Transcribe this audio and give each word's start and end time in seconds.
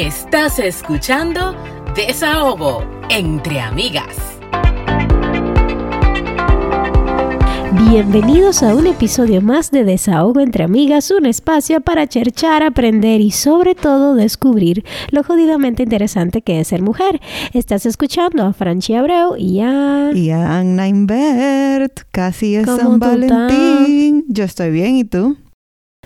Estás 0.00 0.58
escuchando 0.58 1.54
Desahogo 1.94 2.82
entre 3.10 3.60
amigas. 3.60 4.16
Bienvenidos 7.86 8.62
a 8.62 8.74
un 8.74 8.86
episodio 8.86 9.42
más 9.42 9.70
de 9.70 9.84
Desahogo 9.84 10.40
entre 10.40 10.64
amigas, 10.64 11.10
un 11.10 11.26
espacio 11.26 11.82
para 11.82 12.06
cherchar, 12.06 12.62
aprender 12.62 13.20
y 13.20 13.30
sobre 13.30 13.74
todo 13.74 14.14
descubrir 14.14 14.86
lo 15.10 15.22
jodidamente 15.22 15.82
interesante 15.82 16.40
que 16.40 16.60
es 16.60 16.68
ser 16.68 16.80
mujer. 16.80 17.20
Estás 17.52 17.84
escuchando 17.84 18.46
a 18.46 18.54
Franchi 18.54 18.94
Abreu 18.94 19.36
y 19.36 19.60
a... 19.60 20.12
Y 20.14 20.30
a 20.30 20.60
Anna 20.60 20.88
Invert, 20.88 22.04
casi 22.10 22.56
es 22.56 22.64
San 22.64 22.98
Valentín. 22.98 24.24
Yo 24.28 24.44
estoy 24.44 24.70
bien, 24.70 24.96
¿y 24.96 25.04
tú? 25.04 25.36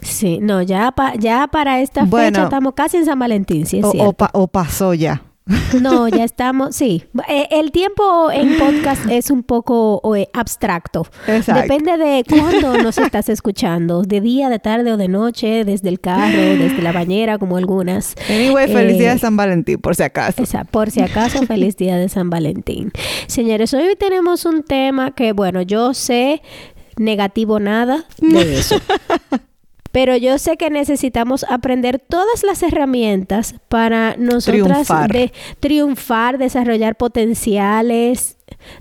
Sí, 0.02 0.38
no, 0.40 0.62
ya, 0.62 0.94
ya 1.18 1.46
para 1.48 1.80
esta 1.80 2.06
fecha 2.06 2.44
estamos 2.44 2.74
casi 2.74 2.98
en 2.98 3.06
San 3.06 3.18
Valentín, 3.18 3.66
sí 3.66 3.78
es 3.78 3.84
o, 3.84 4.14
o 4.32 4.46
pasó 4.48 4.94
ya. 4.94 5.22
No, 5.80 6.08
ya 6.08 6.24
estamos, 6.24 6.74
sí. 6.74 7.04
Eh, 7.28 7.48
el 7.50 7.70
tiempo 7.70 8.30
en 8.30 8.56
podcast 8.58 9.06
es 9.10 9.30
un 9.30 9.42
poco 9.42 10.00
eh, 10.16 10.28
abstracto. 10.32 11.06
Depende 11.26 11.96
de 11.96 12.24
cuándo 12.28 12.78
nos 12.78 12.98
estás 12.98 13.28
escuchando, 13.28 14.02
de 14.02 14.20
día, 14.20 14.48
de 14.48 14.58
tarde 14.58 14.92
o 14.92 14.96
de 14.96 15.08
noche, 15.08 15.64
desde 15.64 15.88
el 15.88 16.00
carro, 16.00 16.38
desde 16.38 16.80
la 16.80 16.92
bañera, 16.92 17.38
como 17.38 17.56
algunas. 17.56 18.14
Anyway, 18.28 18.72
feliz 18.72 18.98
día 18.98 19.10
de 19.10 19.16
eh, 19.16 19.18
San 19.20 19.36
Valentín, 19.36 19.78
por 19.78 19.94
si 19.94 20.02
acaso. 20.02 20.42
por 20.70 20.90
si 20.90 21.02
acaso, 21.02 21.44
feliz 21.46 21.76
día 21.76 21.96
de 21.96 22.08
San 22.08 22.30
Valentín. 22.30 22.92
Señores, 23.26 23.74
hoy 23.74 23.96
tenemos 23.98 24.44
un 24.44 24.62
tema 24.62 25.10
que, 25.10 25.32
bueno, 25.32 25.62
yo 25.62 25.94
sé 25.94 26.42
negativo 26.96 27.60
nada 27.60 28.06
de 28.18 28.58
eso. 28.58 28.76
Pero 29.94 30.16
yo 30.16 30.38
sé 30.38 30.56
que 30.56 30.70
necesitamos 30.70 31.46
aprender 31.48 32.00
todas 32.00 32.42
las 32.42 32.64
herramientas 32.64 33.54
para 33.68 34.16
nosotras 34.16 34.88
de 35.08 35.32
triunfar, 35.60 36.36
desarrollar 36.36 36.96
potenciales. 36.96 38.36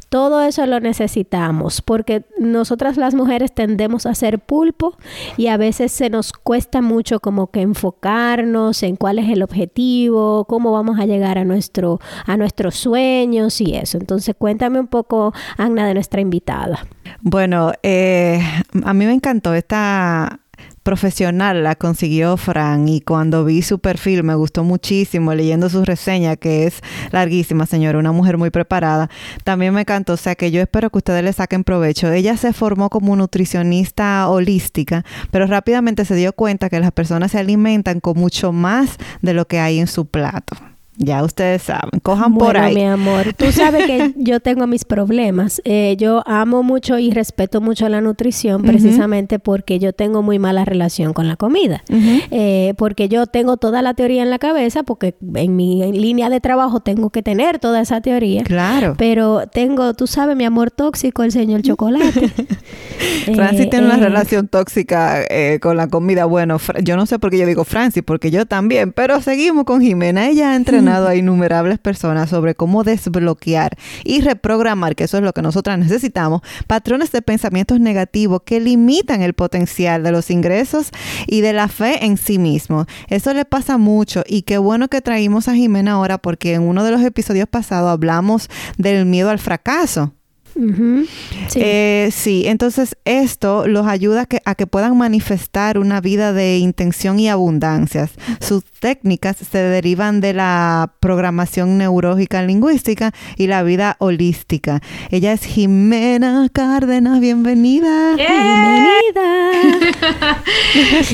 Todo 0.10 0.42
eso 0.42 0.66
lo 0.66 0.80
necesitamos 0.80 1.84
porque 1.84 2.26
nosotras 2.40 2.98
las 2.98 3.14
mujeres 3.14 3.54
tendemos 3.54 4.08
a 4.08 4.16
ser 4.16 4.40
pulpo 4.40 4.98
y 5.38 5.48
a 5.48 5.58
veces 5.58 5.92
se 5.92 6.10
nos 6.10 6.34
cuesta 6.34 6.82
mucho 6.82 7.20
como 7.20 7.52
que 7.52 7.62
enfocarnos 7.62 8.82
en 8.82 8.96
cuál 8.96 9.20
es 9.20 9.30
el 9.30 9.44
objetivo, 9.44 10.46
cómo 10.46 10.72
vamos 10.72 11.00
a 11.00 11.06
llegar 11.06 11.38
a 11.38 11.46
nuestro 11.46 12.00
a 12.26 12.38
nuestros 12.38 12.74
sueños 12.74 13.62
y 13.62 13.76
eso. 13.76 14.00
Entonces 14.00 14.34
cuéntame 14.36 14.80
un 14.80 14.88
poco, 14.88 15.32
Ana, 15.58 15.86
de 15.86 15.94
nuestra 15.94 16.22
invitada. 16.22 16.88
Bueno, 17.22 17.72
eh, 17.84 18.42
a 18.84 18.94
mí 18.96 19.06
me 19.06 19.14
encantó 19.14 19.54
esta 19.54 20.40
profesional 20.84 21.64
la 21.64 21.76
consiguió 21.76 22.38
Fran 22.38 22.88
y 22.88 23.02
cuando 23.02 23.46
vi 23.46 23.62
su 23.62 23.80
perfil 23.80 24.24
me 24.24 24.36
gustó 24.36 24.64
muchísimo 24.64 25.34
leyendo 25.34 25.70
su 25.70 25.84
reseña 25.86 26.36
que 26.36 26.68
es 26.68 26.82
larguísima 27.12 27.66
señora, 27.66 27.98
una 27.98 28.12
mujer 28.12 28.38
muy 28.38 28.50
preparada. 28.50 29.10
También 29.44 29.74
me 29.74 29.82
encantó, 29.82 30.14
o 30.14 30.18
sea 30.18 30.36
que 30.36 30.52
yo 30.52 30.62
espero 30.62 30.90
que 30.90 30.98
ustedes 31.00 31.24
le 31.24 31.34
saquen 31.34 31.64
provecho. 31.64 32.12
Ella 32.12 32.38
se 32.38 32.54
formó 32.54 32.90
como 32.90 33.16
nutricionista 33.16 34.28
holística, 34.28 35.04
pero 35.32 35.48
rápidamente 35.48 36.06
se 36.06 36.16
dio 36.16 36.34
cuenta 36.34 36.70
que 36.70 36.80
las 36.80 36.92
personas 36.92 37.32
se 37.32 37.40
alimentan 37.40 38.00
con 38.00 38.18
mucho 38.18 38.52
más 38.52 38.98
de 39.22 39.34
lo 39.34 39.48
que 39.48 39.60
hay 39.60 39.80
en 39.80 39.88
su 39.88 40.06
plato. 40.06 40.56
Ya 40.98 41.24
ustedes 41.24 41.64
saben, 41.64 42.00
cojan 42.04 42.36
por 42.36 42.56
ahí. 42.56 42.76
mi 42.76 42.86
amor, 42.86 43.34
tú 43.34 43.52
sabes 43.52 43.86
que 43.88 44.14
yo 44.18 44.40
tengo 44.40 44.68
mis 44.68 44.86
problemas. 44.86 45.60
Eh, 45.66 45.96
yo 45.98 46.22
amo 46.28 46.62
mucho 46.62 47.00
y 47.00 47.10
respeto 47.10 47.62
mucho 47.62 47.90
la 47.90 48.00
nutrición 48.00 48.62
precisamente 48.62 49.40
porque 49.40 49.80
yo 49.80 49.94
tengo 49.94 50.22
muy 50.22 50.38
mala 50.38 50.66
relación 50.66 51.14
con 51.14 51.28
la 51.28 51.36
comida. 51.36 51.84
Eh, 52.30 52.76
porque 52.78 53.10
yo 53.10 53.26
tengo 53.26 53.58
toda 53.58 53.82
la 53.82 53.96
teoría 53.96 54.22
en 54.22 54.30
la 54.30 54.38
cabeza, 54.38 54.84
porque 54.84 55.16
en 55.36 55.56
mi 55.56 55.92
línea 55.92 56.30
de 56.30 56.40
trabajo 56.40 56.80
tengo 56.80 57.10
que 57.10 57.24
tener 57.24 57.58
toda 57.58 57.82
esa 57.82 58.02
teoría. 58.02 58.44
Claro. 58.44 58.94
Pero 58.98 59.48
tengo, 59.48 59.96
tú 59.96 60.06
sabes, 60.06 60.36
mi 60.36 60.46
amor 60.46 60.70
tóxico, 60.70 61.24
el 61.24 61.32
señor 61.32 61.62
chocolate. 61.64 62.32
Francis 63.34 63.70
tiene 63.70 63.88
una 63.88 63.98
eh, 63.98 64.02
relación 64.02 64.48
tóxica 64.48 65.26
con 65.60 65.76
la 65.76 65.88
comida. 65.88 66.26
Bueno, 66.26 66.58
yo 66.84 66.96
no 66.98 67.08
sé 67.08 67.18
por 67.18 67.32
qué 67.32 67.40
yo 67.40 67.48
digo 67.48 67.64
Francis, 67.64 68.04
porque 68.06 68.30
yo 68.30 68.46
también, 68.46 68.92
pero 68.92 69.22
seguimos 69.22 69.64
con 69.64 69.82
Jimena. 69.82 70.28
Ella 70.28 70.56
entre 70.56 70.83
a 70.88 71.16
innumerables 71.16 71.80
personas 71.80 72.30
sobre 72.30 72.56
cómo 72.56 72.84
desbloquear 72.84 73.78
y 74.04 74.22
reprogramar, 74.22 74.96
que 74.96 75.06
eso 75.06 75.18
es 75.18 75.24
lo 75.24 75.34
que 75.34 75.42
nosotras 75.42 75.80
necesitamos, 75.80 76.42
patrones 76.68 77.12
de 77.12 77.22
pensamientos 77.22 77.80
negativos 77.80 78.42
que 78.46 78.60
limitan 78.60 79.22
el 79.22 79.34
potencial 79.34 80.04
de 80.04 80.12
los 80.12 80.30
ingresos 80.30 80.90
y 81.28 81.42
de 81.42 81.54
la 81.54 81.68
fe 81.68 82.06
en 82.06 82.18
sí 82.18 82.38
mismo. 82.38 82.86
Eso 83.08 83.34
le 83.34 83.46
pasa 83.46 83.78
mucho 83.78 84.24
y 84.28 84.44
qué 84.44 84.58
bueno 84.58 84.90
que 84.90 85.02
traímos 85.02 85.48
a 85.48 85.56
Jimena 85.56 85.94
ahora 85.94 86.18
porque 86.18 86.54
en 86.54 86.64
uno 86.64 86.84
de 86.84 86.92
los 86.92 87.02
episodios 87.02 87.48
pasados 87.48 87.90
hablamos 87.90 88.50
del 88.78 89.06
miedo 89.06 89.30
al 89.30 89.40
fracaso 89.40 90.14
sí. 90.54 91.60
Eh, 91.60 92.10
sí. 92.12 92.44
entonces 92.48 92.96
esto 93.06 93.68
los 93.68 93.88
ayuda 93.88 94.28
a 94.46 94.56
que, 94.56 94.68
puedan 94.68 94.98
manifestar 94.98 95.78
una 95.78 96.00
vida 96.02 96.34
de 96.34 96.58
intención 96.58 97.20
y 97.20 97.30
abundancias. 97.30 98.12
Sus 98.40 98.64
técnicas 98.64 99.38
se 99.38 99.58
derivan 99.58 100.22
de 100.22 100.34
la 100.34 100.94
programación 101.00 101.78
neurológica 101.78 102.42
lingüística 102.42 103.12
y 103.38 103.48
la 103.48 103.64
vida 103.64 103.96
holística. 104.00 104.82
Ella 105.10 105.34
es 105.34 105.44
Jimena 105.44 106.48
Cárdenas, 106.52 107.20
bienvenida. 107.20 108.16
Bienvenida. 108.16 109.64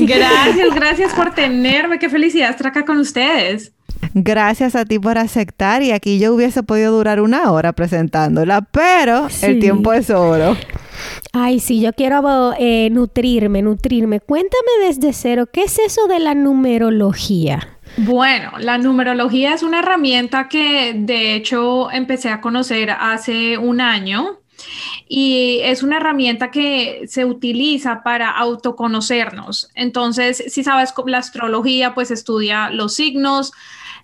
gracias, 0.00 0.74
gracias 0.74 1.12
por 1.14 1.34
tenerme. 1.34 1.98
Qué 1.98 2.08
felicidad 2.08 2.50
estar 2.50 2.68
acá 2.68 2.84
con 2.84 2.98
ustedes. 2.98 3.72
Gracias 4.14 4.74
a 4.74 4.84
ti 4.84 4.98
por 4.98 5.18
aceptar 5.18 5.82
y 5.82 5.92
aquí 5.92 6.18
yo 6.18 6.34
hubiese 6.34 6.62
podido 6.62 6.92
durar 6.92 7.20
una 7.20 7.50
hora 7.52 7.72
presentándola, 7.72 8.62
pero 8.62 9.28
el 9.42 9.60
tiempo 9.60 9.92
es 9.92 10.10
oro. 10.10 10.56
Ay, 11.32 11.60
sí, 11.60 11.80
yo 11.80 11.92
quiero 11.92 12.54
eh, 12.58 12.88
nutrirme, 12.90 13.62
nutrirme. 13.62 14.20
Cuéntame 14.20 14.86
desde 14.86 15.12
cero, 15.12 15.46
¿qué 15.52 15.62
es 15.64 15.78
eso 15.78 16.06
de 16.08 16.18
la 16.18 16.34
numerología? 16.34 17.78
Bueno, 17.96 18.52
la 18.58 18.78
numerología 18.78 19.54
es 19.54 19.62
una 19.62 19.80
herramienta 19.80 20.48
que 20.48 20.94
de 20.96 21.34
hecho 21.34 21.90
empecé 21.90 22.30
a 22.30 22.40
conocer 22.40 22.90
hace 22.90 23.58
un 23.58 23.80
año 23.80 24.38
y 25.08 25.60
es 25.62 25.82
una 25.82 25.96
herramienta 25.96 26.50
que 26.50 27.02
se 27.08 27.24
utiliza 27.24 28.02
para 28.02 28.30
autoconocernos. 28.30 29.70
Entonces, 29.74 30.44
si 30.48 30.62
sabes, 30.62 30.94
la 31.06 31.18
astrología 31.18 31.94
pues 31.94 32.10
estudia 32.10 32.70
los 32.70 32.94
signos, 32.94 33.52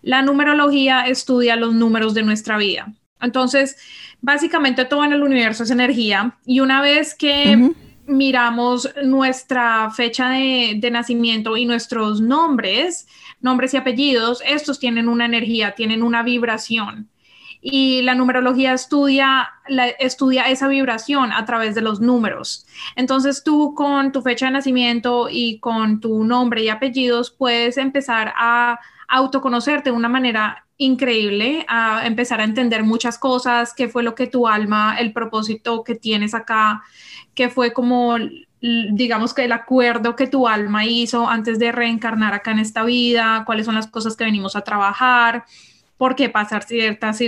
la 0.02 0.22
numerología 0.22 1.06
estudia 1.06 1.56
los 1.56 1.74
números 1.74 2.14
de 2.14 2.22
nuestra 2.22 2.56
vida. 2.58 2.92
Entonces, 3.20 3.76
básicamente 4.20 4.84
todo 4.84 5.04
en 5.04 5.12
el 5.12 5.22
universo 5.22 5.62
es 5.62 5.70
energía 5.70 6.36
y 6.44 6.60
una 6.60 6.82
vez 6.82 7.14
que 7.14 7.72
miramos 8.06 8.88
nuestra 9.04 9.90
fecha 9.90 10.30
de, 10.30 10.88
nacimiento 10.90 11.56
y 11.56 11.66
nuestros 11.66 12.20
nombres, 12.20 13.06
nombres 13.40 13.74
y 13.74 13.76
apellidos, 13.76 14.42
estos 14.46 14.78
tienen 14.78 15.08
una 15.08 15.26
energía, 15.26 15.74
tienen 15.74 16.02
una 16.02 16.22
vibración. 16.22 17.08
Y 17.60 18.02
la 18.02 18.14
numerología 18.14 18.74
estudia, 18.74 19.48
estudia 19.98 20.44
esa 20.44 20.68
vibración 20.68 21.32
a 21.32 21.44
través 21.44 21.74
de 21.74 21.80
los 21.80 22.00
números. 22.00 22.64
Entonces 22.94 23.42
tú 23.42 23.74
con 23.74 24.12
tu 24.12 24.22
fecha 24.22 24.46
de 24.46 24.52
nacimiento 24.52 25.28
y 25.28 25.58
con 25.58 26.00
tu 26.00 26.22
nombre 26.22 26.62
y 26.62 26.68
apellidos 26.68 27.30
puedes 27.30 27.76
empezar 27.76 28.32
a 28.36 28.78
autoconocerte 29.08 29.90
de 29.90 29.96
una 29.96 30.08
manera 30.08 30.66
increíble, 30.78 31.64
a 31.68 32.06
empezar 32.06 32.40
a 32.40 32.44
entender 32.44 32.82
muchas 32.82 33.18
cosas, 33.18 33.72
qué 33.74 33.88
fue 33.88 34.02
lo 34.02 34.14
que 34.14 34.26
tu 34.26 34.46
alma, 34.46 34.96
el 34.98 35.12
propósito 35.12 35.82
que 35.84 35.94
tienes 35.94 36.34
acá, 36.34 36.82
qué 37.34 37.48
fue 37.48 37.72
como, 37.72 38.16
digamos 38.60 39.32
que 39.32 39.44
el 39.44 39.52
acuerdo 39.52 40.16
que 40.16 40.26
tu 40.26 40.46
alma 40.48 40.84
hizo 40.84 41.28
antes 41.28 41.58
de 41.58 41.72
reencarnar 41.72 42.34
acá 42.34 42.50
en 42.50 42.58
esta 42.58 42.84
vida, 42.84 43.44
cuáles 43.46 43.66
son 43.66 43.74
las 43.74 43.86
cosas 43.86 44.16
que 44.16 44.24
venimos 44.24 44.54
a 44.54 44.62
trabajar, 44.62 45.44
por 45.96 46.14
qué 46.14 46.28
pasar 46.28 46.62
ciertas, 46.64 47.18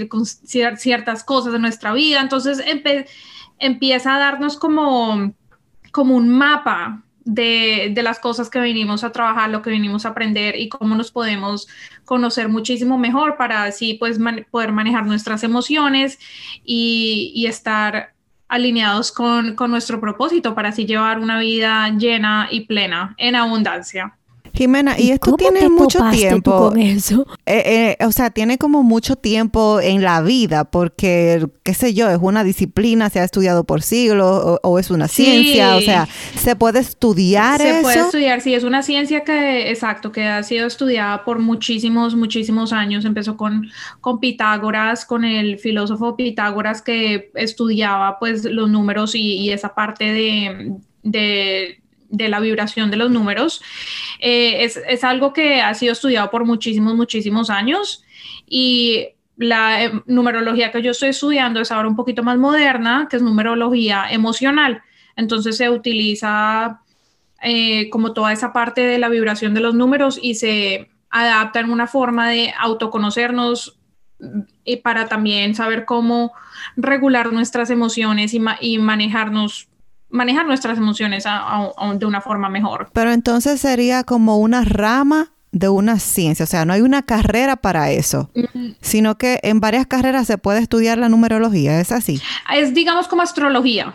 ciertas 0.77 1.25
cosas 1.25 1.55
en 1.55 1.63
nuestra 1.63 1.95
vida. 1.95 2.21
Entonces 2.21 2.63
empieza 3.59 4.15
a 4.15 4.19
darnos 4.19 4.59
como, 4.59 5.33
como 5.91 6.17
un 6.17 6.29
mapa 6.29 7.03
de, 7.29 7.93
las 8.03 8.19
cosas 8.19 8.49
que 8.49 8.59
venimos 8.59 9.05
a 9.05 9.13
trabajar, 9.13 9.51
lo 9.51 9.61
que 9.61 9.69
venimos 9.69 10.07
a 10.07 10.11
aprender 10.11 10.57
y 10.57 10.71
cómo 10.71 10.95
nos 10.95 11.11
podemos 11.11 11.69
conocer 12.07 12.49
muchísimo 12.49 12.97
mejor 12.97 13.37
para 13.37 13.65
así 13.65 13.95
pues 13.95 14.19
poder 14.51 14.73
manejar 14.73 15.05
nuestras 15.05 15.45
emociones 15.45 16.19
y, 16.65 17.45
estar 17.47 18.15
alineados 18.49 19.13
con, 19.13 19.55
con, 19.55 19.71
nuestro 19.71 20.01
propósito 20.01 20.55
para 20.55 20.71
así 20.71 20.87
llevar 20.87 21.19
una 21.19 21.39
vida 21.39 21.89
llena 21.91 22.49
y 22.51 22.61
plena 22.61 23.15
en 23.19 23.37
abundancia. 23.37 24.17
Jimena, 24.55 24.99
y 24.99 25.11
esto 25.11 25.27
¿Cómo 25.33 25.37
tiene 25.37 25.69
mucho 25.69 26.01
tiempo. 26.11 26.71
con 26.71 26.79
eso? 26.81 27.27
Eh, 27.47 27.97
eh, 28.01 28.05
o 28.05 28.13
sea, 28.13 28.31
tiene 28.31 28.59
como 28.59 28.83
mucho 28.83 29.17
tiempo 29.17 29.81
en 29.81 30.03
la 30.03 30.21
vida, 30.23 30.65
porque, 30.65 31.47
qué 31.63 31.75
sé 31.75 31.95
yo, 31.95 32.11
es 32.11 32.19
una 32.21 32.45
disciplina, 32.45 33.11
se 33.11 33.21
ha 33.21 33.25
estudiado 33.25 33.65
por 33.65 33.83
siglos, 33.83 34.43
o, 34.45 34.61
o 34.63 34.79
es 34.79 34.91
una 34.91 35.09
Sí. 35.09 35.25
ciencia, 35.25 35.77
o 35.77 35.81
sea, 35.81 36.09
se 36.37 36.57
puede 36.57 36.81
estudiar 36.81 37.61
Se 37.61 37.71
eso. 37.71 37.83
puede 37.83 38.01
estudiar, 38.01 38.41
sí, 38.41 38.55
es 38.55 38.65
una 38.65 38.83
ciencia 38.83 39.25
que, 39.25 39.71
exacto, 39.71 40.13
que 40.13 40.25
ha 40.25 40.43
sido 40.43 40.67
estudiada 40.67 41.25
por 41.25 41.39
muchísimos, 41.39 42.15
muchísimos 42.17 42.73
años. 42.73 43.05
Empezó 43.05 43.37
con, 43.37 43.69
con 44.01 44.21
Pitágoras, 44.21 45.05
con 45.05 45.25
el 45.25 45.59
filósofo 45.59 46.17
Pitágoras 46.17 46.83
que 46.83 47.31
estudiaba 47.35 48.19
pues 48.19 48.45
los 48.45 48.69
números 48.71 49.15
y, 49.15 49.37
y 49.39 49.51
esa 49.51 49.75
parte 49.75 50.05
de, 50.05 50.77
de, 51.03 51.81
de 52.09 52.29
la 52.29 52.41
vibración 52.41 52.91
de 52.91 52.97
los 52.97 53.11
números. 53.11 53.63
Eh, 54.19 54.65
es, 54.65 54.77
es 54.89 55.05
algo 55.05 55.33
que 55.33 55.61
ha 55.61 55.75
sido 55.75 55.93
estudiado 55.93 56.31
por 56.31 56.45
muchísimos, 56.45 56.95
muchísimos 56.95 57.51
años 57.51 58.05
y 58.47 59.09
la 59.37 59.85
eh, 59.85 60.03
numerología 60.07 60.73
que 60.73 60.83
yo 60.83 60.91
estoy 60.91 61.11
estudiando 61.11 61.61
es 61.61 61.71
ahora 61.71 61.89
un 61.89 61.97
poquito 61.97 62.23
más 62.23 62.39
moderna, 62.39 63.07
que 63.09 63.17
es 63.17 63.23
numerología 63.23 64.07
emocional. 64.11 64.83
Entonces 65.17 65.57
se 65.57 65.71
utiliza 65.71 66.81
eh, 67.43 67.89
como 67.91 68.13
toda 68.13 68.33
esa 68.33 68.53
parte 68.53 68.81
de 68.83 68.99
la 68.99 69.09
vibración 69.09 69.55
de 69.55 69.61
los 69.61 69.75
números 69.75 70.19
y 70.21 70.35
se 70.35 70.91
adapta 71.09 71.61
en 71.61 71.71
una 71.71 71.87
forma 71.87 72.29
de 72.29 72.53
autoconocernos 72.59 73.79
y 74.65 74.77
para 74.79 75.07
también 75.09 75.55
saber 75.55 75.85
cómo 75.85 76.33
regular 76.77 77.33
nuestras 77.33 77.71
emociones 77.71 78.35
y 78.35 78.79
manejarnos, 78.79 79.68
manejar 80.11 80.47
nuestras 80.47 80.79
emociones 80.79 81.27
a- 81.27 81.39
a- 81.39 81.71
a- 81.77 81.95
de 81.95 82.07
una 82.07 82.21
forma 82.21 82.49
mejor. 82.49 82.89
Pero 82.93 83.13
entonces 83.13 83.61
sería 83.61 84.05
como 84.05 84.39
una 84.39 84.65
rama 84.65 85.33
de 85.51 85.69
una 85.71 85.99
ciencia, 85.99 86.45
o 86.45 86.47
sea, 86.47 86.65
no 86.67 86.75
hay 86.75 86.83
una 86.83 87.03
carrera 87.03 87.57
para 87.57 87.91
eso, 87.91 88.31
sino 88.83 89.17
que 89.17 89.41
en 89.43 89.61
varias 89.61 89.87
carreras 89.87 90.27
se 90.27 90.37
puede 90.37 90.61
estudiar 90.61 90.99
la 90.99 91.09
numerología, 91.09 91.81
¿es 91.81 91.91
así? 91.91 92.21
Es, 92.55 92.75
digamos, 92.75 93.09
como 93.09 93.23
astrología. 93.23 93.95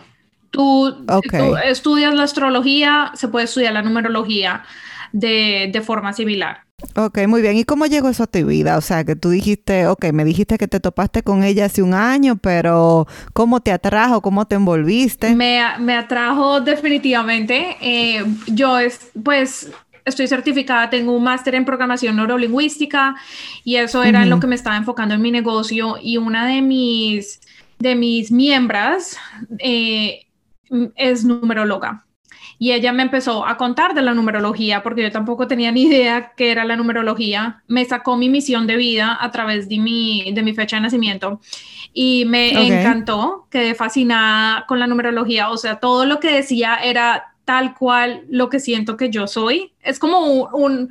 Tú, 0.50 1.04
tú 1.06 1.56
estudias 1.64 2.12
la 2.14 2.24
astrología, 2.24 3.12
se 3.14 3.28
puede 3.28 3.44
estudiar 3.44 3.72
la 3.72 3.82
numerología 3.82 4.64
de, 5.12 5.70
de 5.72 5.80
forma 5.80 6.12
similar. 6.12 6.63
Ok, 6.96 7.18
muy 7.26 7.42
bien. 7.42 7.56
¿Y 7.56 7.64
cómo 7.64 7.86
llegó 7.86 8.08
eso 8.08 8.24
a 8.24 8.26
tu 8.26 8.44
vida? 8.46 8.76
O 8.76 8.80
sea, 8.80 9.04
que 9.04 9.16
tú 9.16 9.30
dijiste, 9.30 9.86
ok, 9.86 10.06
me 10.12 10.24
dijiste 10.24 10.58
que 10.58 10.68
te 10.68 10.80
topaste 10.80 11.22
con 11.22 11.42
ella 11.42 11.66
hace 11.66 11.82
un 11.82 11.94
año, 11.94 12.36
pero 12.36 13.06
¿cómo 13.32 13.60
te 13.60 13.72
atrajo? 13.72 14.20
¿Cómo 14.20 14.46
te 14.46 14.56
envolviste? 14.56 15.34
Me, 15.34 15.60
me 15.78 15.96
atrajo 15.96 16.60
definitivamente. 16.60 17.76
Eh, 17.80 18.24
yo, 18.46 18.78
es, 18.78 19.10
pues, 19.22 19.70
estoy 20.04 20.26
certificada, 20.28 20.90
tengo 20.90 21.16
un 21.16 21.24
máster 21.24 21.54
en 21.54 21.64
programación 21.64 22.16
neurolingüística 22.16 23.16
y 23.64 23.76
eso 23.76 24.02
era 24.02 24.22
en 24.22 24.30
lo 24.30 24.38
que 24.38 24.46
me 24.46 24.54
estaba 24.54 24.76
enfocando 24.76 25.14
en 25.14 25.22
mi 25.22 25.30
negocio 25.30 25.96
y 26.00 26.18
una 26.18 26.46
de 26.46 26.60
mis, 26.60 27.40
de 27.78 27.94
mis 27.94 28.30
miembros 28.30 29.16
eh, 29.58 30.26
es 30.96 31.24
numeróloga. 31.24 32.04
Y 32.58 32.72
ella 32.72 32.92
me 32.92 33.02
empezó 33.02 33.46
a 33.46 33.56
contar 33.56 33.94
de 33.94 34.02
la 34.02 34.14
numerología 34.14 34.82
porque 34.82 35.02
yo 35.02 35.12
tampoco 35.12 35.46
tenía 35.46 35.72
ni 35.72 35.82
idea 35.84 36.32
qué 36.36 36.50
era 36.52 36.64
la 36.64 36.76
numerología. 36.76 37.62
Me 37.68 37.84
sacó 37.84 38.16
mi 38.16 38.28
misión 38.28 38.66
de 38.66 38.76
vida 38.76 39.16
a 39.20 39.30
través 39.30 39.68
de 39.68 39.78
mi, 39.78 40.32
de 40.32 40.42
mi 40.42 40.54
fecha 40.54 40.76
de 40.76 40.82
nacimiento 40.82 41.40
y 41.92 42.24
me 42.26 42.50
Ok. 42.54 42.68
encantó, 42.68 43.46
quedé 43.50 43.74
fascinada 43.74 44.66
con 44.66 44.78
la 44.78 44.86
numerología. 44.86 45.50
O 45.50 45.56
sea, 45.56 45.76
todo 45.80 46.04
lo 46.06 46.20
que 46.20 46.32
decía 46.32 46.76
era 46.76 47.34
tal 47.44 47.74
cual 47.74 48.24
lo 48.30 48.48
que 48.48 48.60
siento 48.60 48.96
que 48.96 49.10
yo 49.10 49.26
soy. 49.26 49.72
Es 49.82 49.98
como 49.98 50.20
un, 50.20 50.48
un- 50.54 50.90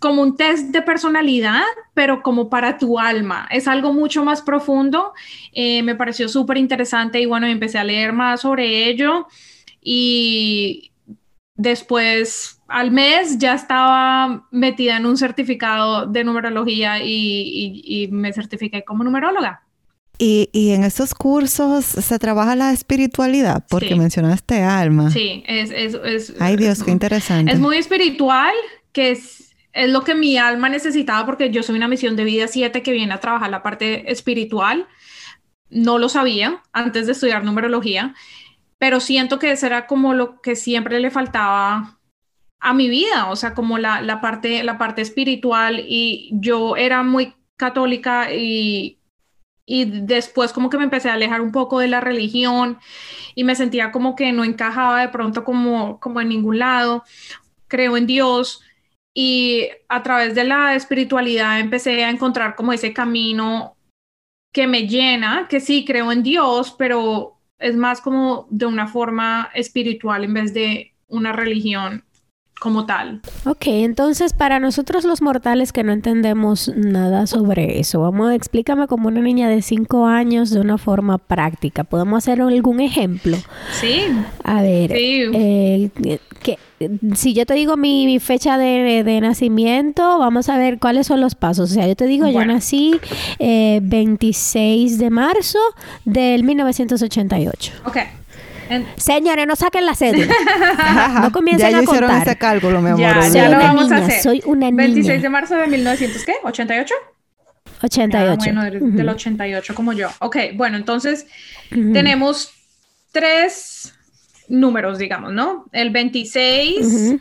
como 0.00 0.20
un 0.22 0.36
test 0.36 0.68
de 0.70 0.82
personalidad, 0.82 1.62
pero 1.94 2.22
como 2.22 2.50
para 2.50 2.76
tu 2.78 2.98
alma. 2.98 3.48
Es 3.50 3.66
algo 3.68 3.92
mucho 3.92 4.24
más 4.24 4.42
profundo. 4.42 5.14
Eh, 5.52 5.82
me 5.82 5.94
pareció 5.94 6.28
súper 6.28 6.58
interesante 6.58 7.20
y 7.20 7.26
bueno, 7.26 7.46
empecé 7.46 7.78
a 7.78 7.84
leer 7.84 8.12
más 8.12 8.42
sobre 8.42 8.88
ello 8.90 9.26
y 9.84 10.90
después 11.56 12.60
al 12.66 12.90
mes 12.90 13.38
ya 13.38 13.54
estaba 13.54 14.48
metida 14.50 14.96
en 14.96 15.06
un 15.06 15.16
certificado 15.16 16.06
de 16.06 16.24
numerología 16.24 17.02
y, 17.02 17.12
y- 17.12 18.02
y 18.04 18.08
me 18.08 18.32
certifiqué 18.32 18.82
como 18.84 19.04
numeróloga. 19.04 19.62
Y, 20.18 20.48
y 20.52 20.70
en 20.70 20.84
esos 20.84 21.14
cursos 21.14 21.84
se 21.84 22.18
trabaja 22.18 22.54
la 22.56 22.72
espiritualidad, 22.72 23.64
porque 23.68 23.88
Sí. 23.88 23.94
mencionaste 23.96 24.62
alma. 24.62 25.10
Sí, 25.10 25.44
es... 25.46 25.70
es, 25.70 25.94
es 26.04 26.34
Ay 26.40 26.56
Dios, 26.56 26.82
qué 26.82 26.90
interesante. 26.92 27.52
Es 27.52 27.58
muy 27.60 27.76
espiritual, 27.76 28.52
que 28.92 29.10
es, 29.10 29.50
es 29.72 29.90
lo 29.90 30.02
que 30.02 30.14
mi 30.14 30.36
alma 30.38 30.68
necesitaba 30.68 31.26
porque 31.26 31.50
yo 31.50 31.62
soy 31.64 31.76
una 31.76 31.88
misión 31.88 32.14
de 32.16 32.24
vida 32.24 32.46
7 32.48 32.82
que 32.82 32.92
viene 32.92 33.12
a 33.12 33.20
trabajar 33.20 33.50
la 33.50 33.62
parte 33.62 34.10
espiritual. 34.10 34.86
No 35.68 35.98
lo 35.98 36.08
sabía 36.08 36.62
antes 36.72 37.06
de 37.06 37.12
estudiar 37.12 37.44
numerología, 37.44 38.14
pero 38.84 39.00
siento 39.00 39.38
que 39.38 39.50
eso 39.50 39.64
era 39.64 39.86
como 39.86 40.12
lo 40.12 40.42
que 40.42 40.56
siempre 40.56 41.00
le 41.00 41.10
faltaba 41.10 41.98
a 42.60 42.74
mi 42.74 42.90
vida, 42.90 43.30
o 43.30 43.34
sea, 43.34 43.54
como 43.54 43.78
la, 43.78 44.02
la 44.02 44.20
parte, 44.20 44.62
la 44.62 44.76
parte 44.76 45.00
espiritual 45.00 45.82
y 45.88 46.28
yo 46.34 46.76
era 46.76 47.02
muy 47.02 47.34
católica 47.56 48.34
y, 48.34 48.98
y 49.64 49.86
después 49.86 50.52
como 50.52 50.68
que 50.68 50.76
me 50.76 50.84
empecé 50.84 51.08
a 51.08 51.14
alejar 51.14 51.40
un 51.40 51.50
poco 51.50 51.78
de 51.78 51.88
la 51.88 52.02
religión 52.02 52.78
y 53.34 53.44
me 53.44 53.54
sentía 53.54 53.90
como 53.90 54.14
que 54.16 54.32
no 54.32 54.44
encajaba 54.44 55.00
de 55.00 55.08
pronto 55.08 55.44
como, 55.44 55.98
como 55.98 56.20
en 56.20 56.28
ningún 56.28 56.58
lado. 56.58 57.04
Creo 57.68 57.96
en 57.96 58.06
Dios 58.06 58.60
y 59.14 59.70
a 59.88 60.02
través 60.02 60.34
de 60.34 60.44
la 60.44 60.74
espiritualidad 60.74 61.58
empecé 61.58 62.04
a 62.04 62.10
encontrar 62.10 62.54
como 62.54 62.74
ese 62.74 62.92
camino 62.92 63.78
que 64.52 64.66
me 64.66 64.86
llena, 64.86 65.48
que 65.48 65.60
sí 65.60 65.86
creo 65.86 66.12
en 66.12 66.22
Dios, 66.22 66.74
pero 66.76 67.33
es 67.64 67.76
más 67.76 68.00
como 68.00 68.46
de 68.50 68.66
una 68.66 68.86
forma 68.86 69.48
espiritual 69.54 70.22
en 70.24 70.34
vez 70.34 70.52
de 70.54 70.92
una 71.08 71.32
religión 71.32 72.04
como 72.60 72.86
tal. 72.86 73.20
Ok, 73.46 73.64
entonces 73.66 74.32
para 74.32 74.60
nosotros 74.60 75.04
los 75.04 75.20
mortales 75.22 75.72
que 75.72 75.82
no 75.82 75.92
entendemos 75.92 76.68
nada 76.76 77.26
sobre 77.26 77.80
eso, 77.80 78.00
vamos, 78.00 78.32
explícame 78.32 78.86
como 78.86 79.08
una 79.08 79.20
niña 79.20 79.48
de 79.48 79.60
5 79.60 80.06
años 80.06 80.50
de 80.50 80.60
una 80.60 80.78
forma 80.78 81.18
práctica. 81.18 81.84
¿Podemos 81.84 82.18
hacer 82.18 82.40
algún 82.40 82.80
ejemplo? 82.80 83.36
Sí, 83.80 84.02
A 84.44 84.62
ver, 84.62 84.90
Sí. 84.92 85.22
eh, 85.34 85.90
que, 86.42 86.58
si 87.14 87.34
yo 87.34 87.46
te 87.46 87.54
digo 87.54 87.76
mi, 87.76 88.06
mi 88.06 88.18
fecha 88.20 88.58
de, 88.58 89.02
de 89.04 89.20
nacimiento, 89.20 90.18
vamos 90.18 90.48
a 90.48 90.58
ver 90.58 90.78
cuáles 90.78 91.06
son 91.06 91.20
los 91.20 91.34
pasos. 91.34 91.70
O 91.70 91.74
sea, 91.74 91.86
yo 91.86 91.96
te 91.96 92.06
digo, 92.06 92.26
yo 92.26 92.32
Bueno. 92.32 92.54
nací 92.54 92.98
eh, 93.38 93.80
26 93.82 94.98
de 94.98 95.10
marzo 95.10 95.58
del 96.04 96.44
1988. 96.44 97.72
ok. 97.86 97.96
En- 98.70 98.86
Señores, 98.96 99.46
no 99.46 99.56
saquen 99.56 99.84
la 99.84 99.94
cédula. 99.94 100.32
no 101.20 101.30
comiencen 101.32 101.60
ya 101.70 101.76
a 101.76 101.80
ellos 101.80 101.82
hicieron 101.90 102.08
contar. 102.10 102.26
ese 102.28 102.38
cálculo, 102.38 102.80
mi 102.80 102.88
amor. 102.88 103.00
Ya, 103.00 103.22
Soy 103.22 103.32
ya 103.34 103.48
lo 103.50 103.58
vamos 103.58 103.92
a 103.92 103.96
niña, 103.96 104.06
hacer. 104.06 104.22
soy 104.22 104.42
una 104.46 104.70
niña. 104.70 104.84
26 104.84 105.20
de 105.22 105.28
marzo 105.28 105.54
de 105.54 105.66
1900, 105.66 106.24
¿qué? 106.24 106.32
¿88? 106.42 106.86
88. 107.82 108.32
Ah, 108.32 108.36
bueno, 108.38 108.64
eres 108.64 108.80
Ujú. 108.82 108.92
del 108.92 109.08
88 109.10 109.74
como 109.74 109.92
yo. 109.92 110.08
Ok, 110.20 110.36
bueno, 110.54 110.78
entonces 110.78 111.26
Ujú. 111.72 111.92
tenemos 111.92 112.52
tres 113.12 113.92
números, 114.48 114.98
digamos, 114.98 115.32
¿no? 115.32 115.66
El 115.72 115.90
26, 115.90 116.86
Ujú. 116.86 117.20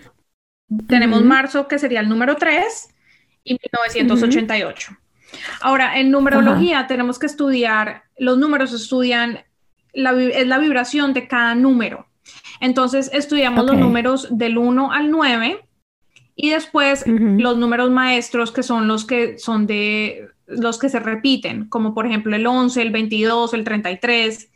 tenemos 0.88 1.24
marzo, 1.24 1.68
que 1.68 1.80
sería 1.80 2.00
el 2.00 2.10
número 2.10 2.36
3, 2.36 2.90
y 3.44 3.54
1988. 3.54 4.98
Ahora, 5.62 6.00
en 6.00 6.12
numerología 6.12 6.88
tenemos 6.88 7.20
que 7.20 7.26
estudiar, 7.26 8.04
los 8.18 8.38
números 8.38 8.74
estudian, 8.74 9.40
la, 9.94 10.12
es 10.12 10.48
la 10.48 10.60
vibración 10.60 11.14
de 11.14 11.28
cada 11.28 11.56
número. 11.56 12.08
Entonces, 12.60 13.10
estudiamos 13.14 13.66
los 13.66 13.78
números 13.78 14.28
del 14.32 14.58
1 14.58 14.92
al 14.92 15.12
9 15.12 15.60
y 16.36 16.50
después 16.52 17.06
los 17.06 17.58
números 17.58 17.92
maestros 17.92 18.52
que 18.52 18.64
son 18.64 18.88
los 18.88 19.06
que 19.06 19.38
son 19.38 19.68
de 19.68 20.30
los 20.48 20.80
que 20.80 20.90
se 20.90 21.00
repiten, 21.00 21.68
como 21.68 21.94
por 21.94 22.06
ejemplo 22.06 22.36
el 22.36 22.46
11, 22.46 22.82
el 22.82 22.92
22, 22.92 23.54
el 23.54 23.64
33. 23.64 24.50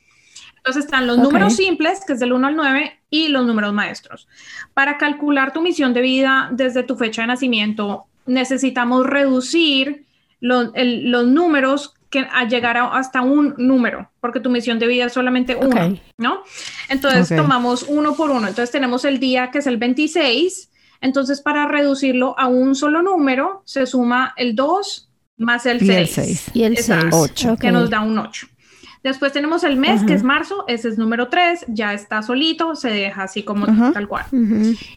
Entonces 0.67 0.83
están 0.83 1.07
los 1.07 1.17
números 1.17 1.55
simples, 1.55 2.01
que 2.05 2.11
es 2.11 2.19
del 2.19 2.33
1 2.33 2.45
al 2.47 2.55
9, 2.57 2.99
y 3.09 3.29
los 3.29 3.45
números 3.45 3.71
maestros. 3.73 4.27
Para 4.73 4.97
calcular 4.97 5.53
tu 5.53 5.61
misión 5.61 5.93
de 5.93 6.01
vida 6.01 6.49
desde 6.51 6.83
tu 6.83 6.97
fecha 6.97 7.21
de 7.21 7.27
nacimiento, 7.29 8.07
necesitamos 8.25 9.05
reducir 9.05 10.03
lo- 10.41 10.73
el- 10.73 11.09
los 11.09 11.25
números 11.25 11.93
que 12.09 12.27
a 12.33 12.45
llegar 12.49 12.75
a- 12.75 12.97
hasta 12.97 13.21
un 13.21 13.55
número, 13.57 14.09
porque 14.19 14.41
tu 14.41 14.49
misión 14.49 14.77
de 14.77 14.87
vida 14.87 15.05
es 15.05 15.13
solamente 15.13 15.55
uno. 15.55 15.97
¿no? 16.17 16.43
Entonces 16.89 17.29
tomamos 17.37 17.83
uno 17.87 18.15
por 18.15 18.29
uno. 18.31 18.41
Entonces 18.49 18.69
tenemos 18.69 19.05
el 19.05 19.19
día 19.21 19.51
que 19.51 19.59
es 19.59 19.67
el 19.67 19.77
26. 19.77 20.69
Entonces 20.99 21.39
para 21.39 21.65
reducirlo 21.69 22.37
a 22.37 22.47
un 22.47 22.75
solo 22.75 23.01
número 23.01 23.61
se 23.63 23.85
suma 23.85 24.33
el 24.35 24.53
2 24.53 25.09
más 25.37 25.65
el 25.65 25.81
Y 25.81 25.89
el 25.91 26.07
6. 26.07 26.11
seis. 26.11 26.45
Y 26.53 26.63
el 26.63 26.73
Exacto. 26.73 27.07
6. 27.11 27.31
Ocho. 27.31 27.55
que 27.57 27.71
nos 27.71 27.89
da 27.89 28.01
un 28.01 28.17
8. 28.17 28.47
Después 29.07 29.31
tenemos 29.31 29.63
el 29.63 29.77
mes, 29.77 30.03
que 30.03 30.13
es 30.13 30.23
marzo, 30.23 30.65
ese 30.67 30.89
es 30.89 30.97
número 30.97 31.29
3, 31.29 31.65
ya 31.69 31.93
está 31.93 32.21
solito, 32.21 32.75
se 32.75 32.89
deja 32.89 33.23
así 33.23 33.41
como 33.41 33.65
tal 33.93 34.05
cual. 34.07 34.25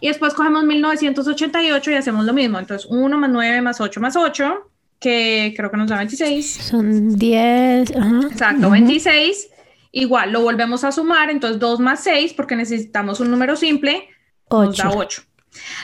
Y 0.00 0.08
después 0.08 0.34
cogemos 0.34 0.64
1988 0.64 1.90
y 1.92 1.94
hacemos 1.94 2.24
lo 2.24 2.32
mismo. 2.32 2.58
Entonces, 2.58 2.88
1 2.90 3.18
más 3.18 3.30
9 3.30 3.62
más 3.62 3.80
8 3.80 4.00
más 4.00 4.16
8, 4.16 4.68
que 4.98 5.54
creo 5.56 5.70
que 5.70 5.76
nos 5.76 5.88
da 5.88 5.98
26. 5.98 6.44
Son 6.44 7.16
10. 7.16 7.90
Exacto, 8.32 8.68
26. 8.68 9.48
Igual, 9.92 10.32
lo 10.32 10.42
volvemos 10.42 10.82
a 10.82 10.90
sumar, 10.90 11.30
entonces 11.30 11.60
2 11.60 11.78
más 11.78 12.00
6, 12.00 12.34
porque 12.34 12.56
necesitamos 12.56 13.20
un 13.20 13.30
número 13.30 13.54
simple, 13.54 14.08
8. 14.48 14.66
nos 14.66 14.76
da 14.76 14.90
8. 14.90 15.22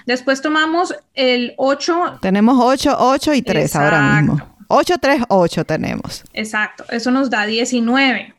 Después 0.05 0.43
tomamos 0.43 0.95
el 1.15 1.55
8. 1.59 2.19
Tenemos 2.23 2.57
8, 2.61 2.97
8 2.99 3.35
y 3.35 3.43
3 3.43 3.77
ahora 3.77 4.21
mismo. 4.21 4.56
8, 4.69 4.99
3, 4.99 5.23
8 5.29 5.65
tenemos. 5.65 6.25
Exacto, 6.33 6.85
eso 6.91 7.11
nos 7.11 7.31
da 7.31 7.47
19. 7.47 8.35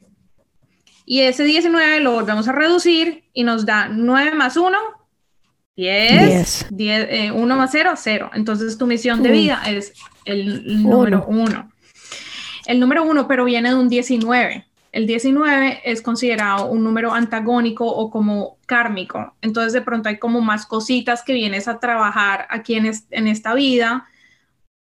Y 1.05 1.21
ese 1.21 1.45
19 1.45 2.01
lo 2.01 2.11
volvemos 2.13 2.47
a 2.47 2.51
reducir 2.51 3.23
y 3.33 3.43
nos 3.43 3.65
da 3.65 3.87
9 3.87 4.33
más 4.33 4.57
1, 4.57 4.77
10. 5.77 6.67
10. 6.71 7.31
1 7.33 7.55
más 7.55 7.69
0, 7.71 7.93
0. 7.95 8.31
Entonces 8.33 8.77
tu 8.77 8.87
misión 8.87 9.23
de 9.23 9.31
vida 9.31 9.61
es 9.67 9.93
el 10.25 10.83
número 10.83 11.25
1. 11.27 11.71
El 12.65 12.79
número 12.79 13.03
1, 13.03 13.27
pero 13.27 13.45
viene 13.45 13.69
de 13.69 13.75
un 13.75 13.87
19. 13.87 14.65
El 14.91 15.07
19 15.07 15.81
es 15.85 16.01
considerado 16.01 16.65
un 16.65 16.83
número 16.83 17.13
antagónico 17.13 17.85
o 17.85 18.09
como 18.09 18.57
kármico. 18.65 19.35
Entonces 19.41 19.71
de 19.73 19.81
pronto 19.81 20.09
hay 20.09 20.17
como 20.17 20.41
más 20.41 20.65
cositas 20.65 21.23
que 21.23 21.33
vienes 21.33 21.67
a 21.67 21.79
trabajar 21.79 22.47
aquí 22.49 22.75
en, 22.75 22.91
en 23.11 23.27
esta 23.27 23.53
vida 23.53 24.07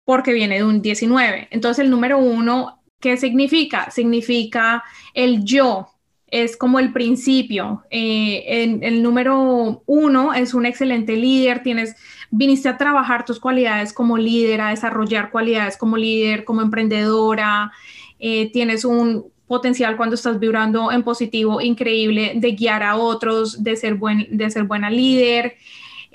porque 0.06 0.34
viene 0.34 0.58
de 0.58 0.64
un 0.64 0.82
19. 0.82 1.48
Entonces 1.52 1.84
el 1.84 1.92
número 1.92 2.18
1, 2.20 2.84
¿qué 3.00 3.18
significa? 3.18 3.90
Significa 3.92 4.84
el 5.14 5.44
yo, 5.44 5.88
es 6.28 6.58
como 6.58 6.80
el 6.80 6.92
principio. 6.92 7.84
Eh, 7.92 8.80
el 8.82 9.04
número 9.04 9.84
uno 9.86 10.34
es 10.34 10.54
un 10.54 10.66
excelente 10.66 11.16
líder, 11.16 11.62
tienes, 11.62 11.96
viniste 12.32 12.70
a 12.70 12.78
trabajar 12.78 13.24
tus 13.24 13.40
cualidades 13.40 13.94
como 13.94 14.18
líder, 14.18 14.62
a 14.62 14.70
desarrollar 14.70 15.30
cualidades 15.30 15.78
como 15.78 15.96
líder, 15.96 16.44
como 16.44 16.62
emprendedora, 16.62 17.72
eh, 18.26 18.52
tienes 18.52 18.86
un 18.86 19.26
potencial 19.48 19.98
cuando 19.98 20.16
estás 20.16 20.40
vibrando 20.40 20.92
en 20.92 21.04
positivo 21.04 21.62
increíble 21.62 22.34
de 22.36 22.52
guiar 22.54 22.82
a 22.82 22.96
otros, 22.96 23.64
de 23.64 23.76
ser, 23.76 23.96
buen, 23.96 24.26
de 24.32 24.50
ser 24.50 24.64
buena 24.64 24.90
líder. 24.90 25.58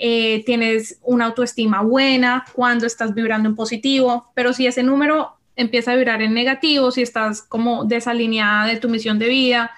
Eh, 0.01 0.43
tienes 0.45 0.97
una 1.03 1.25
autoestima 1.25 1.81
buena 1.81 2.45
cuando 2.53 2.85
estás 2.85 3.13
vibrando 3.13 3.49
en 3.49 3.55
positivo, 3.55 4.31
pero 4.33 4.53
si 4.53 4.65
ese 4.65 4.81
número 4.81 5.33
empieza 5.55 5.91
a 5.91 5.95
vibrar 5.95 6.21
en 6.21 6.33
negativo, 6.33 6.89
si 6.89 7.01
estás 7.01 7.41
como 7.41 7.83
desalineada 7.83 8.67
de 8.67 8.77
tu 8.77 8.87
misión 8.87 9.19
de 9.19 9.27
vida, 9.27 9.71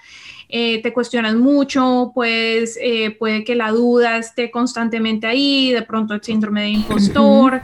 eh, 0.47 0.81
te 0.83 0.93
cuestionas 0.93 1.35
mucho, 1.35 2.11
pues 2.13 2.77
eh, 2.81 3.15
puede 3.17 3.43
que 3.43 3.55
la 3.55 3.71
duda 3.71 4.17
esté 4.17 4.51
constantemente 4.51 5.25
ahí, 5.25 5.71
de 5.71 5.81
pronto 5.81 6.13
el 6.13 6.21
síndrome 6.21 6.61
de 6.61 6.69
impostor 6.69 7.61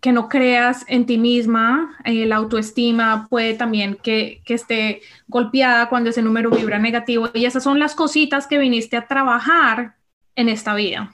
que 0.00 0.12
no 0.12 0.28
creas 0.28 0.84
en 0.88 1.06
ti 1.06 1.18
misma, 1.18 1.96
eh, 2.04 2.26
la 2.26 2.36
autoestima 2.36 3.26
puede 3.28 3.54
también 3.54 3.98
que, 4.00 4.42
esté 4.46 5.00
golpeada 5.26 5.88
cuando 5.88 6.10
ese 6.10 6.22
número 6.22 6.50
vibra 6.50 6.78
negativo. 6.78 7.30
Y 7.34 7.44
esas 7.44 7.64
son 7.64 7.78
las 7.78 7.94
cositas 7.94 8.46
que 8.46 8.58
viniste 8.58 8.96
a 8.96 9.06
trabajar 9.06 9.94
en 10.38 10.48
esta 10.48 10.74
vida. 10.74 11.12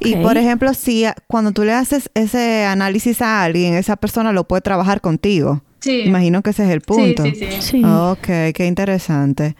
Y 0.00 0.14
por 0.16 0.38
ejemplo, 0.38 0.72
si 0.74 1.04
cuando 1.26 1.50
tú 1.50 1.64
le 1.64 1.72
haces 1.72 2.08
ese 2.14 2.64
análisis 2.64 3.20
a 3.20 3.42
alguien, 3.42 3.74
esa 3.74 3.96
persona 3.96 4.32
lo 4.32 4.44
puede 4.44 4.62
trabajar 4.62 5.00
contigo. 5.00 5.62
Sí. 5.80 6.02
Imagino 6.02 6.42
que 6.42 6.50
ese 6.50 6.64
es 6.64 6.70
el 6.70 6.82
punto. 6.82 7.24
Sí, 7.24 7.34
sí, 7.34 7.46
sí. 7.60 7.84
Ok, 7.84 8.54
qué 8.54 8.66
interesante. 8.66 9.56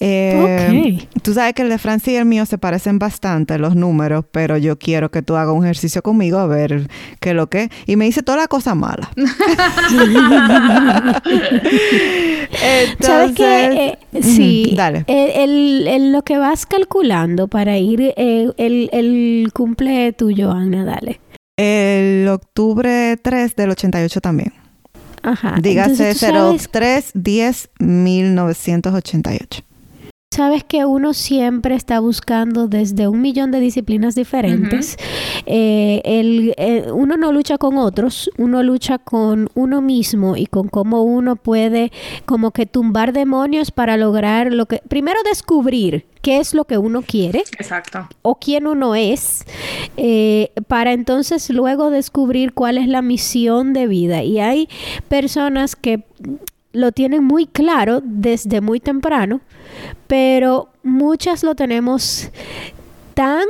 Eh, 0.00 1.06
Tú 1.22 1.34
sabes 1.34 1.52
que 1.52 1.62
el 1.62 1.68
de 1.68 1.78
Francis 1.78 2.14
y 2.14 2.16
el 2.16 2.24
mío 2.24 2.46
se 2.46 2.58
parecen 2.58 2.98
bastante 2.98 3.58
los 3.58 3.76
números, 3.76 4.24
pero 4.32 4.56
yo 4.56 4.78
quiero 4.78 5.10
que 5.10 5.22
tú 5.22 5.36
hagas 5.36 5.54
un 5.54 5.64
ejercicio 5.64 6.02
conmigo 6.02 6.38
a 6.38 6.46
ver 6.46 6.88
qué 7.20 7.34
lo 7.34 7.50
que. 7.50 7.70
Y 7.86 7.96
me 7.96 8.06
dice 8.06 8.22
toda 8.22 8.38
la 8.38 8.48
cosa 8.48 8.74
mala. 8.74 9.10
¿Sabes 13.00 13.32
qué? 13.34 13.96
Eh, 14.12 14.22
sí. 14.22 14.72
Dale. 14.76 15.04
El, 15.06 16.12
lo 16.12 16.22
que 16.22 16.38
vas 16.38 16.66
calculando 16.66 17.48
para 17.48 17.78
ir 17.78 18.12
eh, 18.16 18.50
el, 18.56 18.88
el 18.92 19.50
cumple 19.52 20.12
tuyo, 20.12 20.50
Ana, 20.50 20.84
dale. 20.84 21.20
El 21.56 22.28
octubre 22.28 23.16
3 23.16 23.56
del 23.56 23.70
88 23.70 24.20
también. 24.20 24.52
Ajá. 25.22 25.56
Dígase 25.60 26.14
03 26.14 27.10
10 27.14 27.70
1988. 27.78 29.62
Sabes 30.32 30.64
que 30.64 30.86
uno 30.86 31.12
siempre 31.12 31.74
está 31.74 32.00
buscando 32.00 32.66
desde 32.66 33.06
un 33.06 33.20
millón 33.20 33.50
de 33.50 33.60
disciplinas 33.60 34.14
diferentes. 34.14 34.96
Eh, 35.44 36.00
el, 36.06 36.54
eh, 36.56 36.86
uno 36.90 37.18
no 37.18 37.32
lucha 37.32 37.58
con 37.58 37.76
otros, 37.76 38.30
uno 38.38 38.62
lucha 38.62 38.96
con 38.96 39.50
uno 39.52 39.82
mismo 39.82 40.38
y 40.38 40.46
con 40.46 40.68
cómo 40.68 41.02
uno 41.02 41.36
puede 41.36 41.92
como 42.24 42.50
que 42.52 42.64
tumbar 42.64 43.12
demonios 43.12 43.72
para 43.72 43.98
lograr 43.98 44.54
lo 44.54 44.64
que... 44.64 44.80
Primero 44.88 45.18
descubrir 45.22 46.06
qué 46.22 46.38
es 46.38 46.54
lo 46.54 46.64
que 46.64 46.78
uno 46.78 47.02
quiere. 47.02 47.40
Exacto. 47.58 48.08
O 48.22 48.36
quién 48.36 48.66
uno 48.66 48.94
es, 48.94 49.44
eh, 49.98 50.50
para 50.66 50.94
entonces 50.94 51.50
luego 51.50 51.90
descubrir 51.90 52.54
cuál 52.54 52.78
es 52.78 52.88
la 52.88 53.02
misión 53.02 53.74
de 53.74 53.86
vida. 53.86 54.22
Y 54.22 54.40
hay 54.40 54.70
personas 55.10 55.76
que 55.76 56.04
lo 56.72 56.92
tienen 56.92 57.22
muy 57.22 57.46
claro 57.46 58.00
desde 58.02 58.60
muy 58.60 58.80
temprano, 58.80 59.40
pero 60.06 60.68
muchas 60.82 61.42
lo 61.42 61.54
tenemos 61.54 62.30
tan 63.14 63.44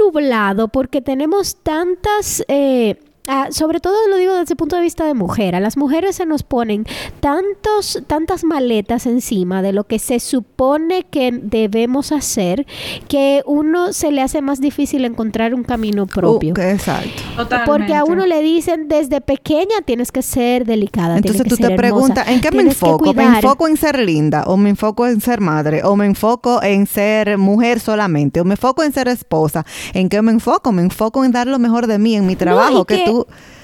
nublado 0.00 0.68
porque 0.68 1.00
tenemos 1.00 1.56
tantas... 1.56 2.44
Eh, 2.48 2.96
Ah, 3.28 3.48
sobre 3.50 3.78
todo 3.78 3.94
lo 4.08 4.16
digo 4.16 4.34
desde 4.34 4.54
el 4.54 4.56
punto 4.56 4.74
de 4.76 4.82
vista 4.82 5.04
de 5.06 5.14
mujer. 5.14 5.54
A 5.54 5.60
las 5.60 5.76
mujeres 5.76 6.16
se 6.16 6.26
nos 6.26 6.42
ponen 6.42 6.84
tantos, 7.20 8.02
tantas 8.08 8.42
maletas 8.42 9.06
encima 9.06 9.62
de 9.62 9.72
lo 9.72 9.84
que 9.84 10.00
se 10.00 10.18
supone 10.18 11.06
que 11.08 11.30
debemos 11.30 12.10
hacer 12.10 12.66
que 13.08 13.42
uno 13.46 13.92
se 13.92 14.10
le 14.10 14.22
hace 14.22 14.42
más 14.42 14.60
difícil 14.60 15.04
encontrar 15.04 15.54
un 15.54 15.62
camino 15.62 16.06
propio. 16.06 16.54
Uh, 16.56 16.60
exacto. 16.60 17.22
Porque 17.64 17.94
a 17.94 18.04
uno 18.04 18.26
le 18.26 18.42
dicen 18.42 18.88
desde 18.88 19.20
pequeña 19.20 19.82
tienes 19.84 20.10
que 20.10 20.22
ser 20.22 20.64
delicada. 20.64 21.16
Entonces 21.16 21.46
tú 21.46 21.56
te 21.56 21.70
preguntas, 21.76 22.26
¿en 22.28 22.40
qué 22.40 22.50
me 22.50 22.62
enfoco? 22.62 23.12
¿Me 23.14 23.24
enfoco 23.24 23.68
en 23.68 23.76
ser 23.76 24.00
linda? 24.00 24.44
¿O 24.46 24.56
me 24.56 24.70
enfoco 24.70 25.06
en 25.06 25.20
ser 25.20 25.40
madre? 25.40 25.84
¿O 25.84 25.94
me 25.94 26.06
enfoco 26.06 26.60
en 26.62 26.86
ser 26.86 27.38
mujer 27.38 27.78
solamente? 27.78 28.40
¿O 28.40 28.44
me 28.44 28.54
enfoco 28.54 28.82
en 28.82 28.92
ser 28.92 29.06
esposa? 29.06 29.64
¿En 29.94 30.08
qué 30.08 30.20
me 30.22 30.32
enfoco? 30.32 30.72
Me 30.72 30.82
enfoco 30.82 31.24
en 31.24 31.30
dar 31.30 31.46
lo 31.46 31.60
mejor 31.60 31.86
de 31.86 31.98
mí 31.98 32.16
en 32.16 32.26
mi 32.26 32.34
trabajo. 32.34 32.84
que 32.84 33.11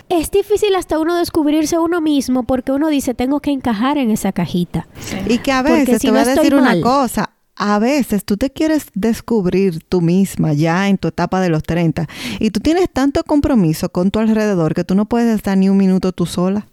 es 0.08 0.30
difícil 0.30 0.74
hasta 0.74 0.98
uno 0.98 1.16
descubrirse 1.16 1.78
uno 1.78 2.00
mismo 2.00 2.44
porque 2.44 2.72
uno 2.72 2.88
dice, 2.88 3.14
tengo 3.14 3.40
que 3.40 3.50
encajar 3.50 3.98
en 3.98 4.10
esa 4.10 4.32
cajita. 4.32 4.86
Y 5.26 5.38
que 5.38 5.52
a 5.52 5.62
veces, 5.62 6.00
te 6.00 6.10
voy 6.10 6.20
a 6.20 6.24
decir 6.24 6.54
una 6.54 6.80
cosa, 6.80 7.30
a 7.56 7.78
veces 7.78 8.24
tú 8.24 8.36
te 8.36 8.50
quieres 8.50 8.86
descubrir 8.94 9.82
tú 9.84 10.00
misma 10.00 10.52
ya 10.52 10.88
en 10.88 10.96
tu 10.96 11.08
etapa 11.08 11.40
de 11.40 11.50
los 11.50 11.62
30 11.62 12.06
y 12.38 12.50
tú 12.50 12.60
tienes 12.60 12.88
tanto 12.90 13.22
compromiso 13.24 13.90
con 13.90 14.10
tu 14.10 14.20
alrededor 14.20 14.74
que 14.74 14.84
tú 14.84 14.94
no 14.94 15.06
puedes 15.06 15.34
estar 15.34 15.58
ni 15.58 15.68
un 15.68 15.76
minuto 15.76 16.12
tú 16.12 16.24
sola. 16.24 16.66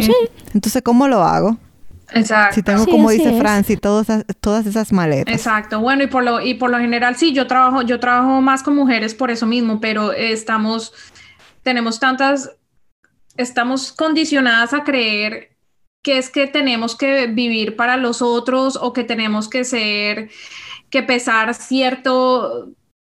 Sí. 0.00 0.12
Entonces, 0.52 0.82
¿cómo 0.82 1.08
lo 1.08 1.22
hago? 1.22 1.56
Exacto. 2.14 2.56
Si 2.56 2.62
tengo, 2.62 2.84
como 2.86 3.10
dice 3.10 3.38
Franci, 3.38 3.76
todas, 3.76 4.24
todas 4.40 4.66
esas 4.66 4.92
maletas. 4.92 5.34
Exacto. 5.34 5.80
Bueno, 5.80 6.02
y 6.02 6.08
por 6.08 6.22
lo, 6.22 6.40
y 6.40 6.54
por 6.54 6.70
lo 6.70 6.78
general, 6.78 7.16
sí, 7.16 7.32
yo 7.32 7.46
trabajo, 7.46 7.80
yo 7.80 8.00
trabajo 8.00 8.40
más 8.42 8.62
con 8.62 8.76
mujeres 8.76 9.14
por 9.14 9.30
eso 9.30 9.46
mismo, 9.46 9.80
pero 9.80 10.12
estamos 10.12 10.92
tenemos 11.62 12.00
tantas, 12.00 12.56
estamos 13.36 13.92
condicionadas 13.92 14.72
a 14.74 14.84
creer 14.84 15.52
que 16.02 16.18
es 16.18 16.30
que 16.30 16.46
tenemos 16.46 16.96
que 16.96 17.28
vivir 17.28 17.76
para 17.76 17.96
los 17.96 18.22
otros 18.22 18.76
o 18.76 18.92
que 18.92 19.04
tenemos 19.04 19.48
que 19.48 19.64
ser, 19.64 20.30
que 20.90 21.02
pesar 21.02 21.54
cierto, 21.54 22.72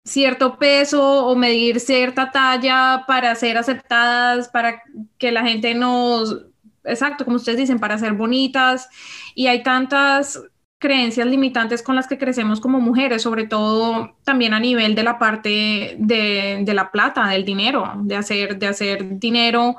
cierto 0.06 0.60
peso 0.60 1.26
o 1.26 1.36
medir 1.36 1.80
cierta 1.80 2.30
talla 2.32 3.06
para 3.08 3.34
ser 3.36 3.58
aceptadas, 3.58 4.50
para 4.50 4.84
que 5.18 5.32
la 5.32 5.44
gente 5.44 5.74
nos, 5.74 6.46
exacto, 6.84 7.24
como 7.24 7.38
ustedes 7.38 7.58
dicen, 7.58 7.80
para 7.80 7.98
ser 7.98 8.14
bonitas. 8.14 8.90
Y 9.34 9.48
hay 9.48 9.64
tantas 9.64 10.44
creencias 10.84 11.26
limitantes 11.26 11.82
con 11.82 11.96
las 11.96 12.08
que 12.08 12.18
crecemos 12.18 12.60
como 12.60 12.82
mujeres, 12.82 13.22
sobre 13.22 13.48
todo 13.48 14.18
también 14.26 14.54
a 14.54 14.60
nivel 14.60 14.96
de 14.96 15.04
la 15.04 15.18
parte 15.18 15.96
de, 15.98 16.74
la 16.74 16.92
plata, 16.92 17.26
del 17.30 17.46
dinero, 17.46 17.94
de 18.02 18.18
hacer, 18.18 18.60
de 18.60 18.68
hacer 18.68 19.18
dinero 19.18 19.78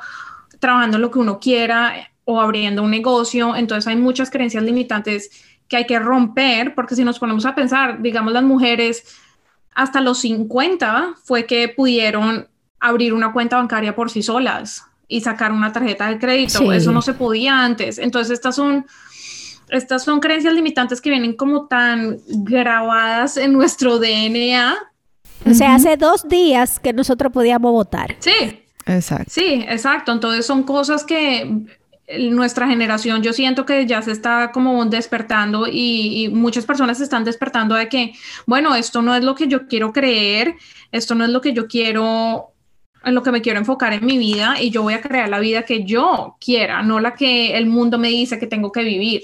trabajando 0.60 0.96
lo 0.96 1.10
que 1.10 1.18
uno 1.18 1.38
quiera 1.38 2.10
o 2.24 2.40
abriendo 2.40 2.82
un 2.82 2.90
negocio. 2.90 3.54
Entonces 3.54 3.86
hay 3.86 3.96
muchas 3.96 4.30
creencias 4.30 4.64
limitantes 4.64 5.30
que 5.68 5.76
hay 5.76 5.86
que 5.86 5.98
romper, 5.98 6.74
porque 6.74 6.94
si 6.96 7.04
nos 7.04 7.18
ponemos 7.18 7.44
a 7.44 7.54
pensar, 7.54 8.00
digamos, 8.00 8.32
las 8.32 8.42
mujeres 8.42 9.04
hasta 9.74 10.00
los 10.00 10.20
50 10.20 11.16
fue 11.22 11.44
que 11.44 11.68
pudieron 11.68 12.48
abrir 12.80 13.12
una 13.12 13.30
cuenta 13.34 13.58
bancaria 13.58 13.94
por 13.94 14.10
sí 14.10 14.22
solas. 14.22 14.86
y 15.06 15.20
sacar 15.20 15.52
una 15.52 15.70
tarjeta 15.70 16.08
de 16.08 16.18
crédito. 16.18 16.60
Sí. 16.60 16.68
Eso 16.72 16.90
no 16.90 17.02
se 17.02 17.12
podía 17.12 17.62
antes. 17.62 17.98
Entonces, 17.98 18.32
estas 18.32 18.56
son, 18.56 18.86
estas 19.70 20.04
son 20.04 20.20
creencias 20.20 20.54
limitantes 20.54 21.00
que 21.00 21.10
vienen 21.10 21.34
como 21.34 21.66
tan 21.66 22.18
grabadas 22.26 23.36
en 23.36 23.52
nuestro 23.52 23.98
DNA. 23.98 24.76
O 25.46 25.54
sea, 25.54 25.74
hace 25.74 25.96
dos 25.96 26.28
días 26.28 26.78
que 26.78 26.92
nosotros 26.92 27.32
podíamos 27.32 27.72
votar. 27.72 28.16
Sí, 28.20 28.64
Exacto. 28.86 29.30
Sí, 29.30 29.64
exacto. 29.68 30.12
Entonces 30.12 30.46
son 30.46 30.62
cosas 30.62 31.04
que 31.04 31.66
nuestra 32.18 32.68
generación 32.68 33.22
yo 33.22 33.32
siento 33.32 33.64
que 33.64 33.86
ya 33.86 34.02
se 34.02 34.12
está 34.12 34.50
como 34.52 34.84
despertando 34.84 35.66
y, 35.66 36.24
y, 36.24 36.28
muchas 36.28 36.66
personas 36.66 36.98
se 36.98 37.04
están 37.04 37.24
despertando 37.24 37.74
de 37.74 37.88
que, 37.88 38.12
bueno, 38.46 38.74
esto 38.74 39.00
no 39.00 39.14
es 39.14 39.24
lo 39.24 39.34
que 39.34 39.48
yo 39.48 39.66
quiero 39.66 39.92
creer, 39.92 40.54
esto 40.92 41.14
no 41.14 41.24
es 41.24 41.30
lo 41.30 41.40
que 41.40 41.54
yo 41.54 41.66
quiero, 41.66 42.52
en 43.04 43.14
lo 43.14 43.22
que 43.22 43.32
me 43.32 43.40
quiero 43.40 43.58
enfocar 43.58 43.94
en 43.94 44.04
mi 44.04 44.18
vida 44.18 44.60
y 44.60 44.70
yo 44.70 44.82
voy 44.82 44.94
a 44.94 45.00
crear 45.00 45.30
la 45.30 45.38
vida 45.38 45.62
que 45.62 45.84
yo 45.84 46.36
quiera, 46.38 46.82
no 46.82 47.00
la 47.00 47.14
que 47.14 47.56
el 47.56 47.66
mundo 47.66 47.98
me 47.98 48.08
dice 48.08 48.38
que 48.38 48.46
tengo 48.46 48.70
que 48.70 48.84
vivir. 48.84 49.22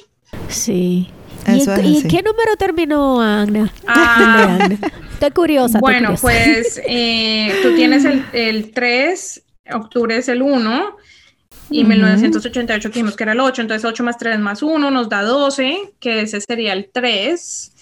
Sí. 0.49 1.09
Eso 1.47 1.53
¿Y, 1.55 1.61
es 1.61 1.69
en, 1.69 1.87
¿y 1.87 1.99
en 1.99 2.09
qué 2.09 2.23
número 2.23 2.57
terminó 2.59 3.21
Ana? 3.21 3.73
Ah. 3.87 4.59
Ana. 4.63 4.79
Estoy 5.13 5.31
curiosa. 5.31 5.79
estoy 5.79 5.81
Bueno, 5.81 6.17
curiosa. 6.17 6.23
pues 6.23 6.81
eh, 6.89 7.55
tú 7.63 7.75
tienes 7.75 8.05
el, 8.05 8.25
el 8.33 8.73
3, 8.73 9.43
octubre 9.75 10.17
es 10.17 10.29
el 10.29 10.43
1 10.43 10.97
y 11.71 11.85
1988 11.85 12.89
que 12.91 12.95
dijimos 12.95 13.17
que 13.17 13.23
era 13.23 13.33
el 13.33 13.41
8, 13.41 13.63
entonces 13.63 13.85
8 13.85 14.03
más 14.03 14.19
3 14.19 14.39
más 14.41 14.63
1 14.63 14.91
nos 14.91 15.09
da 15.09 15.23
12, 15.23 15.93
que 16.01 16.23
ese 16.23 16.41
sería 16.41 16.73
el 16.73 16.91
3. 16.93 17.73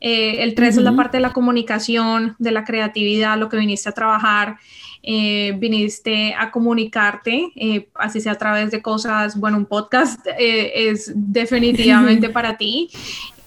Eh, 0.00 0.42
el 0.42 0.54
3 0.54 0.76
es 0.78 0.82
la 0.82 0.94
parte 0.94 1.16
de 1.16 1.22
la 1.22 1.32
comunicación, 1.32 2.36
de 2.38 2.52
la 2.52 2.64
creatividad, 2.64 3.38
lo 3.38 3.48
que 3.48 3.56
viniste 3.56 3.88
a 3.88 3.92
trabajar, 3.92 4.58
eh, 5.02 5.54
viniste 5.58 6.34
a 6.34 6.50
comunicarte, 6.50 7.52
eh, 7.56 7.88
así 7.94 8.20
sea 8.20 8.32
a 8.32 8.38
través 8.38 8.70
de 8.70 8.82
cosas, 8.82 9.38
bueno, 9.38 9.56
un 9.56 9.66
podcast 9.66 10.24
eh, 10.38 10.90
es 10.90 11.12
definitivamente 11.14 12.28
para 12.30 12.56
ti, 12.56 12.90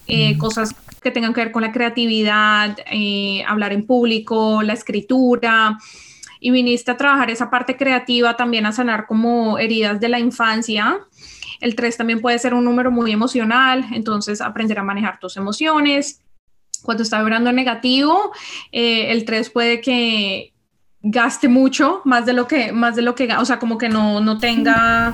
eh, 0.07 0.38
cosas 0.38 0.75
que 1.05 1.12
tengan 1.12 1.33
que 1.33 1.41
ver 1.41 1.51
con 1.51 1.62
la 1.62 1.71
creatividad, 1.71 2.77
eh, 2.91 3.43
hablar 3.47 3.74
en 3.74 3.85
público, 3.85 4.63
la 4.63 4.74
escritura, 4.74 5.77
y 6.39 6.50
viniste 6.51 6.91
a 6.91 6.97
trabajar 6.97 7.29
esa 7.29 7.51
parte 7.51 7.77
creativa, 7.77 8.35
también 8.35 8.65
a 8.65 8.71
sanar 8.71 9.05
como 9.05 9.59
heridas 9.59 10.00
de 10.00 10.09
la 10.09 10.19
infancia. 10.19 11.00
El 11.62 11.75
3 11.75 11.97
también 11.97 12.21
puede 12.21 12.39
ser 12.39 12.55
un 12.55 12.65
número 12.65 12.91
muy 12.91 13.12
emocional, 13.12 13.85
entonces 13.93 14.41
aprender 14.41 14.79
a 14.79 14.83
manejar 14.83 15.19
tus 15.19 15.38
emociones. 15.38 16.21
Cuando 16.83 17.03
está 17.03 17.19
vibrando 17.19 17.51
en 17.51 17.55
negativo, 17.55 18.31
eh, 18.71 19.12
el 19.12 19.25
3 19.25 19.50
puede 19.51 19.81
que 19.81 20.53
gaste 21.07 21.47
mucho, 21.50 22.01
más 22.03 22.25
de 22.25 22.33
lo 22.33 22.47
que, 22.47 22.71
más 22.71 22.95
de 22.95 23.03
lo 23.03 23.13
que, 23.13 23.31
o 23.35 23.45
sea, 23.45 23.59
como 23.59 23.77
que 23.77 23.89
no, 23.89 24.19
no 24.21 24.38
tenga 24.39 25.13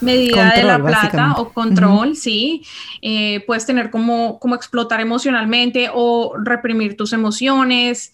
medida 0.00 0.50
de 0.56 0.62
la 0.64 0.78
plata 0.86 1.32
o 1.42 1.52
control, 1.52 2.16
sí. 2.16 2.62
Eh, 3.02 3.44
puedes 3.46 3.66
tener 3.66 3.90
como, 3.90 4.38
como 4.38 4.54
explotar 4.54 5.00
emocionalmente 5.00 5.90
o 5.92 6.34
reprimir 6.42 6.96
tus 6.96 7.12
emociones. 7.12 8.12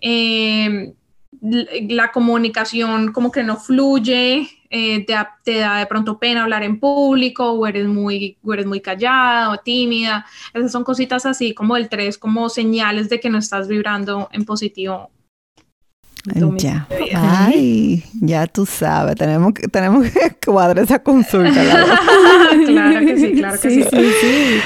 Eh, 0.00 0.94
la 1.40 2.10
comunicación 2.10 3.12
como 3.12 3.30
que 3.30 3.44
no 3.44 3.56
fluye, 3.56 4.48
eh, 4.70 5.04
te, 5.06 5.12
da- 5.12 5.36
te 5.44 5.58
da 5.58 5.76
de 5.78 5.86
pronto 5.86 6.18
pena 6.18 6.42
hablar 6.42 6.62
en 6.64 6.80
público 6.80 7.52
o 7.52 7.66
eres 7.66 7.86
muy, 7.86 8.36
o 8.42 8.52
eres 8.54 8.66
muy 8.66 8.80
callada 8.80 9.50
o 9.50 9.58
tímida. 9.58 10.26
Esas 10.54 10.72
son 10.72 10.82
cositas 10.84 11.24
así 11.26 11.54
como 11.54 11.76
el 11.76 11.88
3, 11.88 12.18
como 12.18 12.48
señales 12.48 13.08
de 13.08 13.20
que 13.20 13.30
no 13.30 13.38
estás 13.38 13.68
vibrando 13.68 14.28
en 14.32 14.44
positivo. 14.44 15.10
Ya. 16.58 16.86
Ay, 17.14 18.04
ya 18.20 18.46
tú 18.46 18.66
sabes, 18.66 19.16
tenemos 19.16 19.54
que, 19.54 19.68
tenemos 19.68 20.06
que 20.10 20.36
cuadrar 20.44 20.84
esa 20.84 20.98
consulta. 20.98 21.52
claro 22.66 23.06
que 23.06 23.16
sí, 23.18 23.32
claro 23.32 23.60
que 23.60 23.70
sí. 23.70 24.60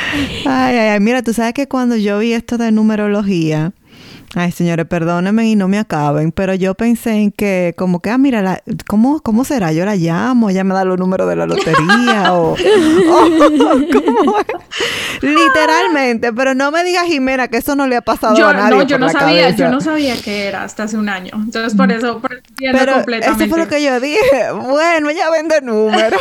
Ay, 0.46 0.76
ay, 0.76 0.88
ay, 0.88 1.00
mira, 1.00 1.22
tú 1.22 1.32
sabes 1.32 1.54
que 1.54 1.68
cuando 1.68 1.96
yo 1.96 2.18
vi 2.18 2.32
esto 2.32 2.58
de 2.58 2.72
numerología, 2.72 3.72
ay, 4.34 4.50
señores, 4.52 4.86
perdónenme 4.86 5.46
y 5.48 5.56
no 5.56 5.68
me 5.68 5.78
acaben, 5.78 6.32
pero 6.32 6.54
yo 6.54 6.74
pensé 6.74 7.12
en 7.12 7.32
que, 7.32 7.74
como 7.76 8.00
que, 8.00 8.10
ah, 8.10 8.18
mira, 8.18 8.40
la- 8.42 8.62
¿cómo, 8.88 9.20
¿cómo 9.20 9.44
será? 9.44 9.72
Yo 9.72 9.84
la 9.84 9.94
llamo, 9.96 10.48
ella 10.50 10.64
me 10.64 10.74
da 10.74 10.84
los 10.84 10.98
números 10.98 11.28
de 11.28 11.36
la 11.36 11.46
lotería 11.46 12.32
o, 12.32 12.52
o- 12.52 12.56
¿cómo 13.92 14.38
es? 14.40 14.46
Literalmente, 15.22 16.32
pero 16.32 16.54
no 16.54 16.70
me 16.70 16.82
digas, 16.84 17.04
Jimena, 17.06 17.48
que 17.48 17.58
eso 17.58 17.76
no 17.76 17.86
le 17.86 17.96
ha 17.96 18.00
pasado 18.02 18.36
Yo, 18.36 18.48
a 18.48 18.52
nadie. 18.54 18.76
no, 18.76 18.82
yo 18.82 18.96
por 18.96 19.00
no 19.00 19.06
la 19.06 19.12
sabía, 19.12 19.42
cabeza. 19.42 19.56
yo 19.64 19.70
no 19.70 19.80
sabía 19.80 20.16
qué 20.22 20.46
era 20.46 20.64
hasta 20.64 20.84
hace 20.84 20.96
un 20.96 21.08
año. 21.08 21.30
Entonces 21.34 21.74
por 21.74 21.92
eso, 21.92 22.20
por 22.20 22.32
eso 22.32 22.42
Pero 22.58 22.94
completamente. 22.94 23.44
eso 23.44 23.50
fue 23.54 23.58
lo 23.64 23.68
que 23.68 23.82
yo 23.82 24.00
dije. 24.00 24.18
Bueno, 24.68 25.10
ella 25.10 25.30
vende 25.30 25.60
números. 25.60 26.20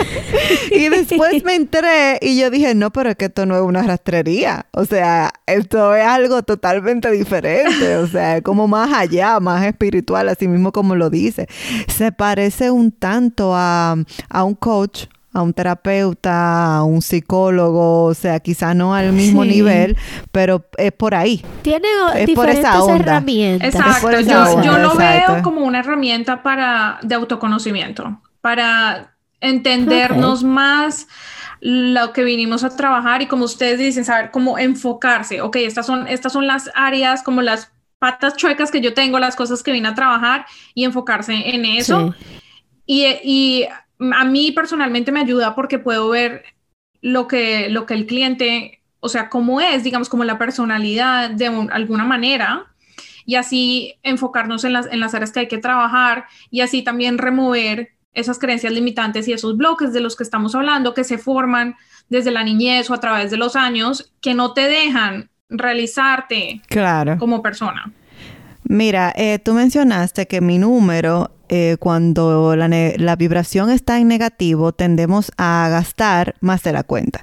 y 0.70 0.88
después 0.88 1.42
me 1.44 1.54
entré 1.54 2.18
y 2.20 2.38
yo 2.38 2.50
dije, 2.50 2.74
no, 2.74 2.90
pero 2.92 3.10
es 3.10 3.16
que 3.16 3.24
esto 3.26 3.46
no 3.46 3.56
es 3.56 3.62
una 3.62 3.82
rastrería. 3.82 4.66
O 4.72 4.84
sea, 4.84 5.32
esto 5.46 5.94
es 5.94 6.06
algo 6.06 6.42
totalmente 6.42 7.10
diferente. 7.10 7.21
O 8.02 8.06
sea, 8.06 8.36
es 8.38 8.42
como 8.42 8.68
más 8.68 8.92
allá, 8.92 9.38
más 9.40 9.64
espiritual, 9.64 10.28
así 10.28 10.48
mismo 10.48 10.72
como 10.72 10.94
lo 10.94 11.10
dice. 11.10 11.46
Se 11.88 12.12
parece 12.12 12.70
un 12.70 12.92
tanto 12.92 13.52
a, 13.54 13.96
a 14.28 14.44
un 14.44 14.54
coach 14.54 15.06
a 15.34 15.40
un 15.40 15.54
terapeuta, 15.54 16.76
a 16.76 16.84
un 16.84 17.00
psicólogo, 17.00 18.04
o 18.04 18.12
sea, 18.12 18.38
quizá 18.40 18.74
no 18.74 18.94
al 18.94 19.14
mismo 19.14 19.44
Sí. 19.44 19.48
nivel, 19.48 19.96
pero 20.30 20.62
es 20.76 20.92
por 20.92 21.14
ahí. 21.14 21.42
Tiene 21.62 21.88
Es 21.88 22.12
por 22.12 22.26
diferentes 22.26 22.58
esa 22.66 22.82
onda. 22.82 22.94
herramientas. 22.96 23.74
por 23.74 23.80
Exacto, 23.86 24.10
esa 24.10 24.30
yo, 24.30 24.52
onda, 24.56 24.62
yo 24.62 24.78
lo 24.78 24.92
exacto. 24.92 25.32
veo 25.32 25.42
como 25.42 25.62
una 25.62 25.78
herramienta 25.80 26.42
para 26.42 26.98
de 27.02 27.14
autoconocimiento, 27.14 28.20
para 28.42 29.14
entendernos 29.40 30.44
más 30.44 31.08
lo 31.64 32.12
que 32.12 32.24
vinimos 32.24 32.64
a 32.64 32.76
trabajar 32.76 33.22
y 33.22 33.26
como 33.26 33.44
ustedes 33.44 33.78
dicen, 33.78 34.04
saber 34.04 34.32
cómo 34.32 34.58
enfocarse. 34.58 35.40
Ok, 35.42 35.56
estas 35.56 35.86
son, 35.86 36.08
estas 36.08 36.32
son 36.32 36.48
las 36.48 36.68
áreas, 36.74 37.22
como 37.22 37.40
las 37.40 37.70
patas 38.00 38.36
chuecas 38.36 38.72
que 38.72 38.80
yo 38.80 38.94
tengo, 38.94 39.20
las 39.20 39.36
cosas 39.36 39.62
que 39.62 39.70
vine 39.70 39.86
a 39.86 39.94
trabajar 39.94 40.44
y 40.74 40.84
enfocarse 40.84 41.34
en 41.54 41.64
eso. 41.64 42.12
Sí. 42.18 42.40
Y, 42.84 43.06
y 43.22 43.68
a 44.12 44.24
mí 44.24 44.50
personalmente 44.50 45.12
me 45.12 45.20
ayuda 45.20 45.54
porque 45.54 45.78
puedo 45.78 46.08
ver 46.08 46.42
lo 47.00 47.28
que, 47.28 47.68
lo 47.68 47.86
que 47.86 47.94
el 47.94 48.06
cliente, 48.06 48.82
o 48.98 49.08
sea, 49.08 49.28
cómo 49.28 49.60
es, 49.60 49.84
digamos, 49.84 50.08
como 50.08 50.24
la 50.24 50.38
personalidad 50.38 51.30
de 51.30 51.48
un- 51.48 51.70
alguna 51.70 52.02
manera, 52.04 52.66
y 53.24 53.36
así 53.36 53.94
enfocarnos 54.02 54.64
en 54.64 54.72
las, 54.72 54.86
en 54.86 54.98
las 54.98 55.14
áreas 55.14 55.30
que 55.30 55.38
hay 55.38 55.46
que 55.48 55.58
trabajar 55.58 56.26
y 56.50 56.62
así 56.62 56.82
también 56.82 57.18
remover 57.18 57.91
esas 58.14 58.38
creencias 58.38 58.72
limitantes 58.72 59.26
y 59.28 59.32
esos 59.32 59.56
bloques 59.56 59.92
de 59.92 60.00
los 60.00 60.16
que 60.16 60.22
estamos 60.22 60.54
hablando 60.54 60.94
que 60.94 61.04
se 61.04 61.18
forman 61.18 61.76
desde 62.08 62.30
la 62.30 62.44
niñez 62.44 62.90
o 62.90 62.94
a 62.94 63.00
través 63.00 63.30
de 63.30 63.36
los 63.38 63.56
años 63.56 64.12
que 64.20 64.34
no 64.34 64.52
te 64.52 64.62
dejan 64.68 65.30
realizarte 65.48 66.60
Claro. 66.68 67.18
como 67.18 67.42
persona. 67.42 67.92
Mira, 68.64 69.12
eh, 69.16 69.38
tú 69.38 69.54
mencionaste 69.54 70.26
que 70.26 70.40
mi 70.40 70.56
número, 70.58 71.30
eh, 71.48 71.76
cuando 71.80 72.54
la, 72.56 72.68
la 72.68 73.16
vibración 73.16 73.70
está 73.70 73.98
en 73.98 74.08
negativo, 74.08 74.72
tendemos 74.72 75.32
a 75.36 75.68
gastar 75.70 76.36
más 76.40 76.62
de 76.62 76.72
la 76.72 76.82
cuenta. 76.84 77.22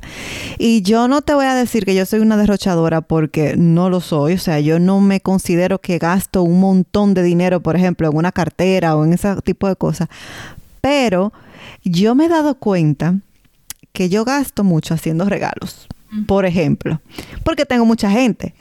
Y 0.57 0.81
yo 0.81 1.07
no 1.07 1.21
te 1.21 1.33
voy 1.33 1.45
a 1.45 1.55
decir 1.55 1.85
que 1.85 1.95
yo 1.95 2.05
soy 2.05 2.19
una 2.19 2.35
derrochadora 2.37 3.01
porque 3.01 3.55
no 3.57 3.89
lo 3.89 4.01
soy. 4.01 4.33
O 4.33 4.37
sea, 4.37 4.59
yo 4.59 4.79
no 4.79 4.99
me 4.99 5.21
considero 5.21 5.79
que 5.79 5.97
gasto 5.97 6.43
un 6.43 6.59
montón 6.59 7.13
de 7.13 7.23
dinero, 7.23 7.61
por 7.61 7.75
ejemplo, 7.75 8.09
en 8.09 8.17
una 8.17 8.31
cartera 8.31 8.95
o 8.95 9.05
en 9.05 9.13
ese 9.13 9.35
tipo 9.41 9.67
de 9.67 9.75
cosas. 9.75 10.09
Pero 10.81 11.33
yo 11.83 12.15
me 12.15 12.25
he 12.25 12.29
dado 12.29 12.55
cuenta 12.55 13.15
que 13.93 14.09
yo 14.09 14.25
gasto 14.25 14.63
mucho 14.63 14.93
haciendo 14.93 15.25
regalos, 15.25 15.87
por 16.27 16.45
ejemplo, 16.45 17.01
porque 17.43 17.65
tengo 17.65 17.85
mucha 17.85 18.09
gente. 18.09 18.53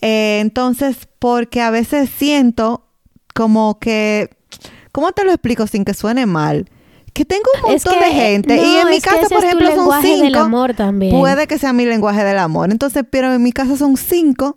Eh, 0.00 0.38
entonces, 0.40 1.08
porque 1.18 1.60
a 1.60 1.70
veces 1.70 2.10
siento 2.10 2.86
como 3.34 3.78
que, 3.78 4.30
¿cómo 4.92 5.12
te 5.12 5.24
lo 5.24 5.30
explico 5.30 5.66
sin 5.66 5.84
que 5.84 5.94
suene 5.94 6.26
mal? 6.26 6.68
Que 7.12 7.24
tengo 7.24 7.42
un 7.66 7.74
Es 7.74 7.84
montón 7.84 8.00
que, 8.00 8.06
de 8.06 8.12
gente 8.12 8.56
no, 8.56 8.62
y 8.62 8.76
en 8.76 8.88
mi 8.88 9.00
casa, 9.00 9.28
por 9.28 9.44
ejemplo, 9.44 9.66
son 9.68 9.76
lenguaje 9.78 10.08
del 10.08 10.26
cinco. 10.28 10.38
amor 10.38 10.74
también. 10.74 11.12
Puede 11.18 11.46
que 11.46 11.58
sea 11.58 11.72
mi 11.72 11.84
lenguaje 11.84 12.22
del 12.24 12.38
amor. 12.38 12.70
Entonces, 12.70 13.04
pero 13.10 13.32
en 13.34 13.42
mi 13.42 13.52
casa 13.52 13.76
son 13.76 13.96
cinco 13.96 14.56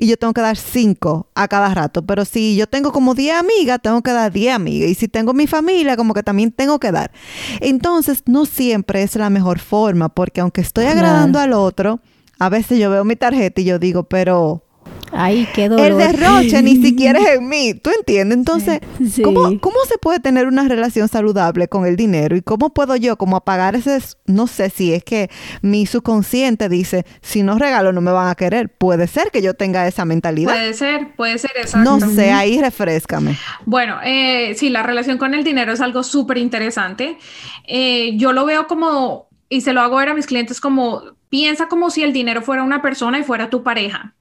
y 0.00 0.06
yo 0.06 0.16
tengo 0.16 0.32
que 0.32 0.40
dar 0.40 0.56
cinco 0.56 1.28
a 1.34 1.46
cada 1.46 1.74
rato. 1.74 2.00
Pero 2.06 2.24
si 2.24 2.56
yo 2.56 2.66
tengo 2.66 2.90
como 2.90 3.14
10 3.14 3.36
amigas, 3.36 3.80
tengo 3.82 4.00
que 4.00 4.12
dar 4.12 4.32
10 4.32 4.54
amigas. 4.54 4.88
Y 4.88 4.94
si 4.94 5.08
tengo 5.08 5.34
mi 5.34 5.46
familia, 5.46 5.94
como 5.94 6.14
que 6.14 6.22
también 6.22 6.52
tengo 6.52 6.80
que 6.80 6.90
dar. 6.90 7.12
Entonces, 7.60 8.22
no 8.24 8.46
siempre 8.46 9.02
es 9.02 9.14
la 9.16 9.28
mejor 9.28 9.58
forma, 9.58 10.08
porque 10.08 10.40
aunque 10.40 10.62
estoy 10.62 10.86
agradando 10.86 11.38
al 11.38 11.52
otro, 11.52 12.00
a 12.38 12.48
veces 12.48 12.78
yo 12.78 12.88
veo 12.88 13.04
mi 13.04 13.14
tarjeta 13.14 13.60
y 13.60 13.64
yo 13.64 13.78
digo, 13.78 14.04
pero 14.04 14.64
Ay, 15.12 15.48
qué 15.54 15.68
dolor. 15.68 15.86
El 15.86 15.98
derroche 15.98 16.62
ni 16.62 16.76
siquiera 16.82 17.18
es 17.20 17.38
en 17.38 17.48
mí. 17.48 17.74
¿Tú 17.74 17.90
entiendes? 17.90 18.38
Entonces, 18.38 18.80
Sí. 19.10 19.22
¿cómo, 19.22 19.42
¿cómo 19.60 19.76
se 19.88 19.98
puede 19.98 20.20
tener 20.20 20.46
una 20.46 20.66
relación 20.68 21.08
saludable 21.08 21.68
con 21.68 21.86
el 21.86 21.96
dinero? 21.96 22.36
¿Y 22.36 22.42
cómo 22.42 22.70
puedo 22.70 22.96
yo 22.96 23.16
como 23.16 23.36
apagar 23.36 23.74
ese... 23.74 23.98
No 24.26 24.46
sé 24.46 24.70
si 24.70 24.94
es 24.94 25.02
que 25.04 25.28
mi 25.62 25.86
subconsciente 25.86 26.68
dice, 26.68 27.04
si 27.22 27.42
no 27.42 27.58
regalo 27.58 27.92
no 27.92 28.00
me 28.00 28.12
van 28.12 28.28
a 28.28 28.34
querer. 28.34 28.68
Puede 28.68 29.06
ser 29.06 29.30
que 29.30 29.42
yo 29.42 29.54
tenga 29.54 29.86
esa 29.88 30.04
mentalidad. 30.04 30.52
Puede 30.52 30.74
ser, 30.74 31.14
puede 31.16 31.38
ser 31.38 31.52
exacto. 31.56 31.98
No 31.98 32.08
sé, 32.10 32.30
ahí 32.30 32.60
refrescame. 32.60 33.36
Bueno, 33.66 33.96
eh, 34.04 34.54
sí, 34.56 34.68
la 34.70 34.82
relación 34.82 35.18
con 35.18 35.34
el 35.34 35.44
dinero 35.44 35.72
es 35.72 35.80
algo 35.80 36.02
súper 36.02 36.38
interesante. 36.38 37.18
Eh, 37.66 38.12
yo 38.16 38.32
lo 38.32 38.44
veo 38.46 38.66
como, 38.66 39.28
y 39.48 39.62
se 39.62 39.72
lo 39.72 39.80
hago 39.80 39.96
ver 39.96 40.10
a 40.10 40.14
mis 40.14 40.26
clientes 40.26 40.60
como, 40.60 41.02
piensa 41.28 41.68
como 41.68 41.90
si 41.90 42.02
el 42.02 42.12
dinero 42.12 42.42
fuera 42.42 42.62
una 42.62 42.82
persona 42.82 43.18
y 43.18 43.24
fuera 43.24 43.50
tu 43.50 43.62
pareja. 43.62 44.14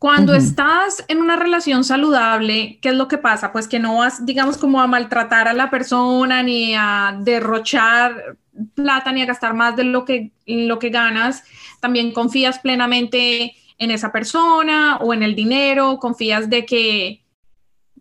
Cuando 0.00 0.34
estás 0.34 1.04
en 1.08 1.20
una 1.20 1.36
relación 1.36 1.84
saludable, 1.84 2.78
¿qué 2.80 2.88
es 2.88 2.94
lo 2.94 3.06
que 3.06 3.18
pasa? 3.18 3.52
Pues 3.52 3.68
que 3.68 3.78
no 3.78 3.98
vas, 3.98 4.24
digamos, 4.24 4.56
como 4.56 4.80
a 4.80 4.86
maltratar 4.86 5.46
a 5.46 5.52
la 5.52 5.68
persona, 5.68 6.42
ni 6.42 6.74
a 6.74 7.14
derrochar 7.20 8.38
plata, 8.74 9.12
ni 9.12 9.20
a 9.20 9.26
gastar 9.26 9.52
más 9.52 9.76
de 9.76 9.84
lo 9.84 10.06
que, 10.06 10.32
lo 10.46 10.78
que 10.78 10.88
ganas. 10.88 11.44
También 11.80 12.12
confías 12.12 12.60
plenamente 12.60 13.54
en 13.76 13.90
esa 13.90 14.10
persona 14.10 14.96
o 15.02 15.12
en 15.12 15.22
el 15.22 15.34
dinero, 15.34 15.98
confías 15.98 16.48
de 16.48 16.64
que 16.64 17.22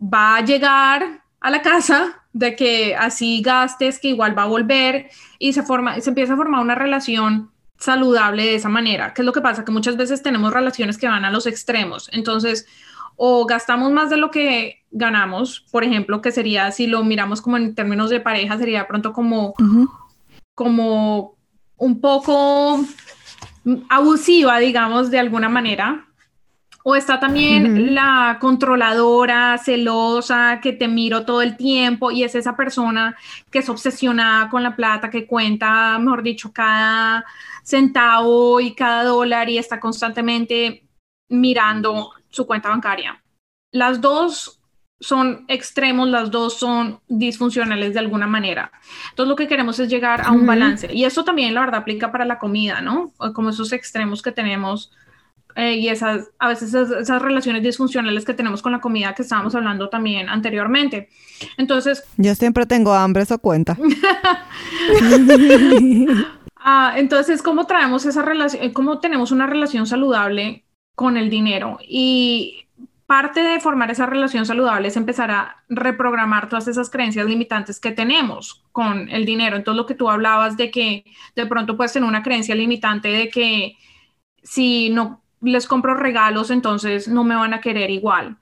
va 0.02 0.38
a 0.38 0.46
llegar 0.46 1.26
a 1.42 1.52
la 1.52 1.62
casa, 1.62 2.24
de 2.32 2.56
que 2.56 2.96
así 2.96 3.42
gastes, 3.42 4.00
que 4.00 4.08
igual 4.08 4.38
va 4.38 4.44
a 4.44 4.48
volver 4.48 5.10
y 5.38 5.52
se 5.52 5.64
forma, 5.64 6.00
se 6.00 6.12
empieza 6.12 6.36
a 6.36 6.38
formar 6.38 6.62
una 6.62 6.76
relación 6.76 7.52
saludable 7.80 8.44
de 8.44 8.56
esa 8.56 8.70
manera. 8.70 9.14
¿Qué 9.14 9.22
es 9.22 9.26
lo 9.26 9.34
que 9.34 9.42
pasa? 9.42 9.66
Que 9.66 9.72
muchas 9.72 9.98
veces 9.98 10.22
tenemos 10.22 10.54
relaciones 10.54 10.98
que 10.98 11.08
van 11.08 11.26
a 11.26 11.32
los 11.32 11.48
extremos. 11.48 12.10
Entonces, 12.12 12.68
o 13.16 13.46
gastamos 13.46 13.92
más 13.92 14.10
de 14.10 14.18
lo 14.18 14.32
que 14.32 14.84
ganamos, 14.92 15.62
por 15.72 15.84
ejemplo, 15.84 16.22
que 16.22 16.32
sería, 16.32 16.72
si 16.72 16.88
lo 16.88 17.04
miramos 17.04 17.42
como 17.42 17.58
en 17.58 17.76
términos 17.76 18.10
de 18.10 18.20
pareja, 18.20 18.58
sería 18.58 18.88
pronto 18.88 19.14
como, 19.14 19.54
Ujú. 19.60 19.90
como 20.56 21.36
un 21.78 22.02
poco 22.02 22.86
abusiva, 23.90 24.60
digamos, 24.60 25.10
de 25.12 25.20
alguna 25.20 25.50
manera. 25.50 26.06
O 26.84 26.96
está 26.96 27.20
también 27.20 27.94
la 27.94 28.38
controladora, 28.40 29.58
celosa, 29.58 30.60
que 30.62 30.72
te 30.72 30.88
miro 30.88 31.26
todo 31.26 31.42
el 31.42 31.58
tiempo 31.58 32.10
y 32.10 32.24
es 32.24 32.36
esa 32.36 32.56
persona 32.56 33.18
que 33.52 33.60
es 33.60 33.70
obsesionada 33.70 34.50
con 34.50 34.64
la 34.64 34.78
plata, 34.78 35.10
que 35.10 35.28
cuenta, 35.28 36.00
mejor 36.00 36.24
dicho, 36.24 36.54
cada 36.54 37.26
centavo 37.70 38.60
y 38.60 38.74
cada 38.74 39.04
dólar 39.04 39.50
y 39.50 39.58
está 39.58 39.80
constantemente 39.80 40.88
mirando 41.30 42.12
su 42.30 42.48
cuenta 42.48 42.70
bancaria. 42.70 43.24
Las 43.72 44.02
dos 44.02 44.60
son 45.00 45.46
extremos, 45.48 46.10
las 46.10 46.32
dos 46.32 46.56
son 46.56 47.00
disfuncionales 47.08 47.94
de 47.94 48.00
alguna 48.00 48.28
manera. 48.28 48.72
Entonces 49.12 49.30
lo 49.30 49.36
que 49.36 49.48
queremos 49.48 49.80
es 49.80 49.88
llegar 49.88 50.22
a 50.22 50.32
un 50.32 50.46
balance. 50.46 50.94
Y 50.94 51.06
eso 51.06 51.24
también, 51.24 51.54
la 51.54 51.62
verdad, 51.62 51.82
aplica 51.82 52.12
para 52.12 52.26
la 52.26 52.40
comida, 52.40 52.82
¿no? 52.82 53.14
Como 53.34 53.52
esos 53.52 53.72
extremos 53.72 54.22
que 54.22 54.32
tenemos 54.32 54.92
eh, 55.56 55.76
y 55.76 55.90
esas, 55.90 56.30
a 56.40 56.48
veces 56.50 56.70
esas, 56.70 56.92
esas 56.92 57.22
relaciones 57.22 57.64
disfuncionales 57.64 58.26
que 58.26 58.34
tenemos 58.34 58.62
con 58.62 58.72
la 58.72 58.82
comida 58.82 59.14
que 59.14 59.22
estábamos 59.22 59.56
hablando 59.56 59.90
también 59.90 60.28
anteriormente. 60.28 61.10
Entonces, 61.58 62.04
Yo 62.18 62.36
siempre 62.36 62.66
tengo 62.66 62.94
hambre, 62.94 63.24
eso 63.24 63.38
cuenta. 63.40 63.78
Ah, 66.72 66.94
entonces, 66.98 67.42
¿cómo 67.42 67.66
traemos 67.66 68.06
esa 68.06 68.22
relación, 68.22 68.72
cómo 68.74 69.00
tenemos 69.00 69.32
una 69.32 69.48
relación 69.48 69.88
saludable 69.88 70.66
con 70.94 71.18
el 71.18 71.32
dinero? 71.32 71.80
Y 71.82 72.68
parte 73.08 73.40
de 73.40 73.60
formar 73.60 73.90
esa 73.90 74.06
relación 74.06 74.46
saludable 74.46 74.90
es 74.90 74.96
empezar 74.96 75.32
a 75.32 75.64
reprogramar 75.68 76.48
todas 76.48 76.68
esas 76.68 76.92
creencias 76.92 77.26
limitantes 77.26 77.80
que 77.80 77.90
tenemos 77.90 78.64
con 78.72 79.10
el 79.10 79.26
dinero. 79.26 79.58
Entonces, 79.58 79.78
lo 79.78 79.88
que 79.88 79.96
tú 79.96 80.12
hablabas 80.12 80.58
de 80.58 80.70
que 80.70 81.06
de 81.36 81.48
pronto 81.48 81.76
puedes 81.76 81.92
tener 81.92 82.08
una 82.08 82.22
creencia 82.22 82.54
limitante 82.54 83.08
de 83.08 83.30
que 83.30 83.76
si 84.44 84.92
no 84.92 85.24
les 85.42 85.66
compro 85.66 85.96
regalos, 85.96 86.52
entonces 86.52 87.08
no 87.08 87.24
me 87.24 87.34
van 87.34 87.56
a 87.56 87.62
querer 87.62 87.90
igual. 87.90 88.38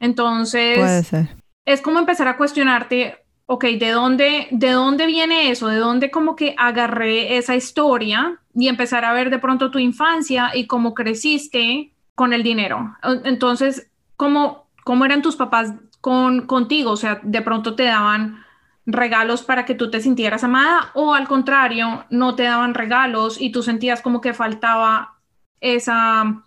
Entonces, 0.00 0.76
Puede 0.78 1.02
ser. 1.02 1.28
es 1.64 1.80
como 1.80 1.98
empezar 1.98 2.28
a 2.28 2.36
cuestionarte, 2.36 3.24
ok, 3.52 3.64
¿de 3.80 3.90
dónde, 3.90 4.46
¿de 4.52 4.70
dónde 4.70 5.06
viene 5.06 5.50
eso? 5.50 5.66
¿De 5.66 5.78
dónde 5.78 6.12
como 6.12 6.36
que 6.36 6.54
agarré 6.56 7.36
esa 7.36 7.56
historia? 7.56 8.38
Y 8.54 8.68
empezar 8.68 9.04
a 9.04 9.12
ver 9.12 9.28
de 9.28 9.40
pronto 9.40 9.72
tu 9.72 9.80
infancia 9.80 10.52
y 10.54 10.68
cómo 10.68 10.94
creciste 10.94 11.92
con 12.14 12.32
el 12.32 12.44
dinero. 12.44 12.96
En- 13.02 13.22
Entonces, 13.26 13.90
¿cómo, 14.16 14.68
cómo 14.84 15.04
eran 15.04 15.20
tus 15.20 15.34
papás 15.34 15.74
con, 16.00 16.46
contigo? 16.46 16.92
O 16.92 16.96
sea, 16.96 17.18
de 17.24 17.42
pronto 17.42 17.74
te 17.74 17.82
daban 17.84 18.44
regalos 18.86 19.42
para 19.42 19.64
que 19.64 19.74
tú 19.74 19.90
te 19.90 20.00
sintieras 20.00 20.44
amada 20.44 20.92
o 20.94 21.14
al 21.14 21.26
contrario, 21.26 22.04
no 22.08 22.36
te 22.36 22.44
daban 22.44 22.74
regalos 22.74 23.40
y 23.40 23.50
tú 23.50 23.64
sentías 23.64 24.00
como 24.00 24.20
que 24.20 24.32
faltaba 24.32 25.18
esa 25.60 26.44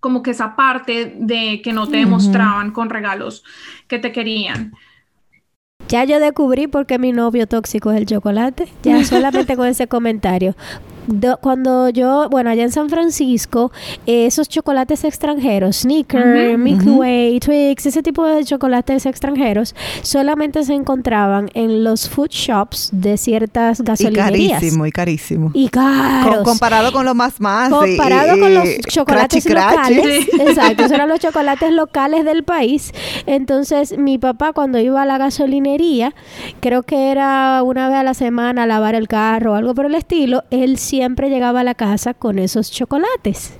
como 0.00 0.22
que 0.22 0.32
esa 0.32 0.54
parte 0.54 1.16
de 1.18 1.62
que 1.62 1.72
no 1.72 1.84
te 1.88 1.96
Ujú. 1.96 2.04
demostraban 2.06 2.72
con 2.72 2.90
regalos 2.90 3.42
que 3.88 3.98
te 3.98 4.12
querían. 4.12 4.72
Ya 5.88 6.04
yo 6.04 6.18
descubrí 6.18 6.66
por 6.66 6.86
qué 6.86 6.98
mi 6.98 7.12
novio 7.12 7.46
tóxico 7.46 7.92
es 7.92 7.98
el 7.98 8.06
chocolate. 8.06 8.68
Ya 8.82 9.04
solamente 9.04 9.56
con 9.56 9.68
ese 9.68 9.86
comentario. 9.86 10.54
Do- 11.06 11.38
cuando 11.40 11.88
yo, 11.88 12.28
bueno, 12.30 12.50
allá 12.50 12.62
en 12.64 12.72
San 12.72 12.88
Francisco, 12.88 13.70
eh, 14.06 14.26
esos 14.26 14.48
chocolates 14.48 15.04
extranjeros, 15.04 15.76
Snickers, 15.78 16.48
Ujú. 16.54 16.58
Milky. 16.58 16.88
Way, 16.88 17.40
Twix, 17.40 17.86
ese 17.86 18.02
tipo 18.02 18.24
de 18.24 18.44
chocolates 18.44 19.06
extranjeros, 19.06 19.74
solamente 20.02 20.62
se 20.64 20.74
encontraban 20.74 21.48
en 21.54 21.84
los 21.84 22.08
food 22.08 22.30
shops 22.30 22.90
de 22.92 23.16
ciertas 23.16 23.80
Y 23.80 23.82
gasolinerías. 23.84 24.52
carísimo, 24.60 24.86
y 24.86 24.92
carísimo. 24.92 25.50
Y 25.54 25.68
caros. 25.68 26.38
Co- 26.38 26.42
comparado 26.44 26.92
con 26.92 27.04
lo 27.04 27.14
más 27.14 27.40
más. 27.40 27.68
y- 27.70 27.72
Comparado 27.96 28.36
y- 28.36 28.40
con 28.40 28.54
los 28.54 28.64
y 28.68 28.78
chocolates 28.88 29.44
crachi, 29.44 29.48
crachi. 29.76 29.94
locales, 29.94 30.24
Sí. 30.24 30.30
exacto, 30.40 30.82
esos 30.84 30.92
eran 30.92 31.08
los 31.08 31.20
chocolates 31.20 31.72
locales 31.72 32.24
del 32.24 32.42
país. 32.42 32.92
Entonces, 33.26 33.96
mi 33.98 34.18
papá 34.18 34.52
cuando 34.52 34.78
iba 34.78 35.02
a 35.02 35.06
la 35.06 35.18
gasolinería, 35.18 36.14
creo 36.60 36.82
que 36.82 37.10
era 37.10 37.62
una 37.62 37.88
vez 37.88 37.98
a 37.98 38.02
la 38.02 38.14
semana 38.14 38.64
a 38.64 38.66
lavar 38.66 38.94
el 38.94 39.08
carro 39.08 39.52
o 39.52 39.54
algo 39.54 39.74
por 39.74 39.86
el 39.86 39.94
estilo, 39.94 40.44
él 40.50 40.78
siempre 40.96 41.28
llegaba 41.28 41.60
a 41.60 41.64
la 41.64 41.74
casa 41.74 42.14
con 42.14 42.38
esos 42.38 42.70
chocolates. 42.70 43.52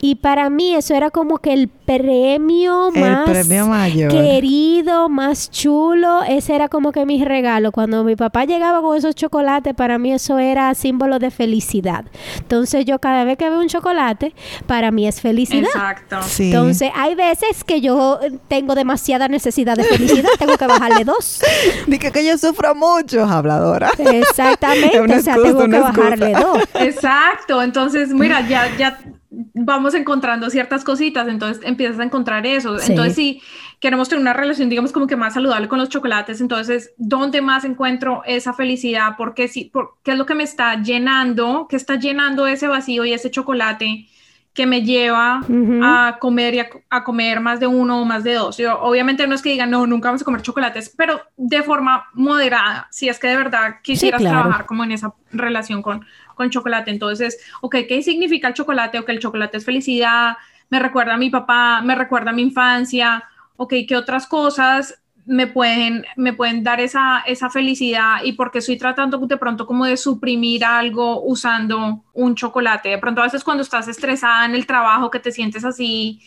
Y 0.00 0.16
para 0.16 0.50
mí 0.50 0.72
eso 0.74 0.94
era 0.94 1.10
como 1.10 1.38
que 1.38 1.52
el 1.52 1.66
premio 1.68 2.90
El 2.94 3.00
más 3.00 3.28
premio 3.28 3.66
mayor. 3.66 4.12
querido, 4.12 5.08
más 5.08 5.50
chulo, 5.50 6.22
ese 6.22 6.54
era 6.54 6.68
como 6.68 6.92
que 6.92 7.04
mi 7.04 7.24
regalo. 7.24 7.72
Cuando 7.72 8.04
mi 8.04 8.14
papá 8.14 8.44
llegaba 8.44 8.80
con 8.82 8.96
esos 8.96 9.16
chocolates, 9.16 9.74
para 9.74 9.98
mí 9.98 10.12
eso 10.12 10.38
era 10.38 10.72
símbolo 10.74 11.18
de 11.18 11.32
felicidad. 11.32 12.04
Entonces 12.38 12.84
yo 12.84 13.00
cada 13.00 13.24
vez 13.24 13.36
que 13.36 13.50
veo 13.50 13.58
un 13.60 13.68
chocolate, 13.68 14.32
para 14.66 14.92
mí 14.92 15.08
es 15.08 15.20
felicidad. 15.20 15.64
Exacto. 15.74 16.18
Sí. 16.28 16.52
Entonces 16.52 16.90
hay 16.94 17.16
veces 17.16 17.64
que 17.64 17.80
yo 17.80 18.20
tengo 18.46 18.76
demasiada 18.76 19.26
necesidad 19.26 19.74
de 19.76 19.82
felicidad, 19.84 20.30
tengo 20.38 20.56
que 20.56 20.66
bajarle 20.68 21.04
dos. 21.04 21.40
Dije 21.88 22.12
que 22.12 22.24
yo 22.24 22.38
sufro 22.38 22.76
mucho, 22.76 23.24
habladora. 23.24 23.90
Exactamente, 23.98 24.86
Es 24.96 25.00
una 25.00 25.16
o 25.16 25.20
sea, 25.20 25.34
excusa, 25.34 25.56
tengo 25.58 25.70
que 25.70 25.76
excusa. 25.78 26.00
bajarle 26.02 26.32
dos. 26.32 26.58
Exacto. 26.80 27.62
Entonces, 27.62 28.12
mira, 28.12 28.46
ya, 28.48 28.76
ya 28.76 28.98
vamos 29.30 29.94
encontrando 29.94 30.50
ciertas 30.50 30.84
cositas, 30.84 31.28
entonces 31.28 31.62
empiezas 31.64 31.98
a 31.98 32.04
encontrar 32.04 32.46
eso. 32.46 32.78
Sí. 32.78 32.92
Entonces, 32.92 33.14
si 33.14 33.42
queremos 33.80 34.08
tener 34.08 34.22
una 34.22 34.32
relación, 34.32 34.68
digamos, 34.68 34.92
como 34.92 35.06
que 35.06 35.16
más 35.16 35.34
saludable 35.34 35.68
con 35.68 35.78
los 35.78 35.88
chocolates, 35.88 36.40
entonces, 36.40 36.92
¿dónde 36.96 37.42
más 37.42 37.64
encuentro 37.64 38.22
esa 38.26 38.52
felicidad? 38.52 39.14
Porque 39.18 39.48
si, 39.48 39.64
por, 39.64 39.96
¿qué 40.02 40.12
es 40.12 40.18
lo 40.18 40.26
que 40.26 40.34
me 40.34 40.44
está 40.44 40.82
llenando? 40.82 41.66
¿Qué 41.68 41.76
está 41.76 41.96
llenando 41.96 42.46
ese 42.46 42.68
vacío 42.68 43.04
y 43.04 43.12
ese 43.12 43.30
chocolate? 43.30 44.08
que 44.56 44.66
me 44.66 44.80
lleva 44.80 45.42
a 45.82 46.16
comer 46.18 46.54
y 46.54 46.60
a, 46.60 46.68
a 46.88 47.04
comer 47.04 47.40
más 47.40 47.60
de 47.60 47.66
uno 47.66 48.00
o 48.00 48.04
más 48.06 48.24
de 48.24 48.32
dos. 48.32 48.56
Yo, 48.56 48.80
obviamente 48.80 49.26
no 49.26 49.34
es 49.34 49.42
que 49.42 49.50
digan, 49.50 49.70
no, 49.70 49.86
nunca 49.86 50.08
vamos 50.08 50.22
a 50.22 50.24
comer 50.24 50.40
chocolates, 50.40 50.94
pero 50.96 51.20
de 51.36 51.62
forma 51.62 52.06
moderada, 52.14 52.88
si 52.90 53.10
es 53.10 53.18
que 53.18 53.26
de 53.26 53.36
verdad 53.36 53.76
quisieras 53.82 54.22
claro. 54.22 54.40
trabajar 54.40 54.64
como 54.64 54.82
en 54.82 54.92
esa 54.92 55.12
relación 55.30 55.82
con, 55.82 56.06
con 56.36 56.50
chocolate. 56.50 56.92
Entonces, 56.92 57.38
ok, 57.60 57.78
¿qué 57.88 58.02
significa 58.02 58.46
el 58.46 58.54
chocolate? 58.54 59.00
Ok, 59.00 59.08
el 59.08 59.18
chocolate 59.18 59.56
es 59.56 59.64
felicidad, 59.64 60.36
me 60.70 60.78
recuerda 60.78 61.14
a 61.14 61.18
mi 61.18 61.30
papá, 61.30 61.82
me 61.82 61.96
recuerda 61.96 62.30
a 62.30 62.34
mi 62.34 62.42
infancia, 62.42 63.24
ok, 63.56 63.74
¿qué 63.88 63.96
otras 63.96 64.28
cosas 64.28 65.02
me 65.26 65.48
pueden, 65.48 66.04
me 66.16 66.32
pueden 66.32 66.62
dar 66.62 66.80
esa, 66.80 67.20
esa 67.26 67.50
felicidad 67.50 68.18
y 68.24 68.32
porque 68.32 68.58
estoy 68.58 68.78
tratando 68.78 69.18
de 69.18 69.36
pronto 69.36 69.66
como 69.66 69.84
de 69.84 69.96
suprimir 69.96 70.64
algo 70.64 71.22
usando 71.24 72.04
un 72.14 72.34
chocolate. 72.36 72.90
De 72.90 72.98
pronto 72.98 73.20
a 73.20 73.24
veces 73.24 73.42
cuando 73.42 73.64
estás 73.64 73.88
estresada 73.88 74.44
en 74.44 74.54
el 74.54 74.66
trabajo 74.66 75.10
que 75.10 75.18
te 75.18 75.32
sientes 75.32 75.64
así, 75.64 76.22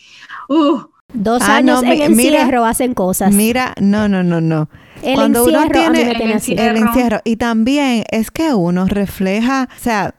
uh, 0.48 0.82
Dos 1.12 1.42
Ah, 1.42 1.56
años 1.56 1.82
no, 1.82 1.90
en 1.92 2.16
mira- 2.16 2.40
encierro 2.40 2.64
hacen 2.64 2.94
cosas. 2.94 3.32
Mira, 3.32 3.74
no, 3.80 4.08
no, 4.08 4.22
no, 4.22 4.40
no. 4.40 4.68
el 5.02 5.14
cuando 5.14 5.44
uno 5.44 5.62
encierro 5.64 5.90
mí 5.90 5.96
tiene 5.98 6.10
el 6.24 6.32
así. 6.32 6.52
el 6.52 6.58
Encierro. 6.58 6.88
encierro 6.88 7.20
y 7.24 7.36
también 7.36 8.04
es 8.10 8.30
que 8.30 8.54
uno 8.54 8.86
refleja, 8.86 9.68
o 9.76 9.80
sea, 9.82 10.14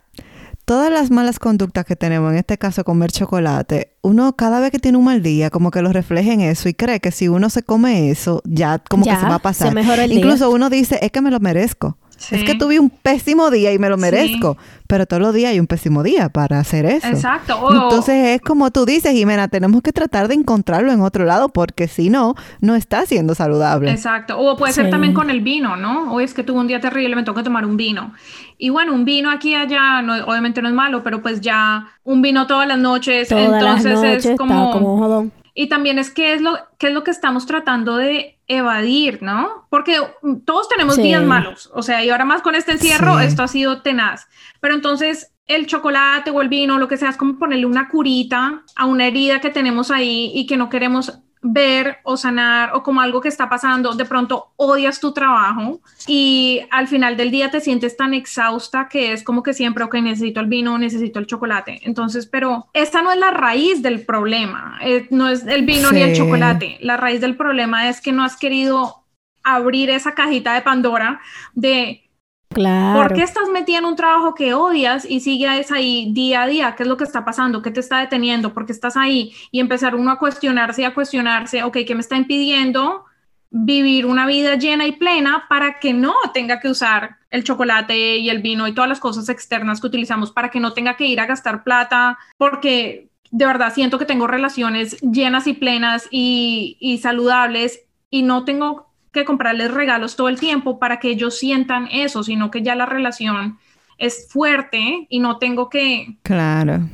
todas 0.64 0.92
las 0.92 1.10
malas 1.10 1.38
conductas 1.38 1.84
que 1.84 1.96
tenemos, 1.96 2.32
en 2.32 2.38
este 2.38 2.58
caso 2.58 2.84
comer 2.84 3.10
chocolate, 3.10 3.92
uno 4.02 4.34
cada 4.36 4.60
vez 4.60 4.70
que 4.70 4.78
tiene 4.78 4.98
un 4.98 5.04
mal 5.04 5.22
día, 5.22 5.50
como 5.50 5.70
que 5.70 5.82
lo 5.82 5.92
refleja 5.92 6.32
en 6.32 6.40
eso 6.40 6.68
y 6.68 6.74
cree 6.74 7.00
que 7.00 7.10
si 7.10 7.28
uno 7.28 7.48
se 7.50 7.62
come 7.62 8.10
eso, 8.10 8.42
ya 8.44 8.78
como 8.78 9.04
que 9.04 9.16
se 9.16 9.26
va 9.26 9.36
a 9.36 9.38
pasar. 9.38 9.72
Incluso 10.08 10.50
uno 10.50 10.68
dice, 10.70 10.98
es 11.02 11.10
que 11.10 11.20
me 11.20 11.30
lo 11.30 11.40
merezco. 11.40 11.98
Es 12.30 12.44
que 12.44 12.54
tuve 12.54 12.78
un 12.78 12.90
pésimo 12.90 13.50
día 13.50 13.72
y 13.72 13.78
me 13.78 13.88
lo 13.88 13.96
merezco. 13.96 14.56
Pero 14.86 15.06
todos 15.06 15.22
los 15.22 15.34
días 15.34 15.52
hay 15.52 15.60
un 15.60 15.66
pésimo 15.66 16.02
día 16.02 16.28
para 16.28 16.58
hacer 16.58 16.84
eso. 16.84 17.06
Exacto. 17.08 17.58
Entonces 17.70 18.36
es 18.36 18.40
como 18.40 18.70
tú 18.70 18.84
dices, 18.84 19.12
Jimena, 19.12 19.48
tenemos 19.48 19.82
que 19.82 19.92
tratar 19.92 20.28
de 20.28 20.34
encontrarlo 20.34 20.92
en 20.92 21.00
otro 21.00 21.24
lado 21.24 21.48
porque 21.48 21.88
si 21.88 22.10
no, 22.10 22.34
no 22.60 22.74
está 22.74 23.06
siendo 23.06 23.34
saludable. 23.34 23.90
Exacto. 23.90 24.38
O 24.38 24.56
puede 24.56 24.72
ser 24.72 24.90
también 24.90 25.14
con 25.14 25.30
el 25.30 25.40
vino, 25.40 25.76
¿no? 25.76 26.12
Hoy 26.12 26.24
es 26.24 26.34
que 26.34 26.42
tuve 26.42 26.60
un 26.60 26.66
día 26.66 26.80
terrible, 26.80 27.16
me 27.16 27.24
toca 27.24 27.42
tomar 27.42 27.64
un 27.64 27.76
vino. 27.76 28.12
Y 28.58 28.70
bueno, 28.70 28.92
un 28.94 29.04
vino 29.04 29.30
aquí 29.30 29.50
y 29.50 29.54
allá, 29.54 30.02
no, 30.02 30.14
obviamente 30.26 30.62
no 30.62 30.68
es 30.68 30.74
malo, 30.74 31.02
pero 31.02 31.22
pues 31.22 31.40
ya 31.40 31.86
un 32.04 32.22
vino 32.22 32.46
todas 32.46 32.68
las 32.68 32.78
noches, 32.78 33.30
entonces 33.32 34.24
es 34.24 34.36
como... 34.36 34.70
como 34.72 34.94
un 34.94 35.00
jodón. 35.00 35.32
Y 35.54 35.68
también 35.68 35.98
es 35.98 36.10
qué 36.10 36.32
es 36.32 36.40
lo, 36.40 36.56
qué 36.78 36.88
es 36.88 36.94
lo 36.94 37.04
que 37.04 37.10
estamos 37.10 37.46
tratando 37.46 37.96
de 37.96 38.38
evadir, 38.56 39.22
¿no? 39.22 39.66
Porque 39.70 39.96
todos 40.44 40.68
tenemos 40.68 40.96
días 40.96 41.22
malos, 41.22 41.70
o 41.74 41.82
sea, 41.82 42.04
y 42.04 42.10
ahora 42.10 42.24
más 42.24 42.42
con 42.42 42.54
este 42.54 42.72
encierro, 42.72 43.20
esto 43.20 43.42
ha 43.42 43.48
sido 43.48 43.82
tenaz. 43.82 44.28
Pero 44.60 44.74
entonces 44.74 45.32
el 45.46 45.66
chocolate 45.66 46.30
o 46.30 46.40
el 46.40 46.48
vino, 46.48 46.78
lo 46.78 46.88
que 46.88 46.96
sea, 46.96 47.10
es 47.10 47.16
como 47.16 47.38
ponerle 47.38 47.66
una 47.66 47.88
curita 47.88 48.62
a 48.76 48.86
una 48.86 49.06
herida 49.06 49.40
que 49.40 49.50
tenemos 49.50 49.90
ahí 49.90 50.32
y 50.34 50.46
que 50.46 50.56
no 50.56 50.68
queremos 50.68 51.20
ver 51.42 51.98
o 52.04 52.16
sanar 52.16 52.70
o 52.74 52.82
como 52.82 53.00
algo 53.00 53.20
que 53.20 53.28
está 53.28 53.48
pasando, 53.48 53.94
de 53.94 54.04
pronto 54.04 54.52
odias 54.56 55.00
tu 55.00 55.12
trabajo 55.12 55.80
y 56.06 56.60
al 56.70 56.86
final 56.86 57.16
del 57.16 57.32
día 57.32 57.50
te 57.50 57.60
sientes 57.60 57.96
tan 57.96 58.14
exhausta 58.14 58.88
que 58.88 59.12
es 59.12 59.24
como 59.24 59.42
que 59.42 59.52
siempre, 59.52 59.82
ok, 59.84 59.94
necesito 59.96 60.40
el 60.40 60.46
vino, 60.46 60.78
necesito 60.78 61.18
el 61.18 61.26
chocolate. 61.26 61.80
Entonces, 61.82 62.26
pero 62.26 62.68
esta 62.72 63.02
no 63.02 63.10
es 63.10 63.18
la 63.18 63.32
raíz 63.32 63.82
del 63.82 64.04
problema, 64.04 64.78
eh, 64.82 65.08
no 65.10 65.28
es 65.28 65.44
el 65.44 65.66
vino 65.66 65.90
ni 65.90 66.00
el 66.00 66.16
chocolate. 66.16 66.78
La 66.80 66.96
raíz 66.96 67.20
del 67.20 67.36
problema 67.36 67.88
es 67.88 68.00
que 68.00 68.12
no 68.12 68.22
has 68.22 68.36
querido 68.36 69.02
abrir 69.42 69.90
esa 69.90 70.14
cajita 70.14 70.54
de 70.54 70.62
Pandora 70.62 71.20
de 71.54 72.01
Claro. 72.52 73.00
¿Por 73.00 73.14
qué 73.14 73.22
estás 73.22 73.48
metida 73.48 73.78
en 73.78 73.84
un 73.84 73.96
trabajo 73.96 74.34
que 74.34 74.54
odias 74.54 75.04
y 75.08 75.20
sigues 75.20 75.70
ahí 75.72 76.12
día 76.12 76.42
a 76.42 76.46
día? 76.46 76.74
¿Qué 76.76 76.82
es 76.82 76.88
lo 76.88 76.96
que 76.96 77.04
está 77.04 77.24
pasando? 77.24 77.62
¿Qué 77.62 77.70
te 77.70 77.80
está 77.80 78.00
deteniendo? 78.00 78.52
¿Por 78.52 78.66
qué 78.66 78.72
estás 78.72 78.96
ahí? 78.96 79.34
Y 79.50 79.60
empezar 79.60 79.94
uno 79.94 80.10
a 80.10 80.18
cuestionarse 80.18 80.82
y 80.82 80.84
a 80.84 80.94
cuestionarse, 80.94 81.62
ok, 81.62 81.78
¿qué 81.86 81.94
me 81.94 82.00
está 82.00 82.16
impidiendo 82.16 83.04
vivir 83.50 84.06
una 84.06 84.26
vida 84.26 84.54
llena 84.54 84.86
y 84.86 84.92
plena 84.92 85.44
para 85.48 85.78
que 85.78 85.92
no 85.92 86.14
tenga 86.32 86.58
que 86.58 86.68
usar 86.68 87.18
el 87.30 87.44
chocolate 87.44 88.16
y 88.16 88.30
el 88.30 88.40
vino 88.40 88.66
y 88.66 88.72
todas 88.72 88.88
las 88.88 89.00
cosas 89.00 89.28
externas 89.28 89.80
que 89.80 89.86
utilizamos, 89.88 90.32
para 90.32 90.50
que 90.50 90.60
no 90.60 90.72
tenga 90.72 90.96
que 90.96 91.06
ir 91.06 91.20
a 91.20 91.26
gastar 91.26 91.62
plata? 91.62 92.18
Porque 92.38 93.08
de 93.30 93.46
verdad 93.46 93.72
siento 93.72 93.98
que 93.98 94.04
tengo 94.04 94.26
relaciones 94.26 95.00
llenas 95.00 95.46
y 95.46 95.54
plenas 95.54 96.08
y, 96.10 96.76
y 96.80 96.98
saludables 96.98 97.80
y 98.10 98.22
no 98.22 98.44
tengo 98.44 98.91
que 99.12 99.24
comprarles 99.24 99.70
regalos 99.70 100.16
todo 100.16 100.28
el 100.28 100.40
tiempo 100.40 100.78
para 100.78 100.98
que 100.98 101.08
ellos 101.08 101.38
sientan 101.38 101.88
eso, 101.92 102.22
sino 102.22 102.50
que 102.50 102.62
ya 102.62 102.74
la 102.74 102.86
relación 102.86 103.58
es 103.98 104.28
fuerte 104.30 105.06
y 105.08 105.20
no 105.20 105.38
tengo 105.38 105.68
que 105.68 106.16
claro. 106.22 106.88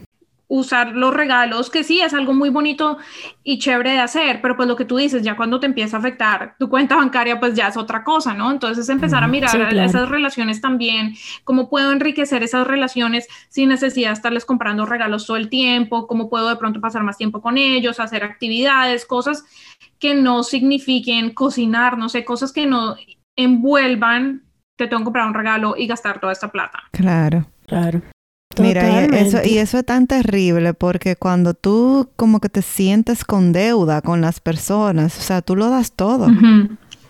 Usar 0.48 0.92
los 0.92 1.12
regalos, 1.12 1.68
que 1.68 1.84
sí 1.84 2.00
es 2.00 2.14
algo 2.14 2.32
muy 2.32 2.48
bonito 2.48 2.96
y 3.44 3.58
chévere 3.58 3.92
de 3.92 3.98
hacer, 4.00 4.40
pero 4.40 4.56
pues 4.56 4.66
lo 4.66 4.76
que 4.76 4.86
tú 4.86 4.96
dices, 4.96 5.22
ya 5.22 5.36
cuando 5.36 5.60
te 5.60 5.66
empieza 5.66 5.96
a 5.96 6.00
afectar 6.00 6.56
tu 6.58 6.70
cuenta 6.70 6.96
bancaria, 6.96 7.38
pues 7.38 7.54
ya 7.54 7.68
es 7.68 7.76
otra 7.76 8.02
cosa, 8.02 8.32
¿no? 8.32 8.50
Entonces 8.50 8.88
empezar 8.88 9.22
a 9.22 9.28
mirar 9.28 9.74
esas 9.74 10.08
relaciones 10.08 10.60
también, 10.60 11.14
cómo 11.44 11.68
puedo 11.68 11.92
enriquecer 11.92 12.42
esas 12.42 12.66
relaciones 12.66 13.28
sin 13.50 13.68
necesidad 13.68 14.08
de 14.08 14.14
estarles 14.14 14.46
comprando 14.46 14.86
regalos 14.86 15.26
todo 15.26 15.36
el 15.36 15.50
tiempo, 15.50 16.06
cómo 16.06 16.30
puedo 16.30 16.48
de 16.48 16.56
pronto 16.56 16.80
pasar 16.80 17.02
más 17.02 17.18
tiempo 17.18 17.42
con 17.42 17.58
ellos, 17.58 18.00
hacer 18.00 18.24
actividades, 18.24 19.04
cosas 19.04 19.44
que 19.98 20.14
no 20.14 20.42
signifiquen 20.42 21.34
cocinar, 21.34 21.98
no 21.98 22.08
sé, 22.08 22.24
cosas 22.24 22.52
que 22.52 22.66
no 22.66 22.96
envuelvan, 23.36 24.44
te 24.76 24.86
tengo 24.86 25.00
que 25.00 25.04
comprar 25.04 25.28
un 25.28 25.34
regalo 25.34 25.74
y 25.76 25.86
gastar 25.86 26.20
toda 26.20 26.32
esta 26.32 26.50
plata. 26.50 26.82
Claro. 26.92 27.46
Claro. 27.68 28.00
Mira, 28.58 29.06
y 29.06 29.14
eso, 29.14 29.38
y 29.44 29.58
eso 29.58 29.78
es 29.78 29.84
tan 29.84 30.06
terrible 30.06 30.74
porque 30.74 31.16
cuando 31.16 31.54
tú 31.54 32.08
como 32.16 32.40
que 32.40 32.48
te 32.48 32.62
sientes 32.62 33.24
con 33.24 33.52
deuda 33.52 34.02
con 34.02 34.20
las 34.20 34.40
personas, 34.40 35.16
o 35.18 35.22
sea, 35.22 35.42
tú 35.42 35.54
lo 35.54 35.70
das 35.70 35.92
todo. 35.92 36.28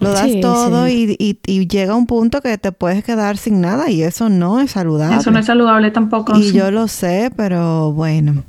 Lo 0.00 0.12
das 0.12 0.30
todo 0.40 0.88
Y, 0.88 1.16
y, 1.18 1.68
llega 1.68 1.94
un 1.94 2.06
punto 2.06 2.40
que 2.40 2.56
te 2.58 2.70
puedes 2.70 3.02
quedar 3.02 3.36
sin 3.36 3.60
nada 3.60 3.90
y 3.90 4.02
eso 4.02 4.28
no 4.28 4.60
es 4.60 4.72
saludable. 4.72 5.16
Eso 5.16 5.30
no 5.30 5.38
es 5.38 5.46
saludable 5.46 5.90
tampoco. 5.90 6.36
Y 6.38 6.52
yo 6.52 6.70
lo 6.70 6.86
sé, 6.88 7.32
pero 7.34 7.92
bueno. 7.92 8.44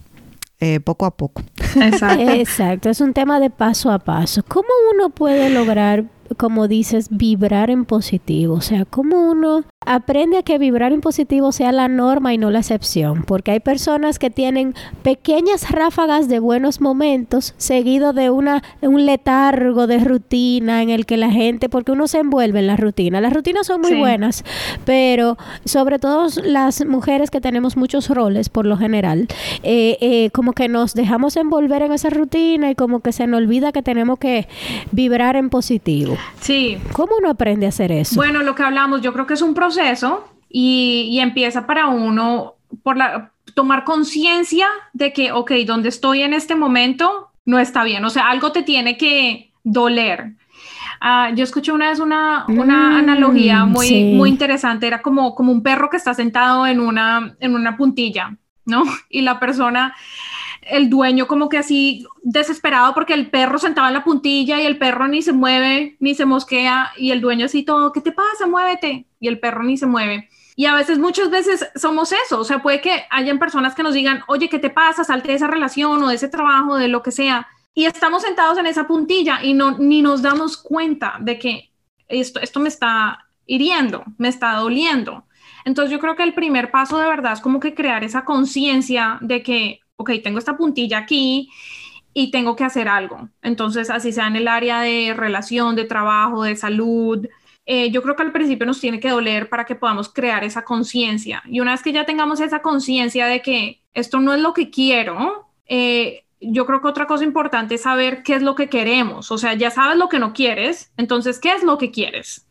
Eh, 0.62 0.82
poco 0.82 1.06
a 1.06 1.12
poco. 1.12 1.42
Exacto. 1.76 2.24
Exacto, 2.32 2.90
es 2.90 3.00
un 3.00 3.14
tema 3.14 3.40
de 3.40 3.50
paso 3.50 3.92
a 3.92 4.00
paso. 4.00 4.44
¿Cómo 4.46 4.68
uno 4.94 5.10
puede 5.10 5.50
lograr, 5.50 6.04
como 6.36 6.68
dices, 6.68 7.08
vibrar 7.10 7.70
en 7.70 7.86
positivo? 7.86 8.56
O 8.56 8.62
sea, 8.62 8.84
¿cómo 8.84 9.32
uno 9.32 9.64
aprende 9.90 10.38
a 10.38 10.44
que 10.44 10.60
vibrar 10.60 10.94
en 10.94 11.02
positivo 11.02 11.52
sea 11.52 11.72
la 11.72 11.88
norma 11.88 12.32
y 12.32 12.38
no 12.38 12.52
la 12.52 12.60
excepción, 12.60 13.24
porque 13.24 13.50
hay 13.50 13.60
personas 13.60 14.20
que 14.20 14.30
tienen 14.30 14.76
pequeñas 15.02 15.72
ráfagas 15.72 16.28
de 16.28 16.38
buenos 16.38 16.80
momentos 16.80 17.56
seguido 17.58 18.14
de 18.14 18.30
una 18.30 18.62
un 18.82 19.08
letargo 19.08 19.88
de 19.88 19.98
rutina 19.98 20.84
en 20.84 20.92
el 20.92 21.08
que 21.08 21.18
la 21.18 21.32
gente, 21.32 21.70
porque 21.70 21.92
uno 21.92 22.08
se 22.08 22.20
envuelve 22.20 22.60
en 22.60 22.68
la 22.68 22.78
rutina. 22.78 23.20
Las 23.20 23.34
rutinas 23.34 23.66
son 23.66 23.82
muy 23.82 23.96
buenas, 23.96 24.44
pero 24.86 25.40
sobre 25.66 25.98
todo 25.98 26.28
las 26.44 26.86
mujeres 26.86 27.32
que 27.32 27.42
tenemos 27.42 27.76
muchos 27.76 28.10
roles 28.10 28.50
por 28.50 28.68
lo 28.68 28.78
general, 28.78 29.28
eh, 29.64 29.98
eh, 30.02 30.30
como 30.34 30.54
que 30.54 30.68
nos 30.68 30.94
dejamos 30.94 31.36
envolver 31.36 31.82
en 31.82 31.94
esa 31.94 32.12
rutina 32.12 32.70
y 32.70 32.76
como 32.76 33.00
que 33.00 33.12
se 33.12 33.26
nos 33.26 33.40
olvida 33.40 33.72
que 33.72 33.82
tenemos 33.82 34.20
que 34.20 34.48
vibrar 34.92 35.36
en 35.36 35.50
positivo. 35.50 36.16
Sí. 36.42 36.78
¿Cómo 36.94 37.14
uno 37.18 37.32
aprende 37.32 37.66
a 37.66 37.70
hacer 37.70 37.92
eso? 37.92 38.18
Bueno, 38.18 38.44
lo 38.44 38.54
que 38.54 38.62
hablamos, 38.62 39.02
yo 39.02 39.14
creo 39.14 39.26
que 39.26 39.34
es 39.34 39.42
un 39.42 39.56
proceso 39.56 39.79
proceso 39.80 40.28
y, 40.50 41.20
empieza 41.20 41.66
para 41.66 41.88
uno 41.88 42.56
por 42.84 42.98
la, 42.98 43.32
tomar 43.54 43.84
conciencia 43.84 44.68
de 44.94 45.14
que, 45.14 45.32
ok, 45.32 45.52
donde 45.66 45.90
estoy 45.90 46.22
en 46.22 46.34
este 46.34 46.56
momento 46.56 47.30
no 47.46 47.60
está 47.60 47.84
bien, 47.84 48.04
o 48.06 48.10
sea, 48.10 48.30
algo 48.30 48.52
te 48.52 48.64
tiene 48.64 48.98
que 48.98 49.52
doler. 49.64 50.34
Uh, 51.02 51.34
yo 51.34 51.44
escuché 51.44 51.72
una 51.72 51.90
vez 51.90 52.00
una, 52.00 52.46
una 52.50 52.90
mm, 52.90 52.96
analogía 52.98 53.66
muy, 53.66 54.16
muy 54.16 54.30
interesante, 54.30 54.86
era 54.86 55.02
como, 55.02 55.34
como 55.34 55.52
un 55.52 55.64
perro 55.64 55.90
que 55.90 55.98
está 55.98 56.14
sentado 56.14 56.68
en 56.68 56.80
una, 56.80 57.36
en 57.40 57.56
una 57.56 57.78
puntilla, 57.78 58.36
¿no? 58.66 58.84
Y 59.10 59.22
la 59.22 59.40
persona, 59.40 59.96
el 60.72 60.90
dueño 60.90 61.28
como 61.28 61.50
que 61.50 61.58
así 61.58 62.06
desesperado 62.24 62.94
porque 62.94 63.14
el 63.14 63.30
perro 63.30 63.60
sentado 63.60 63.88
en 63.88 63.94
la 63.94 64.04
puntilla 64.04 64.62
y 64.62 64.66
el 64.66 64.78
perro 64.78 65.08
ni 65.08 65.22
se 65.22 65.34
mueve, 65.34 65.98
ni 66.00 66.16
se 66.16 66.26
mosquea 66.26 66.92
y 66.98 67.12
el 67.12 67.22
dueño 67.22 67.46
así 67.46 67.64
todo, 67.64 67.92
¿qué 67.92 68.02
te 68.02 68.12
pasa? 68.12 68.48
Muévete 68.48 69.08
y 69.20 69.28
el 69.28 69.40
perro 69.40 69.64
ni 69.64 69.78
se 69.78 69.86
mueve. 69.86 70.30
Y 70.56 70.66
a 70.66 70.76
veces, 70.76 71.00
muchas 71.00 71.30
veces 71.30 71.66
somos 71.76 72.12
eso, 72.12 72.38
o 72.38 72.44
sea, 72.44 72.62
puede 72.62 72.82
que 72.82 73.04
hayan 73.12 73.40
personas 73.40 73.76
que 73.76 73.84
nos 73.84 73.94
digan, 73.94 74.24
oye, 74.28 74.50
¿qué 74.50 74.60
te 74.60 74.70
pasa? 74.70 75.06
Salte 75.06 75.30
de 75.30 75.36
esa 75.36 75.48
relación 75.48 76.04
o 76.04 76.10
de 76.10 76.16
ese 76.16 76.28
trabajo, 76.28 76.76
de 76.76 76.90
lo 76.90 77.02
que 77.02 77.12
sea. 77.12 77.48
Y 77.74 77.86
estamos 77.86 78.24
sentados 78.24 78.58
en 78.58 78.66
esa 78.66 78.86
puntilla 78.86 79.42
y 79.42 79.54
no, 79.54 79.78
ni 79.78 80.02
nos 80.02 80.22
damos 80.22 80.58
cuenta 80.58 81.16
de 81.22 81.40
que 81.40 81.72
esto, 82.10 82.42
esto 82.42 82.60
me 82.60 82.68
está 82.68 83.30
hiriendo, 83.46 84.04
me 84.18 84.28
está 84.28 84.54
doliendo. 84.56 85.24
Entonces 85.64 85.92
yo 85.92 86.00
creo 86.00 86.18
que 86.18 86.24
el 86.24 86.34
primer 86.34 86.72
paso 86.72 86.98
de 86.98 87.08
verdad 87.08 87.34
es 87.34 87.42
como 87.42 87.60
que 87.60 87.74
crear 87.74 88.04
esa 88.04 88.26
conciencia 88.26 89.18
de 89.22 89.44
que, 89.44 89.80
ok, 90.00 90.12
tengo 90.24 90.40
esta 90.40 90.56
puntilla 90.56 91.00
aquí 91.00 91.50
y 92.14 92.32
tengo 92.32 92.56
que 92.56 92.64
hacer 92.64 92.88
algo. 92.88 93.30
Entonces, 93.42 93.90
así 93.90 94.12
sea 94.12 94.28
en 94.28 94.38
el 94.38 94.48
área 94.48 94.82
de 94.82 95.14
relación, 95.16 95.76
de 95.76 95.84
trabajo, 95.84 96.44
de 96.44 96.56
salud, 96.56 97.28
eh, 97.66 97.92
yo 97.92 98.02
creo 98.02 98.16
que 98.16 98.24
al 98.24 98.32
principio 98.32 98.66
nos 98.66 98.80
tiene 98.80 99.00
que 99.00 99.10
doler 99.10 99.50
para 99.50 99.66
que 99.66 99.76
podamos 99.76 100.10
crear 100.10 100.44
esa 100.44 100.64
conciencia. 100.64 101.44
Y 101.46 101.60
una 101.60 101.72
vez 101.72 101.84
que 101.84 101.92
ya 101.92 102.06
tengamos 102.06 102.40
esa 102.40 102.62
conciencia 102.62 103.28
de 103.28 103.42
que 103.42 103.82
esto 103.94 104.22
no 104.22 104.34
es 104.34 104.42
lo 104.42 104.54
que 104.54 104.70
quiero, 104.70 105.50
eh, 105.68 106.24
yo 106.40 106.66
creo 106.66 106.82
que 106.82 106.88
otra 106.88 107.06
cosa 107.06 107.26
importante 107.26 107.76
es 107.76 107.82
saber 107.82 108.24
qué 108.24 108.36
es 108.36 108.42
lo 108.42 108.56
que 108.56 108.70
queremos. 108.70 109.32
O 109.32 109.38
sea, 109.38 109.54
ya 109.54 109.70
sabes 109.70 109.98
lo 109.98 110.08
que 110.08 110.18
no 110.18 110.34
quieres, 110.34 110.94
entonces, 110.96 111.40
¿qué 111.40 111.52
es 111.52 111.64
lo 111.64 111.78
que 111.78 111.92
quieres? 111.92 112.48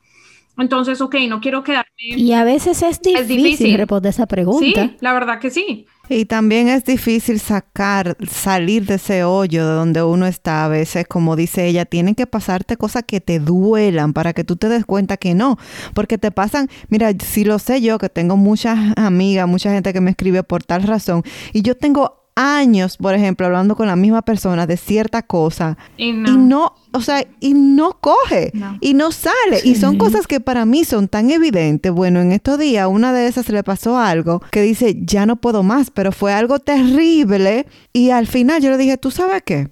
Entonces, 0.59 1.01
ok, 1.01 1.15
no 1.29 1.41
quiero 1.41 1.65
quedarme. 1.65 1.89
Y 1.97 2.33
a 2.33 2.45
veces 2.45 2.83
es 2.83 3.01
difícil, 3.01 3.23
es 3.23 3.29
difícil. 3.29 3.77
responder 3.79 4.11
esa 4.11 4.27
pregunta. 4.27 4.83
Sí, 4.85 4.97
la 5.01 5.15
verdad 5.15 5.41
que 5.41 5.51
sí. 5.51 5.87
Y 6.09 6.25
también 6.25 6.69
es 6.69 6.85
difícil 6.85 7.41
sacar, 7.41 8.17
salir 8.31 8.87
de 8.87 8.95
ese 8.95 9.25
hoyo 9.25 9.67
de 9.67 9.75
donde 9.75 10.03
uno 10.03 10.27
está. 10.27 10.65
A 10.65 10.69
veces, 10.69 11.07
como 11.07 11.37
dice 11.37 11.67
ella, 11.67 11.85
tienen 11.85 12.15
que 12.15 12.27
pasarte 12.27 12.77
cosas 12.77 13.05
que 13.07 13.21
te 13.21 13.39
duelan 13.41 14.13
para 14.13 14.33
que 14.33 14.45
tú 14.45 14.57
te 14.57 14.69
des 14.69 14.85
cuenta 14.85 15.17
que 15.17 15.35
no. 15.35 15.59
Porque 15.95 16.19
te 16.19 16.31
pasan, 16.31 16.69
mira, 16.89 17.13
si 17.25 17.45
lo 17.45 17.59
sé 17.59 17.81
yo, 17.81 17.99
que 17.99 18.09
tengo 18.09 18.37
muchas 18.37 18.79
amigas, 18.97 19.47
mucha 19.49 19.71
gente 19.73 19.93
que 19.93 20.01
me 20.01 20.11
escribe 20.11 20.43
por 20.43 20.63
tal 20.63 20.83
razón, 20.83 21.23
y 21.53 21.63
yo 21.63 21.77
tengo 21.77 22.28
años, 22.41 22.97
por 22.97 23.15
ejemplo, 23.15 23.47
hablando 23.47 23.75
con 23.75 23.89
la 23.89 23.97
misma 23.97 24.23
persona 24.23 24.67
de 24.67 24.77
cierta 24.77 25.23
cosa 25.23 25.77
Y 25.97 26.11
y 26.11 26.13
no. 26.13 26.75
o 26.93 27.01
sea, 27.01 27.27
y 27.41 27.53
no 27.55 27.99
coge 28.01 28.53
No. 28.55 28.79
y 28.81 28.95
no 28.95 29.11
sale. 29.11 29.61
Y 29.65 29.75
son 29.75 29.99
cosas 29.99 30.27
que 30.29 30.39
para 30.39 30.65
mí 30.65 30.85
son 30.85 31.09
tan 31.09 31.31
evidentes. 31.31 31.91
Bueno, 31.91 32.21
en 32.21 32.31
estos 32.33 32.59
días 32.59 32.87
una 32.89 33.13
de 33.13 33.27
esas 33.27 33.49
le 33.49 33.65
pasó 33.65 33.99
algo 33.99 34.41
que 34.53 34.63
dice, 34.63 34.97
ya 35.01 35.27
no 35.27 35.37
puedo 35.37 35.63
más, 35.65 35.91
pero 35.91 36.13
fue 36.13 36.33
algo 36.33 36.61
terrible. 36.61 37.67
Y 37.93 38.11
al 38.11 38.27
final 38.29 38.63
yo 38.63 38.71
le 38.71 38.79
dije, 38.79 38.97
¿tú 38.99 39.11
sabes 39.11 39.43
qué? 39.45 39.71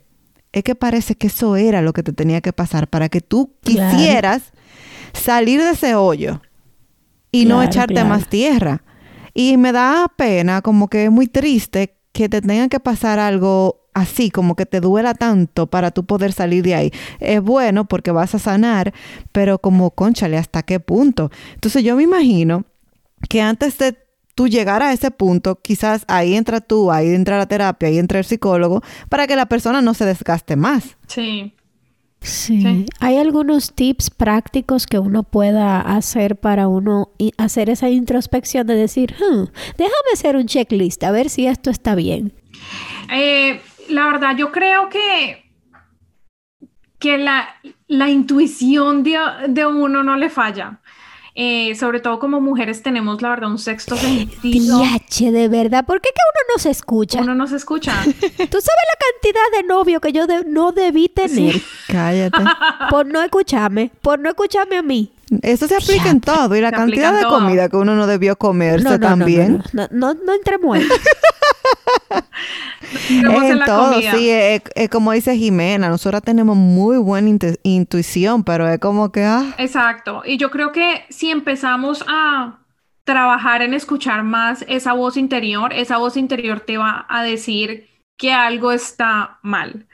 Es 0.52 0.64
que 0.64 0.74
parece 0.74 1.14
que 1.14 1.28
eso 1.28 1.54
era 1.56 1.82
lo 1.82 1.92
que 1.92 2.02
te 2.02 2.12
tenía 2.12 2.40
que 2.40 2.52
pasar 2.52 2.88
para 2.88 3.08
que 3.08 3.20
tú 3.20 3.52
Claro. 3.62 3.96
quisieras 3.96 4.52
salir 5.12 5.62
de 5.62 5.70
ese 5.70 5.94
hoyo 5.94 6.40
y 7.30 7.44
no 7.44 7.62
echarte 7.62 7.94
claro. 7.94 8.08
más 8.08 8.28
tierra. 8.28 8.82
Y 9.34 9.58
me 9.58 9.70
da 9.72 10.10
pena, 10.16 10.62
como 10.62 10.88
que 10.88 11.04
es 11.04 11.10
muy 11.10 11.26
triste 11.26 11.95
que 12.16 12.30
te 12.30 12.40
tenga 12.40 12.68
que 12.68 12.80
pasar 12.80 13.18
algo 13.18 13.82
así, 13.92 14.30
como 14.30 14.56
que 14.56 14.64
te 14.64 14.80
duela 14.80 15.12
tanto 15.12 15.66
para 15.66 15.90
tú 15.90 16.06
poder 16.06 16.32
salir 16.32 16.64
de 16.64 16.74
ahí. 16.74 16.90
Es 17.20 17.42
bueno 17.42 17.84
porque 17.84 18.10
vas 18.10 18.34
a 18.34 18.38
sanar, 18.38 18.94
pero 19.32 19.58
como, 19.58 19.90
conchale, 19.90 20.38
¿hasta 20.38 20.62
qué 20.62 20.80
punto? 20.80 21.30
Entonces 21.52 21.84
yo 21.84 21.94
me 21.94 22.04
imagino 22.04 22.64
que 23.28 23.42
antes 23.42 23.76
de 23.76 23.98
tú 24.34 24.48
llegar 24.48 24.82
a 24.82 24.94
ese 24.94 25.10
punto, 25.10 25.60
quizás 25.60 26.04
ahí 26.08 26.34
entra 26.34 26.62
tú, 26.62 26.90
ahí 26.90 27.14
entra 27.14 27.36
la 27.36 27.46
terapia, 27.46 27.88
ahí 27.88 27.98
entra 27.98 28.18
el 28.18 28.24
psicólogo, 28.24 28.82
para 29.10 29.26
que 29.26 29.36
la 29.36 29.44
persona 29.44 29.82
no 29.82 29.92
se 29.92 30.06
desgaste 30.06 30.56
más. 30.56 30.96
Sí. 31.08 31.52
Sí. 32.46 32.60
Sí. 32.62 32.86
¿Hay 33.00 33.16
algunos 33.16 33.72
tips 33.74 34.10
prácticos 34.10 34.86
que 34.86 34.98
uno 34.98 35.22
pueda 35.24 35.80
hacer 35.80 36.36
para 36.36 36.68
uno 36.68 37.10
hacer 37.38 37.70
esa 37.70 37.88
introspección 37.90 38.66
de 38.66 38.74
decir, 38.76 39.14
"Hmm, 39.18 39.46
déjame 39.76 40.10
hacer 40.12 40.36
un 40.36 40.46
checklist 40.46 41.02
a 41.02 41.10
ver 41.10 41.28
si 41.28 41.46
esto 41.46 41.70
está 41.70 41.94
bien? 41.94 42.32
Eh, 43.12 43.60
la 43.88 44.06
verdad, 44.06 44.36
yo 44.36 44.52
creo 44.52 44.88
que, 44.88 45.44
que 46.98 47.18
la, 47.18 47.48
la 47.88 48.08
intuición 48.10 49.02
de, 49.02 49.18
de 49.48 49.66
uno 49.66 50.02
no 50.02 50.16
le 50.16 50.30
falla. 50.30 50.80
Eh, 51.38 51.74
sobre 51.74 52.00
todo 52.00 52.18
como 52.18 52.40
mujeres 52.40 52.82
tenemos, 52.82 53.20
la 53.20 53.28
verdad, 53.28 53.50
un 53.50 53.58
sexto 53.58 53.94
sentido. 53.94 54.78
Diache, 54.78 55.30
de 55.32 55.48
verdad, 55.48 55.84
¿por 55.84 56.00
qué 56.00 56.08
que 56.08 56.20
uno 56.34 56.54
no 56.56 56.62
se 56.62 56.70
escucha? 56.70 57.20
Uno 57.20 57.34
no 57.34 57.46
se 57.46 57.56
escucha. 57.56 57.92
¿Tú 58.04 58.08
sabes 58.08 58.38
la 58.38 58.98
cantidad 59.12 59.60
de 59.60 59.62
novio 59.68 60.00
que 60.00 60.12
yo 60.12 60.26
de- 60.26 60.44
no 60.46 60.72
debí 60.72 61.08
tener 61.10 61.60
Cállate. 61.88 62.42
por 62.90 63.04
no 63.06 63.20
escucharme, 63.22 63.90
por 64.00 64.18
no 64.18 64.30
escucharme 64.30 64.76
a 64.78 64.82
mí? 64.82 65.12
Eso 65.42 65.66
se 65.68 65.74
aplica 65.76 66.08
en 66.08 66.20
todo 66.22 66.56
y 66.56 66.60
la 66.62 66.70
Se 66.70 66.76
cantidad 66.76 67.12
de 67.12 67.22
todo. 67.22 67.38
comida 67.40 67.68
que 67.68 67.76
uno 67.76 67.94
no 67.96 68.06
debió 68.06 68.36
comerse 68.36 68.84
No, 68.84 68.90
no, 68.92 68.96
no, 68.98 69.06
también. 69.06 69.62
No, 69.74 69.88
no, 69.90 70.14
no, 70.14 70.20
no 70.24 70.32
entremos 70.32 70.78
en 70.78 70.84
en 73.10 73.64
todo, 73.64 73.92
comida. 73.92 74.14
sí, 74.14 74.30
es, 74.30 74.62
es 74.74 74.88
como 74.88 75.12
dice 75.12 75.36
Jimena, 75.36 75.88
nosotros 75.88 76.22
tenemos 76.22 76.56
muy 76.56 76.98
buena 76.98 77.30
intuición, 77.62 78.44
pero 78.44 78.68
es 78.68 78.78
como 78.78 79.12
que, 79.12 79.24
ah, 79.24 79.54
Exacto. 79.58 80.22
Y 80.24 80.36
yo 80.36 80.50
creo 80.50 80.72
que 80.72 81.04
si 81.08 81.30
empezamos 81.30 82.04
a 82.08 82.58
trabajar 83.04 83.62
en 83.62 83.72
escuchar 83.72 84.24
más 84.24 84.64
esa 84.68 84.92
voz 84.92 85.16
interior, 85.16 85.72
esa 85.72 85.98
voz 85.98 86.16
interior 86.16 86.60
te 86.60 86.76
va 86.76 87.06
a 87.08 87.22
decir 87.22 87.88
que 88.16 88.32
algo 88.32 88.72
está 88.72 89.38
mal. 89.42 89.86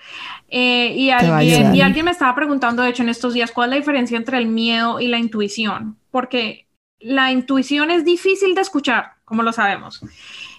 Eh, 0.48 1.12
alguien, 1.12 1.74
y 1.74 1.81
alguien 1.81 2.05
me 2.05 2.11
estaba 2.11 2.35
preguntando, 2.35 2.83
de 2.83 2.90
hecho, 2.90 3.02
en 3.02 3.09
estos 3.09 3.35
días, 3.35 3.52
¿cuál 3.52 3.68
es 3.68 3.70
la 3.70 3.76
diferencia 3.76 4.16
entre 4.16 4.38
el 4.38 4.46
miedo 4.46 5.00
y 5.00 5.09
la 5.09 5.18
intuición? 5.18 5.98
Porque 6.11 6.66
la 7.00 7.33
intuición 7.33 7.90
es 7.90 8.05
difícil 8.05 8.55
de 8.55 8.61
escuchar, 8.61 9.14
como 9.24 9.42
lo 9.42 9.52
sabemos. 9.52 10.00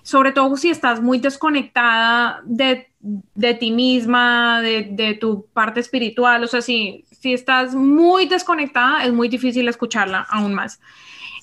Sobre 0.03 0.31
todo 0.31 0.55
si 0.57 0.69
estás 0.69 1.01
muy 1.01 1.17
desconectada 1.17 2.41
de, 2.45 2.91
de 2.99 3.53
ti 3.55 3.71
misma, 3.71 4.61
de, 4.61 4.89
de 4.91 5.15
tu 5.15 5.47
parte 5.53 5.79
espiritual. 5.79 6.43
O 6.43 6.47
sea, 6.47 6.61
si, 6.61 7.05
si 7.09 7.33
estás 7.33 7.73
muy 7.73 8.27
desconectada, 8.27 9.05
es 9.05 9.13
muy 9.13 9.29
difícil 9.29 9.67
escucharla 9.67 10.27
aún 10.29 10.53
más. 10.53 10.79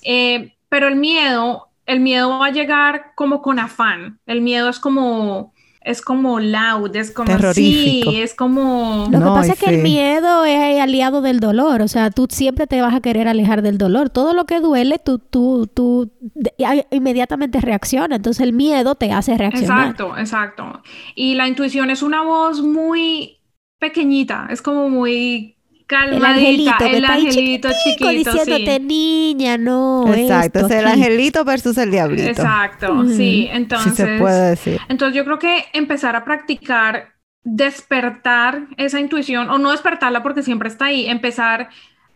Eh, 0.03 0.55
pero 0.69 0.89
el 0.89 0.97
miedo, 0.97 1.69
el 1.87 2.01
miedo 2.01 2.39
va 2.39 2.47
a 2.47 2.53
llegar 2.53 3.13
como 3.17 3.43
con 3.43 3.59
afán. 3.59 4.21
El 4.27 4.41
miedo 4.41 4.69
es 4.69 4.79
como, 4.79 5.53
es 5.83 6.03
como 6.03 6.41
loud, 6.41 6.95
es 6.95 7.11
como 7.11 7.27
Terrorífico. 7.27 8.11
sí, 8.11 8.21
es 8.21 8.35
como 8.35 9.09
Lo 9.11 9.19
No, 9.19 9.27
que 9.35 9.41
pasa 9.41 9.53
es 9.55 9.59
que 9.59 9.71
el 9.71 9.83
miedo 9.83 10.45
es 10.45 10.81
aliado 10.81 11.23
del 11.23 11.41
dolor, 11.41 11.81
o 11.81 11.89
sea, 11.89 12.11
tú 12.11 12.27
siempre 12.29 12.67
te 12.67 12.83
vas 12.83 12.95
a 12.95 13.01
querer 13.01 13.29
alejar 13.29 13.63
del 13.63 13.79
dolor. 13.79 14.11
Todo 14.11 14.35
lo 14.35 14.45
que 14.45 14.61
duele, 14.61 14.99
tú, 14.99 15.19
tú, 15.19 15.67
tú 15.73 16.13
inmediatamente 16.91 17.61
reacciona. 17.61 18.17
Entonces 18.17 18.43
el 18.43 18.53
miedo 18.53 18.95
te 18.95 19.13
hace 19.13 19.37
reaccionar. 19.39 19.91
Exacto, 19.91 20.19
exacto. 20.19 20.83
Y 21.15 21.35
la 21.35 21.49
intuición 21.49 21.89
es 21.91 22.03
una 22.03 22.23
voz 22.23 22.61
muy 22.61 23.39
pequeñita, 23.79 24.49
es 24.51 24.61
como 24.61 24.91
muy 24.91 25.57
El 25.91 26.21
calmadita, 26.21 26.77
angelito 26.77 26.85
el 26.85 26.95
está 26.95 27.13
ahí 27.15 27.27
angelito 27.27 27.69
chiquito, 27.85 28.09
diciéndote, 28.11 28.77
sí. 28.77 28.81
niña, 28.81 29.59
no. 29.59 30.05
exacto, 30.15 30.61
esto 30.61 30.75
es 30.75 30.81
el 30.81 30.87
aquí". 30.87 31.03
angelito 31.03 31.45
versus 31.45 31.77
el 31.79 31.91
diablito. 31.91 32.29
Exacto, 32.29 33.05
sí. 33.09 33.49
Entonces, 33.51 33.95
se 33.95 34.19
puede 34.19 34.51
decir. 34.51 34.81
entonces 34.89 35.17
yo 35.17 35.25
creo 35.25 35.39
que 35.39 35.65
empezar 35.73 36.17
a 36.17 36.25
practicar, 36.25 37.15
despertar 37.43 38.69
esa 38.77 39.01
intuición, 39.01 39.51
o 39.51 39.59
no 39.59 39.71
despertarla 39.73 40.23
porque 40.23 40.43
siempre 40.43 40.69
está 40.69 40.87
ahí, 40.87 41.07
empezar 41.07 41.71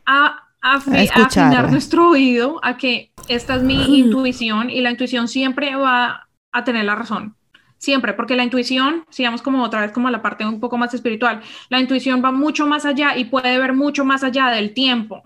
a, 0.07 0.41
A 0.63 0.77
a 0.77 0.77
afinar 0.77 1.71
nuestro 1.71 2.09
oído 2.11 2.61
a 2.63 2.77
que 2.77 3.13
esta 3.29 3.57
es 3.57 3.63
mi 3.63 3.99
intuición 3.99 4.71
y 4.71 4.81
la 4.81 4.91
intuición 4.91 5.29
siempre 5.29 5.75
va 5.77 6.29
a 6.53 6.65
tener 6.65 6.85
la 6.85 6.95
razón. 6.95 7.37
Siempre, 7.79 8.15
porque 8.15 8.37
la 8.37 8.45
intuición, 8.45 9.05
sigamos 9.11 9.43
como 9.43 9.63
otra 9.63 9.83
vez 9.83 9.93
como 9.93 10.09
la 10.11 10.23
parte 10.23 10.47
un 10.47 10.61
poco 10.61 10.79
más 10.79 10.95
espiritual, 10.95 11.43
la 11.69 11.81
intuición 11.81 12.25
va 12.25 12.33
mucho 12.33 12.67
más 12.67 12.87
allá 12.87 13.17
y 13.17 13.27
puede 13.27 13.59
ver 13.59 13.75
mucho 13.75 14.05
más 14.05 14.25
allá 14.25 14.49
del 14.49 14.73
tiempo. 14.73 15.23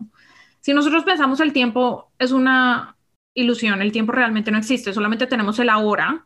Si 0.61 0.72
nosotros 0.72 1.04
pensamos 1.04 1.40
el 1.40 1.52
tiempo 1.52 2.11
es 2.18 2.32
una 2.32 2.96
ilusión, 3.34 3.80
el 3.80 3.92
tiempo 3.92 4.12
realmente 4.12 4.50
no 4.50 4.58
existe, 4.58 4.92
solamente 4.92 5.26
tenemos 5.26 5.58
el 5.58 5.68
ahora. 5.68 6.24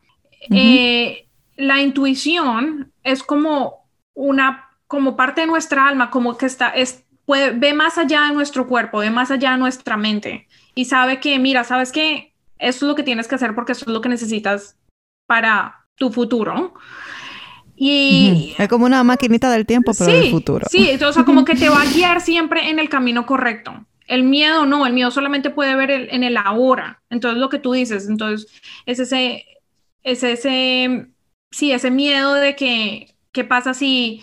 Eh, 0.51 1.29
la 1.57 1.81
intuición 1.81 2.93
es 3.03 3.23
como 3.23 3.87
una, 4.15 4.71
como 4.87 5.17
parte 5.17 5.43
de 5.43 5.47
nuestra 5.47 5.87
alma, 5.87 6.11
como 6.11 6.37
que 6.37 6.47
está, 6.47 6.71
es, 6.71 7.05
puede, 7.25 7.51
ve 7.51 7.75
más 7.75 7.99
allá 7.99 8.23
de 8.29 8.35
nuestro 8.35 8.67
cuerpo, 8.67 8.99
ve 8.99 9.11
más 9.11 9.31
allá 9.31 9.53
de 9.53 9.59
nuestra 9.59 9.97
mente 9.97 10.49
y 10.75 10.87
sabe 10.87 11.21
que, 11.21 11.39
mira, 11.39 11.65
sabes 11.65 11.93
que 11.93 12.33
esto 12.59 12.87
es 12.87 12.89
lo 12.89 12.95
que 12.95 13.03
tienes 13.03 13.29
que 13.29 13.35
hacer 13.35 13.55
porque 13.55 13.73
eso 13.73 13.85
es 13.87 13.93
lo 13.93 14.01
que 14.01 14.09
necesitas 14.09 14.79
para 15.27 15.82
tu 15.97 16.11
futuro. 16.11 16.75
Y. 17.77 18.55
Es 18.59 18.69
como 18.69 18.87
una 18.87 19.03
maquinita 19.03 19.51
del 19.51 19.67
tiempo, 19.67 19.93
pero 19.99 20.13
del 20.13 20.31
futuro. 20.31 20.67
Sí, 20.71 20.91
o 21.05 21.13
sea, 21.13 21.25
como 21.25 21.45
que 21.45 21.55
te 21.55 21.69
va 21.69 21.83
a 21.83 21.87
guiar 21.87 22.21
siempre 22.21 22.69
en 22.71 22.79
el 22.79 22.89
camino 22.89 23.27
correcto. 23.27 23.87
El 24.07 24.25
miedo 24.25 24.67
no, 24.67 24.87
el 24.87 24.93
miedo 24.93 25.11
solamente 25.11 25.51
puede 25.51 25.75
ver 25.75 25.91
el- 25.91 26.09
en 26.11 26.23
el 26.23 26.37
ahora. 26.37 27.03
Entonces, 27.11 27.39
lo 27.41 27.49
que 27.49 27.59
tú 27.59 27.73
dices, 27.73 28.09
entonces, 28.09 28.51
es 28.87 28.99
ese, 28.99 29.47
es 30.03 30.23
ese, 30.23 31.07
sí, 31.51 31.73
ese 31.73 31.91
miedo 31.91 32.35
de 32.35 32.55
que, 32.55 33.15
¿qué 33.33 33.45
pasa 33.45 33.75
si, 33.75 34.23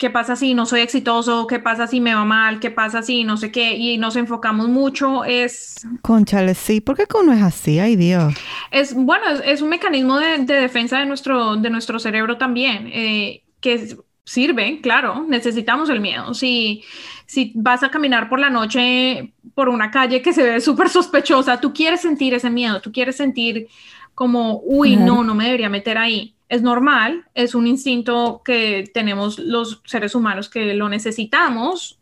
qué 0.00 0.10
pasa 0.10 0.36
si 0.36 0.54
no 0.54 0.66
soy 0.66 0.80
exitoso? 0.82 1.46
¿Qué 1.46 1.60
pasa 1.60 1.86
si 1.86 2.00
me 2.00 2.14
va 2.16 2.24
mal? 2.26 2.60
¿Qué 2.60 2.72
pasa 2.72 3.02
si 3.02 3.24
no 3.24 3.36
sé 3.38 3.52
qué? 3.52 3.76
Y 3.76 3.98
nos 3.98 4.16
enfocamos 4.16 4.68
mucho, 4.68 5.24
es, 5.24 5.90
Conchale, 6.02 6.54
sí. 6.54 6.80
¿Por 6.80 6.96
qué 6.96 7.06
que 7.06 7.16
uno 7.18 7.32
es 7.32 7.42
así? 7.42 7.78
Ay, 7.78 7.96
Dios. 7.96 8.34
es 8.70 8.94
bueno, 8.94 9.28
es, 9.28 9.40
es 9.44 9.62
un 9.62 9.68
mecanismo 9.68 10.18
de, 10.18 10.38
de 10.38 10.54
defensa 10.54 10.98
de 10.98 11.06
nuestro, 11.06 11.56
de 11.56 11.70
nuestro 11.70 11.98
cerebro 11.98 12.38
también, 12.38 12.88
eh, 12.92 13.44
que 13.60 13.96
sirve, 14.24 14.80
claro, 14.80 15.24
necesitamos 15.28 15.88
el 15.90 16.00
miedo. 16.00 16.34
Si, 16.34 16.84
si 17.26 17.52
vas 17.56 17.82
a 17.82 17.90
caminar 17.90 18.28
por 18.28 18.38
la 18.40 18.50
noche 18.50 19.34
por 19.54 19.68
una 19.68 19.90
calle 19.90 20.22
que 20.22 20.32
se 20.32 20.42
ve 20.44 20.60
súper 20.60 20.88
sospechosa, 20.88 21.60
tú 21.60 21.72
quieres 21.72 22.00
sentir 22.02 22.34
ese 22.34 22.50
miedo, 22.50 22.80
tú 22.80 22.92
quieres 22.92 23.16
sentir 23.16 23.68
como, 24.14 24.60
uy, 24.64 24.96
Claro. 24.96 25.04
no, 25.04 25.24
no 25.24 25.34
me 25.34 25.46
debería 25.46 25.68
meter 25.68 25.98
ahí. 25.98 26.36
Es 26.50 26.62
normal, 26.62 27.26
es 27.34 27.54
un 27.54 27.66
instinto 27.68 28.42
que 28.44 28.90
tenemos 28.92 29.38
los 29.38 29.80
seres 29.86 30.14
humanos 30.16 30.48
que 30.50 30.74
lo 30.74 30.88
necesitamos 30.88 32.00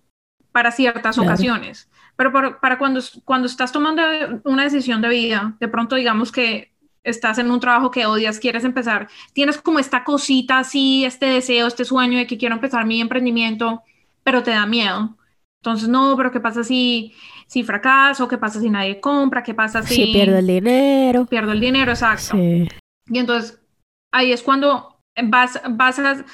para 0.53 0.73
ciertas 0.73 1.17
Claro. 1.17 1.29
ocasiones. 1.31 1.91
Pero 2.17 2.33
para, 2.33 2.59
para 2.59 2.79
cuando, 2.79 3.01
cuando 3.27 3.47
estás 3.47 3.71
tomando 3.73 4.03
una 4.45 4.65
decisión 4.65 5.03
de 5.03 5.11
vida, 5.11 5.55
de 5.61 5.69
pronto 5.69 5.97
digamos 5.97 6.33
que 6.33 6.73
estás 7.05 7.39
en 7.39 7.51
un 7.51 7.61
trabajo 7.61 7.91
que 7.91 8.07
odias, 8.07 8.41
quieres 8.41 8.65
empezar, 8.65 9.09
tienes 9.35 9.59
como 9.61 9.79
esta 9.79 10.03
cosita 10.03 10.59
así, 10.61 11.05
este 11.05 11.27
deseo, 11.27 11.67
este 11.67 11.85
sueño 11.85 12.17
de 12.19 12.27
que 12.27 12.39
quiero 12.39 12.55
empezar 12.55 12.87
mi 12.87 13.03
emprendimiento, 13.03 13.83
pero 14.25 14.43
te 14.43 14.51
da 14.53 14.65
miedo. 14.67 15.17
Entonces, 15.63 15.89
no, 15.91 16.17
pero 16.17 16.31
¿qué 16.33 16.41
pasa 16.41 16.65
si, 16.65 17.13
si 17.47 17.65
fracaso? 17.65 18.27
¿Qué 18.29 18.39
pasa 18.39 18.61
si 18.61 18.71
nadie 18.71 18.99
compra? 19.01 19.43
¿Qué 19.43 19.53
pasa 19.55 19.83
si, 19.83 19.95
Si 19.95 20.13
pierdo 20.13 20.39
el 20.39 20.47
dinero. 20.47 21.27
pierdo 21.27 21.53
el 21.53 21.61
dinero? 21.61 21.93
Exacto. 21.93 22.37
Sí. 22.37 22.67
Y 23.11 23.19
entonces 23.19 23.61
ahí 24.13 24.33
es 24.33 24.43
cuando 24.43 25.01
vas, 25.25 25.61
vas 25.71 25.99
a, 25.99 26.25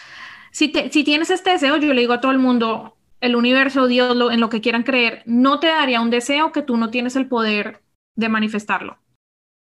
si, 0.53 0.69
te- 0.69 0.91
si 0.91 1.05
tienes 1.05 1.31
este 1.31 1.51
deseo, 1.51 1.77
yo 1.77 1.93
le 1.95 2.01
digo 2.01 2.13
a 2.15 2.21
todo 2.21 2.33
el 2.33 2.39
mundo, 2.39 2.97
el 3.21 3.37
universo, 3.37 3.87
Dios, 3.87 4.17
lo, 4.17 4.31
en 4.31 4.41
lo 4.41 4.49
que 4.51 4.61
quieran 4.61 4.83
creer, 4.83 5.23
no 5.27 5.61
te 5.61 5.69
daría 5.69 6.01
un 6.01 6.11
deseo 6.11 6.53
que 6.53 6.63
tú 6.63 6.77
no 6.77 6.91
tienes 6.91 7.17
el 7.17 7.29
poder 7.29 7.83
de 8.17 8.29
manifestarlo. 8.29 8.99